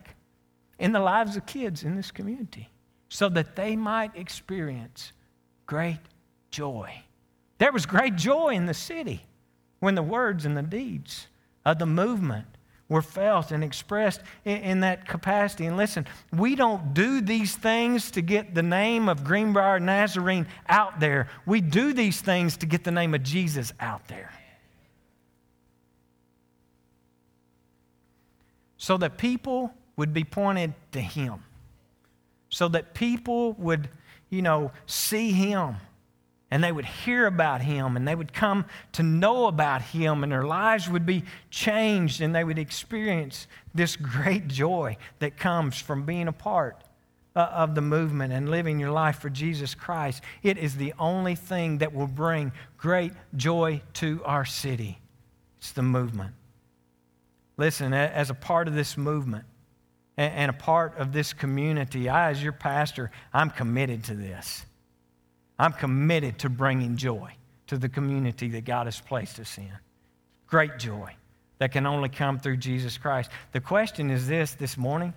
in 0.78 0.92
the 0.92 1.00
lives 1.00 1.36
of 1.36 1.46
kids 1.46 1.84
in 1.84 1.96
this 1.96 2.10
community 2.10 2.70
so 3.08 3.28
that 3.28 3.56
they 3.56 3.76
might 3.76 4.16
experience 4.16 5.12
great 5.66 6.00
joy. 6.50 7.02
There 7.58 7.72
was 7.72 7.86
great 7.86 8.16
joy 8.16 8.50
in 8.50 8.66
the 8.66 8.74
city 8.74 9.25
when 9.80 9.94
the 9.94 10.02
words 10.02 10.44
and 10.44 10.56
the 10.56 10.62
deeds 10.62 11.26
of 11.64 11.78
the 11.78 11.86
movement 11.86 12.46
were 12.88 13.02
felt 13.02 13.50
and 13.50 13.64
expressed 13.64 14.20
in, 14.44 14.56
in, 14.58 14.80
that 14.80 15.08
capacity. 15.08 15.66
And 15.66 15.76
listen, 15.76 16.06
we 16.32 16.54
don't 16.54 16.94
do 16.94 17.20
these 17.20 17.56
things 17.56 18.12
to 18.12 18.22
get 18.22 18.54
the 18.54 18.62
name 18.62 19.08
of 19.08 19.24
Greenbrier 19.24 19.80
Nazarene 19.80 20.46
out 20.68 21.00
there. 21.00 21.28
We 21.44 21.60
do 21.60 21.92
these 21.92 22.20
things 22.20 22.56
to 22.58 22.66
get 22.66 22.84
the 22.84 22.92
name 22.92 23.14
of 23.14 23.22
Jesus 23.22 23.72
out 23.80 24.06
there. 24.06 24.32
So 28.76 28.96
that 28.98 29.18
people 29.18 29.72
would 29.96 30.12
be 30.12 30.22
pointed 30.22 30.74
to 30.92 31.00
Him. 31.00 31.42
So 32.50 32.68
that 32.68 32.94
people 32.94 33.54
would, 33.54 33.88
you 34.30 34.42
know, 34.42 34.70
see 34.86 35.32
Him 35.32 35.76
and 36.56 36.64
they 36.64 36.72
would 36.72 36.86
hear 36.86 37.26
about 37.26 37.60
him 37.60 37.98
and 37.98 38.08
they 38.08 38.14
would 38.14 38.32
come 38.32 38.64
to 38.90 39.02
know 39.02 39.44
about 39.44 39.82
him 39.82 40.22
and 40.22 40.32
their 40.32 40.46
lives 40.46 40.88
would 40.88 41.04
be 41.04 41.22
changed 41.50 42.22
and 42.22 42.34
they 42.34 42.42
would 42.42 42.58
experience 42.58 43.46
this 43.74 43.94
great 43.94 44.48
joy 44.48 44.96
that 45.18 45.36
comes 45.36 45.78
from 45.78 46.06
being 46.06 46.28
a 46.28 46.32
part 46.32 46.82
uh, 47.34 47.40
of 47.40 47.74
the 47.74 47.82
movement 47.82 48.32
and 48.32 48.48
living 48.48 48.80
your 48.80 48.90
life 48.90 49.18
for 49.18 49.28
Jesus 49.28 49.74
Christ. 49.74 50.22
It 50.42 50.56
is 50.56 50.76
the 50.76 50.94
only 50.98 51.34
thing 51.34 51.76
that 51.76 51.92
will 51.92 52.06
bring 52.06 52.52
great 52.78 53.12
joy 53.36 53.82
to 53.92 54.22
our 54.24 54.46
city. 54.46 54.98
It's 55.58 55.72
the 55.72 55.82
movement. 55.82 56.32
Listen, 57.58 57.92
as 57.92 58.30
a 58.30 58.34
part 58.34 58.66
of 58.66 58.74
this 58.74 58.96
movement 58.96 59.44
and 60.16 60.48
a 60.48 60.54
part 60.54 60.96
of 60.96 61.12
this 61.12 61.34
community, 61.34 62.08
I, 62.08 62.30
as 62.30 62.42
your 62.42 62.54
pastor, 62.54 63.10
I'm 63.34 63.50
committed 63.50 64.04
to 64.04 64.14
this. 64.14 64.64
I'm 65.58 65.72
committed 65.72 66.38
to 66.40 66.48
bringing 66.48 66.96
joy 66.96 67.32
to 67.68 67.78
the 67.78 67.88
community 67.88 68.48
that 68.50 68.64
God 68.64 68.86
has 68.86 69.00
placed 69.00 69.40
us 69.40 69.58
in. 69.58 69.72
Great 70.46 70.78
joy 70.78 71.14
that 71.58 71.72
can 71.72 71.86
only 71.86 72.08
come 72.08 72.38
through 72.38 72.58
Jesus 72.58 72.98
Christ. 72.98 73.30
The 73.52 73.60
question 73.60 74.10
is 74.10 74.26
this 74.26 74.52
this 74.52 74.76
morning, 74.76 75.14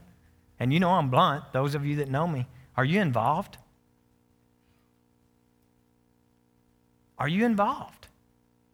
and 0.59 0.73
you 0.73 0.79
know 0.79 0.91
I'm 0.91 1.09
blunt, 1.09 1.43
those 1.53 1.75
of 1.75 1.85
you 1.85 1.97
that 1.97 2.09
know 2.09 2.27
me, 2.27 2.47
are 2.77 2.85
you 2.85 3.01
involved? 3.01 3.57
Are 7.17 7.27
you 7.27 7.45
involved? 7.45 8.07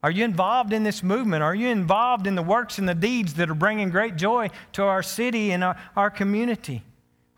Are 0.04 0.12
you 0.12 0.24
involved 0.24 0.72
in 0.72 0.84
this 0.84 1.02
movement? 1.02 1.42
Are 1.42 1.56
you 1.56 1.70
involved 1.70 2.28
in 2.28 2.36
the 2.36 2.44
works 2.44 2.78
and 2.78 2.88
the 2.88 2.94
deeds 2.94 3.34
that 3.36 3.50
are 3.50 3.56
bringing 3.56 3.90
great 3.90 4.16
joy 4.16 4.52
to 4.74 4.84
our 4.84 5.02
city 5.02 5.52
and 5.52 5.64
our, 5.64 5.76
our 5.96 6.12
community? 6.12 6.84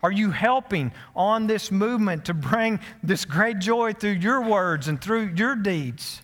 Are 0.02 0.12
you 0.12 0.30
helping 0.30 0.92
on 1.16 1.46
this 1.46 1.72
movement 1.72 2.26
to 2.26 2.34
bring 2.34 2.80
this 3.02 3.24
great 3.24 3.58
joy 3.58 3.92
through 3.92 4.12
your 4.12 4.42
words 4.42 4.86
and 4.86 5.00
through 5.00 5.32
your 5.34 5.56
deeds? 5.56 6.22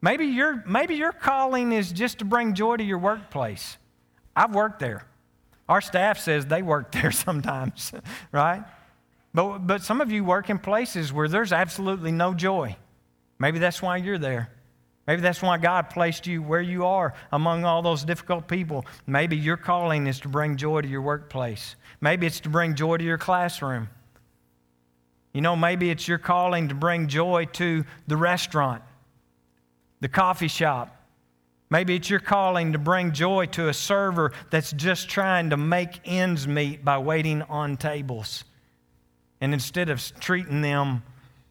Maybe 0.00 0.26
your, 0.26 0.62
maybe 0.66 0.94
your 0.94 1.12
calling 1.12 1.72
is 1.72 1.90
just 1.90 2.20
to 2.20 2.24
bring 2.24 2.54
joy 2.54 2.76
to 2.76 2.84
your 2.84 2.98
workplace. 2.98 3.76
I've 4.36 4.54
worked 4.54 4.78
there. 4.78 5.04
Our 5.68 5.80
staff 5.80 6.18
says 6.18 6.46
they 6.46 6.62
work 6.62 6.92
there 6.92 7.10
sometimes, 7.10 7.92
right? 8.30 8.64
But, 9.34 9.58
but 9.66 9.82
some 9.82 10.00
of 10.00 10.12
you 10.12 10.24
work 10.24 10.48
in 10.48 10.58
places 10.58 11.12
where 11.12 11.28
there's 11.28 11.52
absolutely 11.52 12.12
no 12.12 12.34
joy. 12.34 12.76
Maybe 13.38 13.58
that's 13.58 13.82
why 13.82 13.96
you're 13.96 14.18
there. 14.18 14.50
Maybe 15.06 15.22
that's 15.22 15.40
why 15.40 15.56
God 15.58 15.90
placed 15.90 16.26
you 16.26 16.42
where 16.42 16.60
you 16.60 16.84
are 16.84 17.14
among 17.30 17.64
all 17.64 17.80
those 17.80 18.04
difficult 18.04 18.48
people. 18.48 18.84
Maybe 19.06 19.36
your 19.36 19.56
calling 19.56 20.08
is 20.08 20.18
to 20.20 20.28
bring 20.28 20.56
joy 20.56 20.80
to 20.80 20.88
your 20.88 21.02
workplace. 21.02 21.76
Maybe 22.00 22.26
it's 22.26 22.40
to 22.40 22.48
bring 22.48 22.74
joy 22.74 22.96
to 22.96 23.04
your 23.04 23.18
classroom. 23.18 23.88
You 25.32 25.42
know, 25.42 25.54
maybe 25.54 25.90
it's 25.90 26.08
your 26.08 26.18
calling 26.18 26.68
to 26.68 26.74
bring 26.74 27.06
joy 27.06 27.44
to 27.52 27.84
the 28.08 28.16
restaurant, 28.16 28.82
the 30.00 30.08
coffee 30.08 30.48
shop. 30.48 30.92
Maybe 31.70 31.94
it's 31.94 32.10
your 32.10 32.20
calling 32.20 32.72
to 32.72 32.78
bring 32.78 33.12
joy 33.12 33.46
to 33.46 33.68
a 33.68 33.74
server 33.74 34.32
that's 34.50 34.72
just 34.72 35.08
trying 35.08 35.50
to 35.50 35.56
make 35.56 36.00
ends 36.04 36.48
meet 36.48 36.84
by 36.84 36.98
waiting 36.98 37.42
on 37.42 37.76
tables. 37.76 38.44
And 39.40 39.52
instead 39.52 39.88
of 39.88 40.02
treating 40.20 40.62
them 40.62 41.02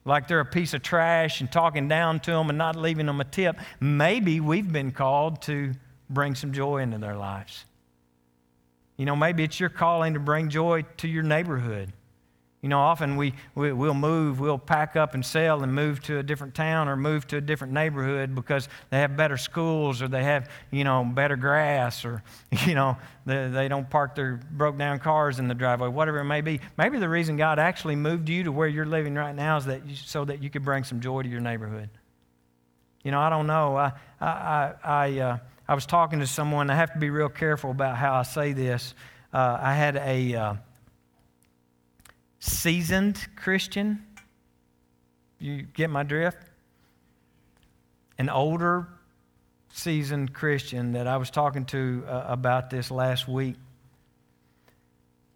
like 0.06 0.28
they're 0.28 0.40
a 0.40 0.46
piece 0.46 0.72
of 0.72 0.82
trash 0.82 1.40
and 1.40 1.50
talking 1.50 1.88
down 1.88 2.20
to 2.20 2.30
them 2.30 2.48
and 2.48 2.56
not 2.56 2.76
leaving 2.76 3.06
them 3.06 3.20
a 3.20 3.24
tip. 3.24 3.58
Maybe 3.80 4.40
we've 4.40 4.72
been 4.72 4.92
called 4.92 5.42
to 5.42 5.72
bring 6.08 6.34
some 6.36 6.52
joy 6.52 6.78
into 6.78 6.98
their 6.98 7.16
lives. 7.16 7.64
You 8.96 9.04
know, 9.04 9.16
maybe 9.16 9.42
it's 9.42 9.60
your 9.60 9.68
calling 9.68 10.14
to 10.14 10.20
bring 10.20 10.48
joy 10.48 10.82
to 10.98 11.08
your 11.08 11.24
neighborhood. 11.24 11.92
You 12.66 12.70
know, 12.70 12.80
often 12.80 13.16
we, 13.16 13.32
we, 13.54 13.72
will 13.72 13.94
move, 13.94 14.40
we'll 14.40 14.58
pack 14.58 14.96
up 14.96 15.14
and 15.14 15.24
sell 15.24 15.62
and 15.62 15.72
move 15.72 16.02
to 16.02 16.18
a 16.18 16.22
different 16.24 16.56
town 16.56 16.88
or 16.88 16.96
move 16.96 17.24
to 17.28 17.36
a 17.36 17.40
different 17.40 17.72
neighborhood 17.72 18.34
because 18.34 18.68
they 18.90 18.98
have 18.98 19.16
better 19.16 19.36
schools 19.36 20.02
or 20.02 20.08
they 20.08 20.24
have, 20.24 20.50
you 20.72 20.82
know, 20.82 21.04
better 21.04 21.36
grass 21.36 22.04
or, 22.04 22.24
you 22.66 22.74
know, 22.74 22.96
they, 23.24 23.46
they 23.50 23.68
don't 23.68 23.88
park 23.88 24.16
their 24.16 24.40
broke 24.50 24.76
down 24.76 24.98
cars 24.98 25.38
in 25.38 25.46
the 25.46 25.54
driveway, 25.54 25.86
whatever 25.86 26.18
it 26.18 26.24
may 26.24 26.40
be. 26.40 26.58
Maybe 26.76 26.98
the 26.98 27.08
reason 27.08 27.36
God 27.36 27.60
actually 27.60 27.94
moved 27.94 28.28
you 28.28 28.42
to 28.42 28.50
where 28.50 28.66
you're 28.66 28.84
living 28.84 29.14
right 29.14 29.36
now 29.36 29.58
is 29.58 29.66
that 29.66 29.86
you, 29.86 29.94
so 29.94 30.24
that 30.24 30.42
you 30.42 30.50
could 30.50 30.64
bring 30.64 30.82
some 30.82 31.00
joy 31.00 31.22
to 31.22 31.28
your 31.28 31.40
neighborhood. 31.40 31.88
You 33.04 33.12
know, 33.12 33.20
I 33.20 33.30
don't 33.30 33.46
know. 33.46 33.76
I, 33.76 33.92
I, 34.20 34.26
I, 34.26 34.74
I, 34.82 35.18
uh, 35.20 35.38
I 35.68 35.74
was 35.76 35.86
talking 35.86 36.18
to 36.18 36.26
someone. 36.26 36.68
I 36.70 36.74
have 36.74 36.92
to 36.94 36.98
be 36.98 37.10
real 37.10 37.28
careful 37.28 37.70
about 37.70 37.96
how 37.96 38.14
I 38.14 38.24
say 38.24 38.54
this. 38.54 38.92
Uh, 39.32 39.56
I 39.60 39.72
had 39.72 39.94
a. 39.94 40.34
Uh, 40.34 40.54
seasoned 42.38 43.26
Christian. 43.36 44.04
You 45.38 45.62
get 45.62 45.90
my 45.90 46.02
drift? 46.02 46.38
An 48.18 48.30
older, 48.30 48.88
seasoned 49.70 50.32
Christian 50.32 50.92
that 50.92 51.06
I 51.06 51.18
was 51.18 51.30
talking 51.30 51.64
to 51.66 52.04
uh, 52.08 52.24
about 52.28 52.70
this 52.70 52.90
last 52.90 53.28
week. 53.28 53.56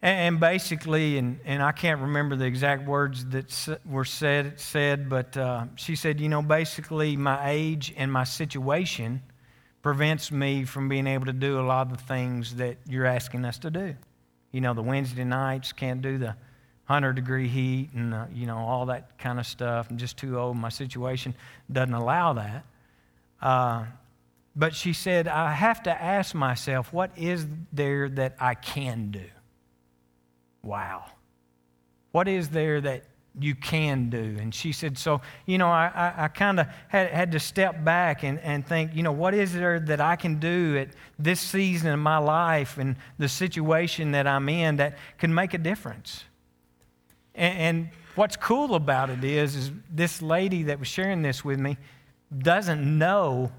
And, 0.02 0.40
basically, 0.40 1.18
and, 1.18 1.40
and 1.44 1.62
I 1.62 1.72
can't 1.72 2.00
remember 2.00 2.34
the 2.34 2.46
exact 2.46 2.88
words 2.88 3.26
that 3.26 3.78
were 3.84 4.06
said, 4.06 4.58
said 4.58 5.10
but 5.10 5.36
uh, 5.36 5.66
she 5.76 5.94
said, 5.94 6.20
you 6.20 6.30
know, 6.30 6.40
basically, 6.40 7.18
my 7.18 7.50
age 7.50 7.92
and 7.98 8.10
my 8.10 8.24
situation 8.24 9.20
prevents 9.82 10.32
me 10.32 10.64
from 10.64 10.88
being 10.88 11.06
able 11.06 11.26
to 11.26 11.34
do 11.34 11.60
a 11.60 11.62
lot 11.62 11.90
of 11.90 11.98
the 11.98 12.04
things 12.04 12.56
that 12.56 12.78
you're 12.88 13.04
asking 13.04 13.44
us 13.44 13.58
to 13.58 13.70
do. 13.70 13.94
You 14.52 14.62
know, 14.62 14.72
the 14.72 14.82
Wednesday 14.82 15.24
nights 15.24 15.72
can't 15.72 16.00
do 16.00 16.16
the 16.16 16.34
100 16.90 17.12
degree 17.12 17.46
heat 17.46 17.88
and 17.94 18.12
uh, 18.12 18.24
you 18.34 18.46
know 18.46 18.58
all 18.58 18.86
that 18.86 19.16
kind 19.16 19.38
of 19.38 19.46
stuff 19.46 19.86
i'm 19.88 19.96
just 19.96 20.16
too 20.16 20.36
old 20.36 20.56
my 20.56 20.68
situation 20.68 21.32
doesn't 21.70 21.94
allow 21.94 22.32
that. 22.32 22.64
Uh, 23.40 23.84
but 24.56 24.74
she 24.74 24.92
said 24.92 25.28
i 25.28 25.52
have 25.52 25.80
to 25.84 26.02
ask 26.02 26.34
myself 26.34 26.92
what 26.92 27.12
is 27.16 27.46
there 27.72 28.08
that 28.08 28.34
i 28.40 28.54
can 28.54 29.12
do? 29.12 29.24
Wow. 30.64 31.04
What 32.10 32.26
is 32.26 32.48
there 32.48 32.80
that 32.80 33.04
you 33.38 33.54
can 33.54 34.10
do? 34.10 34.36
And 34.40 34.52
she 34.52 34.72
said 34.72 34.98
so 34.98 35.20
you 35.46 35.58
know 35.58 35.68
i, 35.68 35.92
I, 35.94 36.24
I 36.24 36.28
kind 36.28 36.58
of 36.58 36.66
had, 36.88 37.10
had 37.10 37.32
to 37.32 37.38
step 37.38 37.84
back 37.84 38.24
and, 38.24 38.40
and 38.40 38.66
think 38.66 38.96
you 38.96 39.04
know 39.04 39.12
what 39.12 39.32
is 39.32 39.52
there 39.52 39.78
that 39.78 40.00
i 40.00 40.16
can 40.16 40.40
do 40.40 40.76
at 40.76 40.88
this 41.20 41.40
season 41.40 41.92
of 41.92 42.00
my 42.00 42.18
life 42.18 42.78
and 42.78 42.96
the 43.16 43.28
situation 43.28 44.10
that 44.10 44.26
i'm 44.26 44.48
in 44.48 44.78
that 44.78 44.98
can 45.18 45.32
make 45.32 45.54
a 45.54 45.58
difference 45.58 46.24
and, 47.40 47.58
and 47.58 47.88
what's 48.14 48.36
cool 48.36 48.74
about 48.74 49.10
it 49.10 49.24
is, 49.24 49.56
is 49.56 49.70
this 49.90 50.20
lady 50.20 50.64
that 50.64 50.78
was 50.78 50.88
sharing 50.88 51.22
this 51.22 51.44
with 51.44 51.58
me 51.58 51.78
doesn't 52.36 52.98
know 52.98 53.50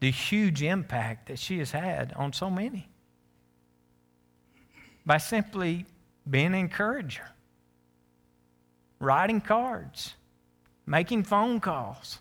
the 0.00 0.10
huge 0.10 0.62
impact 0.62 1.28
that 1.28 1.38
she 1.38 1.58
has 1.58 1.70
had 1.70 2.12
on 2.14 2.32
so 2.32 2.50
many 2.50 2.88
by 5.06 5.16
simply 5.16 5.86
being 6.28 6.46
an 6.46 6.54
encourager. 6.54 7.28
writing 9.00 9.40
cards, 9.40 10.14
making 10.86 11.24
phone 11.24 11.58
calls, 11.58 12.18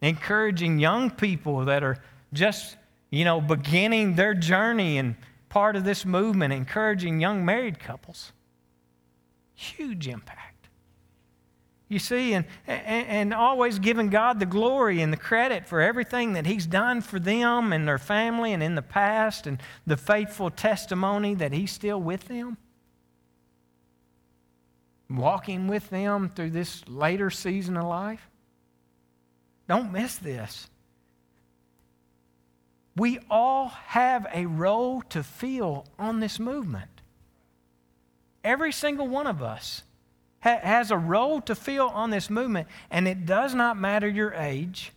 encouraging 0.00 0.78
young 0.78 1.10
people 1.10 1.64
that 1.64 1.82
are 1.82 1.96
just, 2.32 2.76
you 3.10 3.24
know, 3.24 3.40
beginning 3.40 4.14
their 4.14 4.34
journey 4.34 4.98
and 4.98 5.16
part 5.48 5.74
of 5.74 5.84
this 5.84 6.04
movement, 6.04 6.52
encouraging 6.52 7.20
young 7.20 7.44
married 7.44 7.80
couples. 7.80 8.32
Huge 9.62 10.08
impact. 10.08 10.68
You 11.88 12.00
see, 12.00 12.32
and, 12.32 12.46
and, 12.66 13.06
and, 13.06 13.34
always 13.34 13.78
giving 13.78 14.08
God 14.08 14.40
the 14.40 14.46
glory 14.46 15.02
and 15.02 15.12
the 15.12 15.18
credit 15.18 15.68
for 15.68 15.80
everything 15.80 16.32
that 16.32 16.46
He's 16.46 16.66
done 16.66 17.00
for 17.00 17.20
them 17.20 17.72
and 17.72 17.86
their 17.86 17.98
family 17.98 18.52
and 18.54 18.62
in 18.62 18.74
the 18.74 18.82
past 18.82 19.46
and 19.46 19.60
the 19.86 19.96
faithful 19.96 20.50
testimony 20.50 21.34
that 21.34 21.52
He's 21.52 21.70
still 21.70 22.00
with 22.00 22.28
them. 22.28 22.56
Walking 25.10 25.68
with 25.68 25.90
them 25.90 26.30
through 26.30 26.50
this 26.50 26.82
later 26.88 27.30
season 27.30 27.76
of 27.76 27.84
life. 27.84 28.30
Don't 29.68 29.92
miss 29.92 30.16
this. 30.16 30.68
We 32.96 33.20
all 33.30 33.68
have 33.68 34.26
a 34.32 34.46
role 34.46 35.02
to 35.10 35.22
fill 35.22 35.86
on 35.98 36.20
this 36.20 36.40
movement. 36.40 37.01
Every 38.44 38.72
single 38.72 39.08
one 39.08 39.26
of 39.26 39.42
us 39.42 39.82
ha- 40.40 40.60
has 40.62 40.90
a 40.90 40.96
role 40.98 41.40
to 41.42 41.54
fill 41.54 41.88
on 41.88 42.10
this 42.10 42.28
movement, 42.28 42.68
and 42.90 43.06
it 43.06 43.26
does 43.26 43.54
not 43.54 43.76
matter 43.76 44.08
your 44.08 44.34
age, 44.34 44.92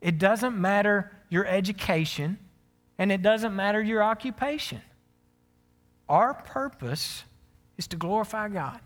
it 0.00 0.18
doesn't 0.18 0.56
matter 0.56 1.10
your 1.28 1.46
education, 1.46 2.38
and 2.98 3.10
it 3.10 3.22
doesn't 3.22 3.54
matter 3.54 3.82
your 3.82 4.02
occupation. 4.02 4.80
Our 6.08 6.34
purpose 6.34 7.24
is 7.78 7.86
to 7.88 7.96
glorify 7.96 8.48
God. 8.48 8.80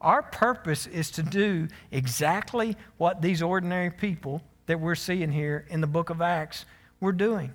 Our 0.00 0.22
purpose 0.22 0.86
is 0.86 1.10
to 1.12 1.22
do 1.22 1.68
exactly 1.90 2.76
what 2.96 3.22
these 3.22 3.42
ordinary 3.42 3.90
people 3.90 4.42
that 4.66 4.80
we're 4.80 4.94
seeing 4.94 5.30
here 5.30 5.64
in 5.68 5.80
the 5.80 5.86
book 5.86 6.10
of 6.10 6.20
Acts 6.20 6.64
were 7.00 7.12
doing. 7.12 7.52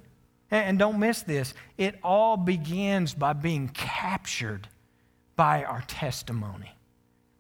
And 0.50 0.80
don't 0.80 1.00
miss 1.00 1.24
this 1.24 1.54
it 1.78 1.96
all 2.04 2.38
begins 2.38 3.14
by 3.14 3.34
being 3.34 3.68
captured 3.70 4.68
by 5.38 5.64
our 5.64 5.84
testimony 5.88 6.78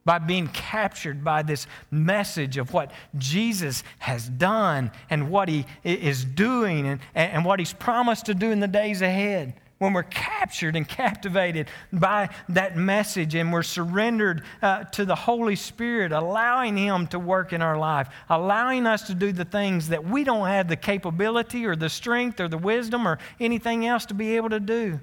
by 0.07 0.17
being 0.19 0.47
captured 0.47 1.21
by 1.21 1.43
this 1.43 1.67
message 1.91 2.55
of 2.55 2.73
what 2.73 2.91
Jesus 3.17 3.83
has 3.99 4.29
done 4.29 4.89
and 5.09 5.29
what 5.29 5.49
he 5.49 5.65
is 5.83 6.23
doing 6.23 6.87
and, 6.87 7.01
and 7.13 7.43
what 7.43 7.59
he's 7.59 7.73
promised 7.73 8.27
to 8.27 8.33
do 8.33 8.49
in 8.49 8.61
the 8.61 8.69
days 8.69 9.01
ahead. 9.01 9.53
When 9.79 9.91
we're 9.91 10.03
captured 10.03 10.77
and 10.77 10.87
captivated 10.87 11.67
by 11.91 12.29
that 12.49 12.77
message 12.77 13.35
and 13.35 13.51
we're 13.51 13.63
surrendered 13.63 14.43
uh, 14.61 14.85
to 14.85 15.03
the 15.03 15.13
Holy 15.13 15.57
Spirit, 15.57 16.13
allowing 16.13 16.77
Him 16.77 17.05
to 17.07 17.19
work 17.19 17.53
in 17.53 17.61
our 17.61 17.77
life, 17.77 18.07
allowing 18.27 18.87
us 18.87 19.03
to 19.03 19.13
do 19.13 19.31
the 19.31 19.45
things 19.45 19.89
that 19.89 20.03
we 20.03 20.23
don't 20.23 20.47
have 20.47 20.67
the 20.67 20.77
capability 20.77 21.65
or 21.65 21.75
the 21.75 21.89
strength 21.89 22.39
or 22.39 22.47
the 22.47 22.57
wisdom 22.57 23.07
or 23.07 23.19
anything 23.39 23.85
else 23.85 24.07
to 24.07 24.15
be 24.15 24.35
able 24.35 24.49
to 24.49 24.59
do. 24.59 24.99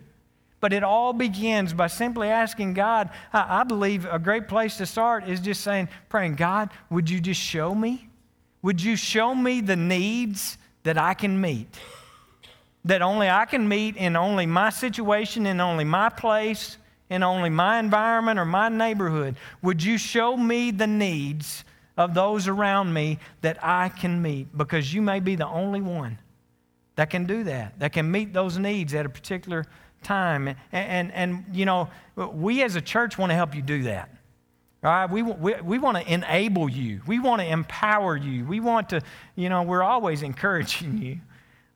But 0.64 0.72
it 0.72 0.82
all 0.82 1.12
begins 1.12 1.74
by 1.74 1.88
simply 1.88 2.30
asking 2.30 2.72
God. 2.72 3.10
I, 3.34 3.60
I 3.60 3.64
believe 3.64 4.06
a 4.06 4.18
great 4.18 4.48
place 4.48 4.78
to 4.78 4.86
start 4.86 5.28
is 5.28 5.38
just 5.38 5.60
saying, 5.60 5.90
praying, 6.08 6.36
God, 6.36 6.70
would 6.88 7.10
you 7.10 7.20
just 7.20 7.38
show 7.38 7.74
me? 7.74 8.08
Would 8.62 8.82
you 8.82 8.96
show 8.96 9.34
me 9.34 9.60
the 9.60 9.76
needs 9.76 10.56
that 10.84 10.96
I 10.96 11.12
can 11.12 11.38
meet? 11.38 11.68
That 12.86 13.02
only 13.02 13.28
I 13.28 13.44
can 13.44 13.68
meet 13.68 13.98
in 13.98 14.16
only 14.16 14.46
my 14.46 14.70
situation, 14.70 15.44
in 15.44 15.60
only 15.60 15.84
my 15.84 16.08
place, 16.08 16.78
in 17.10 17.22
only 17.22 17.50
my 17.50 17.78
environment 17.78 18.38
or 18.38 18.46
my 18.46 18.70
neighborhood. 18.70 19.36
Would 19.60 19.82
you 19.82 19.98
show 19.98 20.34
me 20.34 20.70
the 20.70 20.86
needs 20.86 21.62
of 21.98 22.14
those 22.14 22.48
around 22.48 22.90
me 22.90 23.18
that 23.42 23.62
I 23.62 23.90
can 23.90 24.22
meet? 24.22 24.56
Because 24.56 24.94
you 24.94 25.02
may 25.02 25.20
be 25.20 25.36
the 25.36 25.46
only 25.46 25.82
one 25.82 26.18
that 26.96 27.10
can 27.10 27.26
do 27.26 27.44
that, 27.44 27.78
that 27.80 27.92
can 27.92 28.10
meet 28.10 28.32
those 28.32 28.56
needs 28.56 28.94
at 28.94 29.04
a 29.04 29.10
particular 29.10 29.66
time. 30.04 30.48
And, 30.48 30.56
and, 30.72 31.12
and, 31.12 31.44
you 31.52 31.64
know, 31.64 31.88
we 32.16 32.62
as 32.62 32.76
a 32.76 32.80
church 32.80 33.18
want 33.18 33.30
to 33.30 33.34
help 33.34 33.54
you 33.54 33.62
do 33.62 33.84
that. 33.84 34.10
All 34.84 34.90
right, 34.90 35.10
we, 35.10 35.22
we, 35.22 35.54
we 35.62 35.78
want 35.78 35.96
to 35.96 36.12
enable 36.12 36.68
you. 36.68 37.00
We 37.06 37.18
want 37.18 37.40
to 37.40 37.50
empower 37.50 38.16
you. 38.16 38.44
We 38.44 38.60
want 38.60 38.90
to, 38.90 39.00
you 39.34 39.48
know, 39.48 39.62
we're 39.62 39.82
always 39.82 40.22
encouraging 40.30 40.98
you. 40.98 41.20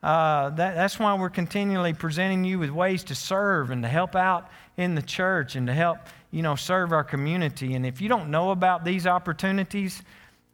Uh, 0.03 0.51
that, 0.51 0.75
that's 0.75 0.99
why 0.99 1.15
we're 1.15 1.31
continually 1.31 1.93
presenting 1.93 2.45
you 2.45 2.59
with 2.59 2.71
ways 2.71 3.03
to 3.05 3.15
serve 3.15 3.71
and 3.71 3.83
to 3.83 3.89
help 3.89 4.15
out 4.15 4.51
in 4.77 4.95
the 4.95 5.03
church 5.03 5.57
and 5.57 5.67
to 5.67 5.73
help, 5.73 5.99
you 6.31 6.43
know, 6.43 6.55
serve 6.55 6.93
our 6.93 7.03
community. 7.03 7.75
And 7.75 7.85
if 7.85 8.01
you 8.01 8.09
don't 8.09 8.31
know 8.31 8.51
about 8.51 8.85
these 8.85 9.07
opportunities, 9.07 10.03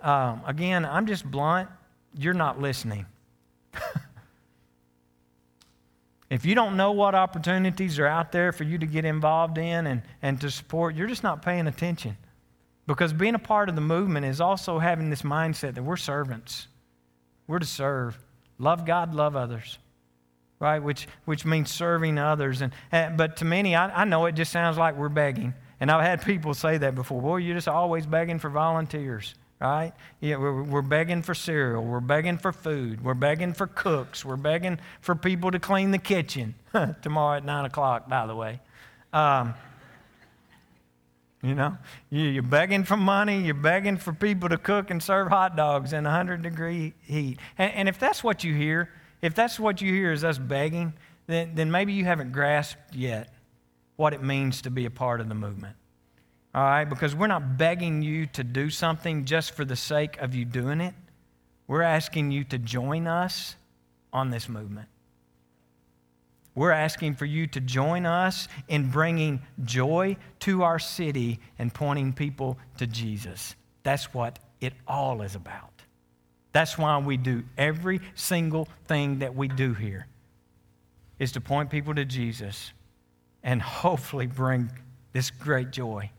um, 0.01 0.41
again, 0.47 0.85
I'm 0.85 1.07
just 1.07 1.29
blunt, 1.29 1.69
you're 2.17 2.35
not 2.35 2.61
listening. 2.61 3.07
If 6.35 6.45
you 6.45 6.57
don't 6.57 6.77
know 6.77 6.91
what 6.91 7.15
opportunities 7.15 8.01
are 8.01 8.09
out 8.09 8.33
there 8.33 8.51
for 8.51 8.65
you 8.65 8.77
to 8.79 8.87
get 8.87 9.05
involved 9.05 9.57
in 9.57 9.87
and, 9.87 10.03
and 10.21 10.41
to 10.41 10.51
support, 10.51 10.97
you're 10.97 11.07
just 11.07 11.23
not 11.23 11.43
paying 11.43 11.69
attention. 11.69 12.17
Because 12.89 13.13
being 13.13 13.37
a 13.37 13.39
part 13.39 13.69
of 13.69 13.77
the 13.77 13.81
movement 13.81 14.27
is 14.27 14.41
also 14.41 14.81
having 14.81 15.11
this 15.11 15.23
mindset 15.23 15.77
that 15.77 15.85
we're 15.85 15.97
servants. 15.97 16.67
We're 17.47 17.61
to 17.61 17.65
serve. 17.65 18.19
Love 18.59 18.85
God, 18.85 19.15
love 19.15 19.37
others. 19.37 19.79
Right? 20.59 20.83
Which, 20.83 21.07
which 21.25 21.45
means 21.45 21.71
serving 21.71 22.19
others. 22.19 22.63
And, 22.63 22.73
and 22.91 23.17
but 23.17 23.37
to 23.37 23.45
many, 23.45 23.77
I, 23.77 24.03
I 24.03 24.05
know 24.05 24.27
it 24.27 24.33
just 24.33 24.51
sounds 24.51 24.77
like 24.77 24.97
we're 24.97 25.09
begging. 25.09 25.55
And 25.79 25.89
I've 25.89 26.05
had 26.05 26.25
people 26.25 26.53
say 26.53 26.79
that 26.79 26.97
before. 26.97 27.23
Boy, 27.23 27.37
you're 27.37 27.55
just 27.55 27.69
always 27.69 28.07
begging 28.07 28.41
for 28.41 28.51
volunteers 28.51 29.37
right? 29.61 29.93
Yeah, 30.21 30.37
we're, 30.37 30.63
we're 30.63 30.83
begging 30.83 31.23
for 31.23 31.35
cereal. 31.35 31.83
We're 31.83 32.01
begging 32.01 32.39
for 32.39 32.53
food. 32.53 33.03
We're 33.03 33.15
begging 33.15 33.53
for 33.53 33.67
cooks. 33.67 34.25
We're 34.25 34.37
begging 34.37 34.79
for 35.01 35.15
people 35.15 35.51
to 35.51 35.59
clean 35.59 35.91
the 35.91 35.99
kitchen. 35.99 36.55
Tomorrow 37.03 37.39
at 37.39 37.45
9 37.45 37.65
o'clock, 37.65 38.09
by 38.09 38.27
the 38.27 38.35
way. 38.35 38.61
Um, 39.13 39.55
you 41.43 41.55
know, 41.55 41.77
you're 42.11 42.43
begging 42.43 42.85
for 42.85 42.97
money. 42.97 43.43
You're 43.43 43.55
begging 43.55 43.99
for 43.99 44.13
people 44.13 44.49
to 44.49 44.57
cook 44.57 44.91
and 44.91 45.03
serve 45.03 45.29
hot 45.29 45.57
dogs 45.57 45.93
in 45.93 46.05
100 46.05 46.43
degree 46.43 46.95
heat. 47.03 47.39
And, 47.59 47.73
and 47.75 47.89
if 47.89 47.99
that's 47.99 48.25
what 48.25 48.45
you 48.45 48.55
hear, 48.55 48.91
if 49.21 49.35
that's 49.35 49.61
what 49.61 49.83
you 49.83 49.93
hear 49.93 50.13
is 50.13 50.25
us 50.25 50.39
begging, 50.39 50.95
then, 51.27 51.55
then 51.55 51.71
maybe 51.71 51.93
you 51.93 52.05
haven't 52.05 52.33
grasped 52.33 52.95
yet 52.95 53.33
what 53.97 54.15
it 54.15 54.23
means 54.23 54.63
to 54.63 54.71
be 54.71 54.87
a 54.87 54.91
part 54.91 55.21
of 55.21 55.29
the 55.29 55.35
movement 55.35 55.77
all 56.55 56.63
right? 56.63 56.85
Because 56.85 57.15
we're 57.15 57.27
not 57.27 57.59
begging 57.59 58.03
you 58.03 58.27
to 58.27 58.45
do 58.45 58.71
something 58.71 59.25
just 59.25 59.53
for 59.53 59.65
the 59.65 59.77
sake 59.77 60.19
of 60.19 60.35
you 60.35 60.45
doing 60.45 60.81
it. 60.81 60.95
We're 61.67 61.83
asking 61.83 62.31
you 62.31 62.45
to 62.45 62.59
join 62.59 63.07
us 63.07 63.57
on 64.13 64.31
this 64.31 64.49
movement. 64.49 64.89
We're 66.55 66.71
asking 66.71 67.15
for 67.15 67.25
you 67.25 67.49
to 67.49 67.61
join 67.61 68.07
us 68.07 68.47
in 68.69 68.91
bringing 68.91 69.43
joy 69.65 70.17
to 70.41 70.63
our 70.63 70.79
city 70.79 71.41
and 71.59 71.75
pointing 71.75 72.13
people 72.13 72.59
to 72.79 72.87
Jesus. 72.87 73.57
That's 73.83 74.15
what 74.15 74.39
it 74.61 74.73
all 74.87 75.23
is 75.23 75.35
about. 75.35 75.71
That's 76.53 76.79
why 76.79 76.97
we 76.99 77.17
do 77.17 77.43
every 77.59 78.01
single 78.15 78.69
thing 78.87 79.19
that 79.19 79.35
we 79.35 79.49
do 79.49 79.75
here 79.75 80.07
is 81.19 81.33
to 81.33 81.41
point 81.41 81.71
people 81.71 81.95
to 81.97 82.05
Jesus 82.05 82.73
and 83.43 83.61
hopefully 83.61 84.29
bring 84.29 84.71
this 85.13 85.33
great 85.33 85.73
joy 85.73 86.11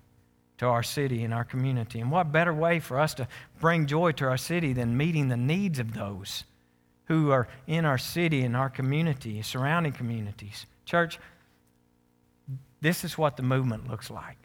to 0.58 0.66
our 0.66 0.84
city 0.84 1.24
and 1.24 1.34
our 1.34 1.44
community. 1.44 2.00
And 2.00 2.12
what 2.12 2.32
better 2.32 2.54
way 2.54 2.80
for 2.80 3.00
us 3.00 3.14
to 3.16 3.28
bring 3.60 3.86
joy 3.88 4.14
to 4.14 4.26
our 4.26 4.38
city 4.38 4.74
than 4.74 4.96
meeting 4.96 5.28
the 5.28 5.38
needs 5.38 5.80
of 5.80 5.94
those 5.94 6.44
who 7.06 7.32
are 7.32 7.48
in 7.68 7.86
our 7.86 7.98
city 7.98 8.42
and 8.42 8.56
our 8.56 8.70
community, 8.70 9.42
surrounding 9.42 9.92
communities? 9.92 10.66
Church, 10.86 11.20
this 12.82 13.04
is 13.04 13.18
what 13.18 13.38
the 13.38 13.44
movement 13.44 13.90
looks 13.90 14.10
like. 14.10 14.38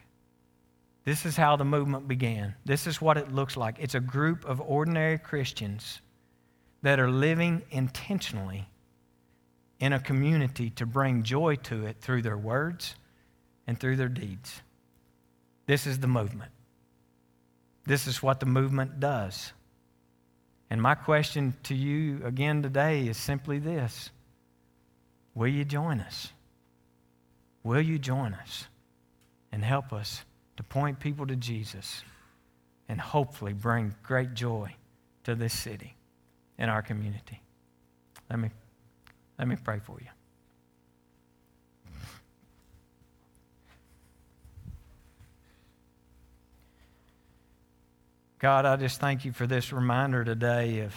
This 1.05 1.25
is 1.25 1.37
how 1.37 1.57
the 1.57 1.65
movement 1.65 2.09
began. 2.09 2.55
This 2.65 2.87
is 2.87 3.01
what 3.01 3.17
it 3.17 3.33
looks 3.33 3.57
like. 3.57 3.77
It's 3.79 3.95
a 3.95 4.01
group 4.01 4.45
of 4.45 4.61
ordinary 4.61 5.19
Christians 5.19 6.01
that 6.83 7.01
are 7.01 7.11
living 7.11 7.63
intentionally 7.71 8.69
in 9.79 9.93
a 9.93 10.01
community 10.01 10.71
to 10.71 10.87
bring 10.87 11.23
joy 11.23 11.57
to 11.57 11.87
it 11.87 11.97
through 12.01 12.23
their 12.23 12.37
words 12.37 12.97
and 13.67 13.79
through 13.79 13.97
their 13.97 14.09
deeds. 14.09 14.61
This 15.71 15.87
is 15.87 16.01
the 16.01 16.09
movement. 16.09 16.51
This 17.87 18.09
is 18.09 18.21
what 18.21 18.41
the 18.41 18.47
movement 18.47 18.99
does. 18.99 19.53
And 20.69 20.83
my 20.83 20.97
question 20.97 21.55
to 21.63 21.77
you 21.77 22.23
again 22.25 22.61
today 22.61 23.07
is 23.07 23.17
simply 23.17 23.61
this 23.61 24.11
Will 25.33 25.47
you 25.47 25.65
join 25.65 26.01
us? 26.01 26.33
Will 27.63 27.81
you 27.81 28.01
join 28.01 28.35
us 28.35 28.67
and 29.53 29.63
help 29.63 29.93
us 29.93 30.25
to 30.57 30.65
point 30.65 30.99
people 30.99 31.25
to 31.29 31.37
Jesus 31.37 32.03
and 32.89 33.01
hopefully 33.01 33.53
bring 33.53 33.95
great 34.03 34.35
joy 34.35 34.75
to 35.23 35.37
this 35.37 35.57
city 35.57 35.95
and 36.59 36.69
our 36.69 36.83
community? 36.83 37.41
Let 38.29 38.41
me, 38.41 38.51
let 39.39 39.47
me 39.47 39.55
pray 39.55 39.79
for 39.79 39.99
you. 40.01 40.09
God, 48.41 48.65
I 48.65 48.77
just 48.77 49.01
thank 49.01 49.27
you 49.27 49.33
for 49.33 49.47
this 49.47 49.71
reminder 49.71 50.25
today 50.25 50.81
of 50.81 50.95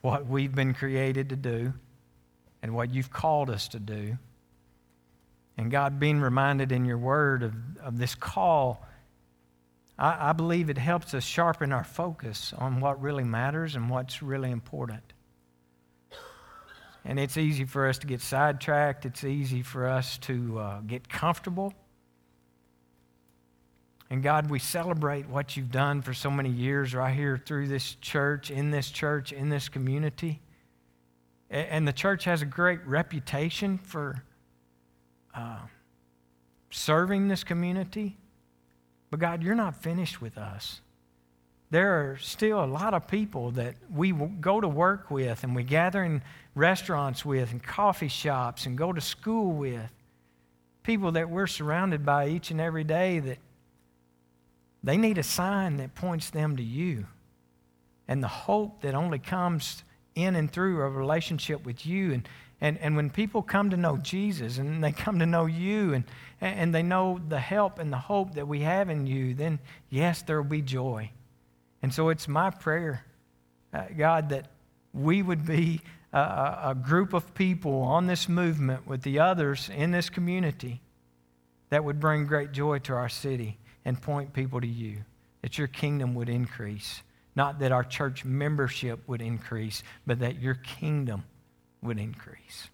what 0.00 0.24
we've 0.26 0.54
been 0.54 0.74
created 0.74 1.30
to 1.30 1.36
do 1.36 1.72
and 2.62 2.72
what 2.72 2.94
you've 2.94 3.10
called 3.10 3.50
us 3.50 3.66
to 3.68 3.80
do. 3.80 4.16
And 5.58 5.68
God, 5.68 5.98
being 5.98 6.20
reminded 6.20 6.70
in 6.70 6.84
your 6.84 6.98
word 6.98 7.42
of, 7.42 7.52
of 7.82 7.98
this 7.98 8.14
call, 8.14 8.86
I, 9.98 10.30
I 10.30 10.32
believe 10.34 10.70
it 10.70 10.78
helps 10.78 11.14
us 11.14 11.24
sharpen 11.24 11.72
our 11.72 11.82
focus 11.82 12.54
on 12.56 12.78
what 12.78 13.02
really 13.02 13.24
matters 13.24 13.74
and 13.74 13.90
what's 13.90 14.22
really 14.22 14.52
important. 14.52 15.02
And 17.04 17.18
it's 17.18 17.36
easy 17.36 17.64
for 17.64 17.88
us 17.88 17.98
to 17.98 18.06
get 18.06 18.20
sidetracked. 18.20 19.04
It's 19.04 19.24
easy 19.24 19.62
for 19.62 19.88
us 19.88 20.16
to 20.18 20.60
uh, 20.60 20.80
get 20.82 21.08
comfortable. 21.08 21.74
And 24.10 24.22
God, 24.22 24.50
we 24.50 24.58
celebrate 24.58 25.28
what 25.28 25.56
you've 25.56 25.70
done 25.70 26.02
for 26.02 26.12
so 26.12 26.30
many 26.30 26.50
years 26.50 26.94
right 26.94 27.14
here 27.14 27.38
through 27.38 27.68
this 27.68 27.94
church, 28.00 28.50
in 28.50 28.70
this 28.70 28.90
church, 28.90 29.32
in 29.32 29.48
this 29.48 29.68
community. 29.68 30.40
And 31.48 31.86
the 31.86 31.92
church 31.92 32.24
has 32.24 32.42
a 32.42 32.46
great 32.46 32.84
reputation 32.84 33.78
for 33.78 34.24
uh, 35.34 35.60
serving 36.70 37.28
this 37.28 37.44
community. 37.44 38.16
But 39.10 39.20
God, 39.20 39.42
you're 39.42 39.54
not 39.54 39.76
finished 39.76 40.20
with 40.20 40.36
us 40.36 40.80
there 41.70 42.10
are 42.10 42.16
still 42.16 42.62
a 42.62 42.66
lot 42.66 42.94
of 42.94 43.06
people 43.06 43.52
that 43.52 43.76
we 43.94 44.10
go 44.12 44.60
to 44.60 44.68
work 44.68 45.10
with 45.10 45.44
and 45.44 45.54
we 45.54 45.62
gather 45.62 46.02
in 46.02 46.20
restaurants 46.56 47.24
with 47.24 47.52
and 47.52 47.62
coffee 47.62 48.08
shops 48.08 48.66
and 48.66 48.76
go 48.76 48.92
to 48.92 49.00
school 49.00 49.52
with. 49.52 49.88
People 50.82 51.12
that 51.12 51.30
we're 51.30 51.46
surrounded 51.46 52.04
by 52.04 52.28
each 52.28 52.50
and 52.50 52.60
every 52.60 52.82
day 52.82 53.20
that 53.20 53.38
they 54.82 54.96
need 54.96 55.18
a 55.18 55.22
sign 55.22 55.76
that 55.76 55.94
points 55.94 56.30
them 56.30 56.56
to 56.56 56.62
you. 56.62 57.06
And 58.08 58.22
the 58.22 58.28
hope 58.28 58.82
that 58.82 58.94
only 58.94 59.18
comes 59.18 59.84
in 60.14 60.36
and 60.36 60.50
through 60.50 60.80
a 60.80 60.88
relationship 60.88 61.64
with 61.64 61.86
you. 61.86 62.12
And, 62.12 62.28
and, 62.60 62.78
and 62.78 62.96
when 62.96 63.10
people 63.10 63.42
come 63.42 63.70
to 63.70 63.76
know 63.76 63.98
Jesus 63.98 64.58
and 64.58 64.82
they 64.82 64.92
come 64.92 65.18
to 65.18 65.26
know 65.26 65.46
you 65.46 65.94
and, 65.94 66.04
and 66.40 66.74
they 66.74 66.82
know 66.82 67.20
the 67.28 67.38
help 67.38 67.78
and 67.78 67.92
the 67.92 67.98
hope 67.98 68.34
that 68.34 68.48
we 68.48 68.60
have 68.60 68.88
in 68.88 69.06
you, 69.06 69.34
then 69.34 69.58
yes, 69.90 70.22
there 70.22 70.40
will 70.40 70.48
be 70.48 70.62
joy. 70.62 71.10
And 71.82 71.94
so 71.94 72.08
it's 72.08 72.26
my 72.26 72.50
prayer, 72.50 73.04
uh, 73.72 73.84
God, 73.96 74.30
that 74.30 74.48
we 74.92 75.22
would 75.22 75.46
be 75.46 75.80
a, 76.12 76.18
a 76.18 76.76
group 76.80 77.12
of 77.12 77.34
people 77.34 77.82
on 77.82 78.06
this 78.06 78.28
movement 78.28 78.86
with 78.86 79.02
the 79.02 79.20
others 79.20 79.70
in 79.74 79.92
this 79.92 80.10
community 80.10 80.80
that 81.68 81.84
would 81.84 82.00
bring 82.00 82.26
great 82.26 82.50
joy 82.50 82.78
to 82.80 82.94
our 82.94 83.08
city 83.08 83.58
and 83.84 84.00
point 84.00 84.32
people 84.32 84.60
to 84.60 84.66
you, 84.66 84.98
that 85.42 85.58
your 85.58 85.68
kingdom 85.68 86.14
would 86.14 86.28
increase. 86.28 87.02
Not 87.36 87.60
that 87.60 87.72
our 87.72 87.84
church 87.84 88.24
membership 88.24 89.00
would 89.06 89.22
increase, 89.22 89.82
but 90.06 90.20
that 90.20 90.40
your 90.40 90.54
kingdom 90.54 91.24
would 91.82 91.98
increase. 91.98 92.68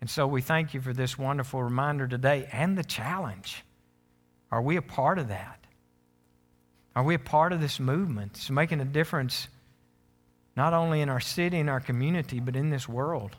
And 0.00 0.08
so 0.08 0.26
we 0.26 0.40
thank 0.40 0.72
you 0.74 0.80
for 0.80 0.92
this 0.92 1.18
wonderful 1.18 1.62
reminder 1.62 2.06
today 2.06 2.48
and 2.52 2.76
the 2.76 2.84
challenge. 2.84 3.64
Are 4.50 4.62
we 4.62 4.76
a 4.76 4.82
part 4.82 5.18
of 5.18 5.28
that? 5.28 5.58
Are 6.96 7.04
we 7.04 7.14
a 7.14 7.20
part 7.20 7.52
of 7.52 7.60
this 7.60 7.78
movement? 7.78 8.32
It's 8.34 8.50
making 8.50 8.80
a 8.80 8.84
difference 8.84 9.48
not 10.56 10.74
only 10.74 11.00
in 11.00 11.08
our 11.08 11.20
city 11.20 11.58
and 11.58 11.70
our 11.70 11.80
community, 11.80 12.40
but 12.40 12.56
in 12.56 12.70
this 12.70 12.88
world. 12.88 13.36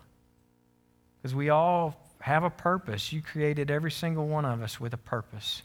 Because 1.17 1.35
we 1.35 1.49
all 1.49 1.95
have 2.19 2.43
a 2.43 2.49
purpose. 2.49 3.11
You 3.11 3.21
created 3.21 3.69
every 3.69 3.91
single 3.91 4.27
one 4.27 4.45
of 4.45 4.61
us 4.61 4.79
with 4.79 4.93
a 4.93 4.97
purpose. 4.97 5.61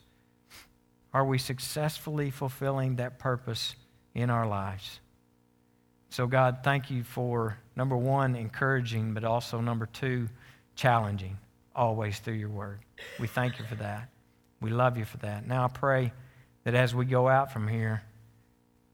Are 1.17 1.25
we 1.25 1.39
successfully 1.39 2.29
fulfilling 2.29 2.97
that 2.97 3.19
purpose 3.19 3.75
in 4.15 4.29
our 4.29 4.47
lives? 4.47 5.01
So, 6.11 6.27
God, 6.27 6.59
thank 6.63 6.91
you 6.91 7.05
for 7.05 7.57
number 7.75 7.97
one, 7.97 8.37
encouraging, 8.37 9.15
but 9.15 9.25
also 9.25 9.63
number 9.63 9.87
two, 9.87 10.29
challenging 10.75 11.39
always 11.75 12.19
through 12.19 12.35
your 12.35 12.51
word. 12.51 12.81
We 13.19 13.29
thank 13.29 13.59
you 13.59 13.65
for 13.65 13.77
that. 13.77 14.11
We 14.61 14.69
love 14.69 14.99
you 14.99 15.07
for 15.07 15.17
that. 15.17 15.47
Now 15.47 15.65
I 15.65 15.69
pray 15.69 16.13
that 16.65 16.75
as 16.75 16.95
we 16.95 17.07
go 17.07 17.29
out 17.29 17.51
from 17.51 17.67
here, 17.67 18.03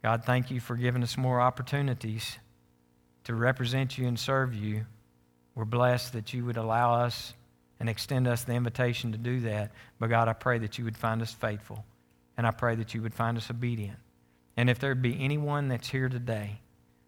God, 0.05 0.25
thank 0.25 0.49
you 0.49 0.61
for 0.61 0.77
giving 0.77 1.03
us 1.03 1.17
more 1.17 1.41
opportunities 1.41 2.39
to 3.25 3.35
represent 3.35 3.99
you 3.99 4.07
and 4.07 4.17
serve 4.17 4.55
you. 4.55 4.87
We're 5.57 5.65
blessed 5.65 6.13
that 6.13 6.33
you 6.33 6.45
would 6.45 6.57
allow 6.57 7.03
us 7.03 7.35
and 7.81 7.89
extend 7.89 8.29
us 8.29 8.45
the 8.45 8.53
invitation 8.53 9.11
to 9.11 9.19
do 9.19 9.41
that. 9.41 9.73
But 9.99 10.11
God, 10.11 10.29
I 10.29 10.35
pray 10.35 10.59
that 10.59 10.79
you 10.79 10.85
would 10.85 10.97
find 10.97 11.21
us 11.21 11.33
faithful, 11.33 11.85
and 12.37 12.47
I 12.47 12.51
pray 12.51 12.75
that 12.77 12.95
you 12.95 13.03
would 13.03 13.15
find 13.15 13.37
us 13.37 13.51
obedient. 13.51 13.99
And 14.57 14.69
if 14.69 14.79
there 14.79 14.95
be 14.95 15.23
anyone 15.23 15.69
that's 15.69 15.89
here 15.89 16.09
today 16.09 16.61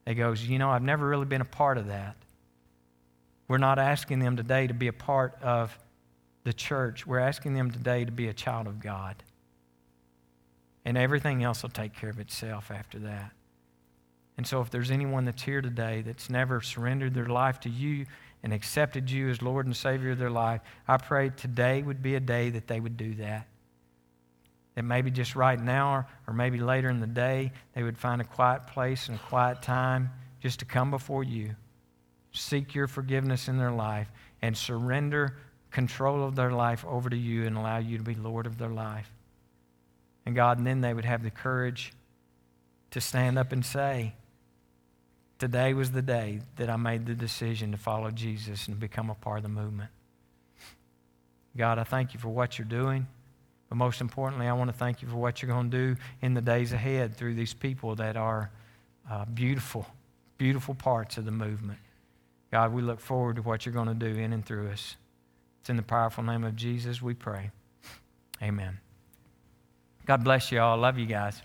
that 0.05 0.15
goes, 0.15 0.45
you 0.45 0.59
know, 0.59 0.71
I've 0.71 0.83
never 0.83 1.07
really 1.07 1.27
been 1.27 1.41
a 1.41 1.47
part 1.47 1.79
of 1.79 1.89
that, 1.89 2.17
we're 3.49 3.59
not 3.59 3.79
asking 3.79 4.21
them 4.21 4.37
today 4.37 4.67
to 4.67 4.75
be 4.75 4.89
a 4.89 4.93
part 4.93 5.37
of 5.43 5.79
the 6.45 6.53
church. 6.53 7.07
We're 7.07 7.19
asking 7.19 7.55
them 7.55 7.71
today 7.71 8.05
to 8.05 8.13
be 8.13 8.29
a 8.29 8.33
child 8.33 8.67
of 8.67 8.81
God. 8.81 9.17
And 10.85 10.97
everything 10.97 11.43
else 11.43 11.63
will 11.63 11.71
take 11.71 11.95
care 11.95 12.11
of 12.11 12.21
itself 12.21 12.71
after 12.71 12.99
that. 13.01 13.33
And 14.37 14.47
so, 14.47 14.61
if 14.61 14.71
there's 14.71 14.91
anyone 14.91 15.25
that's 15.25 15.43
here 15.43 15.63
today 15.63 16.03
that's 16.03 16.29
never 16.29 16.61
surrendered 16.61 17.15
their 17.15 17.27
life 17.27 17.61
to 17.61 17.71
you 17.71 18.07
and 18.43 18.53
accepted 18.53 19.11
you 19.11 19.29
as 19.29 19.41
Lord 19.41 19.67
and 19.67 19.77
Savior 19.77 20.11
of 20.11 20.19
their 20.19 20.31
life, 20.31 20.61
I 20.89 20.97
pray 20.97 21.31
today 21.31 21.83
would 21.83 22.03
be 22.03 22.17
a 22.17 22.21
day 22.21 22.51
that 22.51 22.67
they 22.67 22.81
would 22.81 22.97
do 22.97 23.15
that. 23.15 23.47
That 24.75 24.83
maybe 24.83 25.11
just 25.11 25.37
right 25.37 25.61
now 25.61 25.95
or, 25.95 26.07
or 26.27 26.35
maybe 26.35 26.59
later 26.59 26.91
in 26.91 27.01
the 27.01 27.07
day, 27.07 27.53
they 27.75 27.83
would 27.83 27.97
find 27.97 28.21
a 28.21 28.25
quiet 28.25 28.67
place 28.67 29.09
and 29.09 29.17
a 29.17 29.23
quiet 29.23 29.63
time 29.63 30.11
just 30.41 30.59
to 30.59 30.65
come 30.65 30.91
before 30.91 31.25
you, 31.25 31.55
seek 32.33 32.75
your 32.75 32.87
forgiveness 32.87 33.49
in 33.49 33.57
their 33.57 33.71
life, 33.71 34.11
and 34.43 34.57
surrender 34.57 35.37
control 35.71 36.25
of 36.25 36.37
their 36.37 36.53
life 36.53 36.85
over 36.87 37.09
to 37.09 37.17
you 37.17 37.47
and 37.47 37.57
allow 37.57 37.79
you 37.79 37.99
to 37.99 38.05
be 38.05 38.15
Lord 38.15 38.47
of 38.47 38.59
their 38.59 38.69
life. 38.69 39.11
And 40.27 40.35
God, 40.35 40.59
and 40.59 40.67
then 40.67 40.81
they 40.81 40.95
would 40.95 41.05
have 41.05 41.23
the 41.23 41.31
courage 41.31 41.93
to 42.91 43.01
stand 43.01 43.39
up 43.39 43.53
and 43.53 43.65
say, 43.65 44.15
Today 45.39 45.75
was 45.75 45.91
the 45.91 46.01
day 46.01 46.41
that 46.57 46.71
I 46.71 46.77
made 46.77 47.07
the 47.07 47.15
decision 47.15 47.73
to 47.73 47.77
follow 47.77 48.11
Jesus 48.11 48.69
and 48.69 48.79
become 48.79 49.11
a 49.11 49.15
part 49.15 49.39
of 49.39 49.43
the 49.43 49.49
movement. 49.49 49.91
God, 51.57 51.79
I 51.79 51.85
thank 51.85 52.15
you 52.15 52.21
for 52.21 52.29
what 52.29 52.57
you're 52.59 52.67
doing. 52.67 53.07
But 53.69 53.77
most 53.77 54.01
importantly, 54.01 54.47
I 54.47 54.53
want 54.53 54.71
to 54.71 54.77
thank 54.77 55.03
you 55.03 55.09
for 55.09 55.17
what 55.17 55.43
you're 55.43 55.51
going 55.51 55.71
to 55.71 55.77
do 55.77 55.97
in 56.23 56.35
the 56.35 56.41
days 56.41 56.73
ahead 56.73 57.17
through 57.17 57.35
these 57.35 57.55
people 57.55 57.95
that 57.97 58.17
are 58.17 58.51
uh, 59.11 59.25
beautiful, 59.27 59.87
beautiful 60.39 60.75
parts 60.75 61.17
of 61.19 61.25
the 61.25 61.31
movement. 61.31 61.79
God, 62.51 62.73
we 62.73 62.83
look 62.83 63.01
forward 63.01 63.37
to 63.37 63.43
what 63.43 63.67
you're 63.67 63.73
going 63.73 63.89
to 63.89 63.95
do 63.95 64.19
in 64.19 64.33
and 64.33 64.45
through 64.45 64.69
us. 64.69 64.97
It's 65.61 65.71
in 65.71 65.77
the 65.77 65.83
powerful 65.83 66.23
name 66.23 66.45
of 66.45 66.55
Jesus 66.57 67.01
we 67.01 67.15
pray. 67.15 67.51
Amen. 68.43 68.79
God 70.07 70.23
bless 70.23 70.53
you 70.53 70.61
all. 70.61 70.77
Love 70.77 70.99
you 70.99 71.07
guys. 71.07 71.41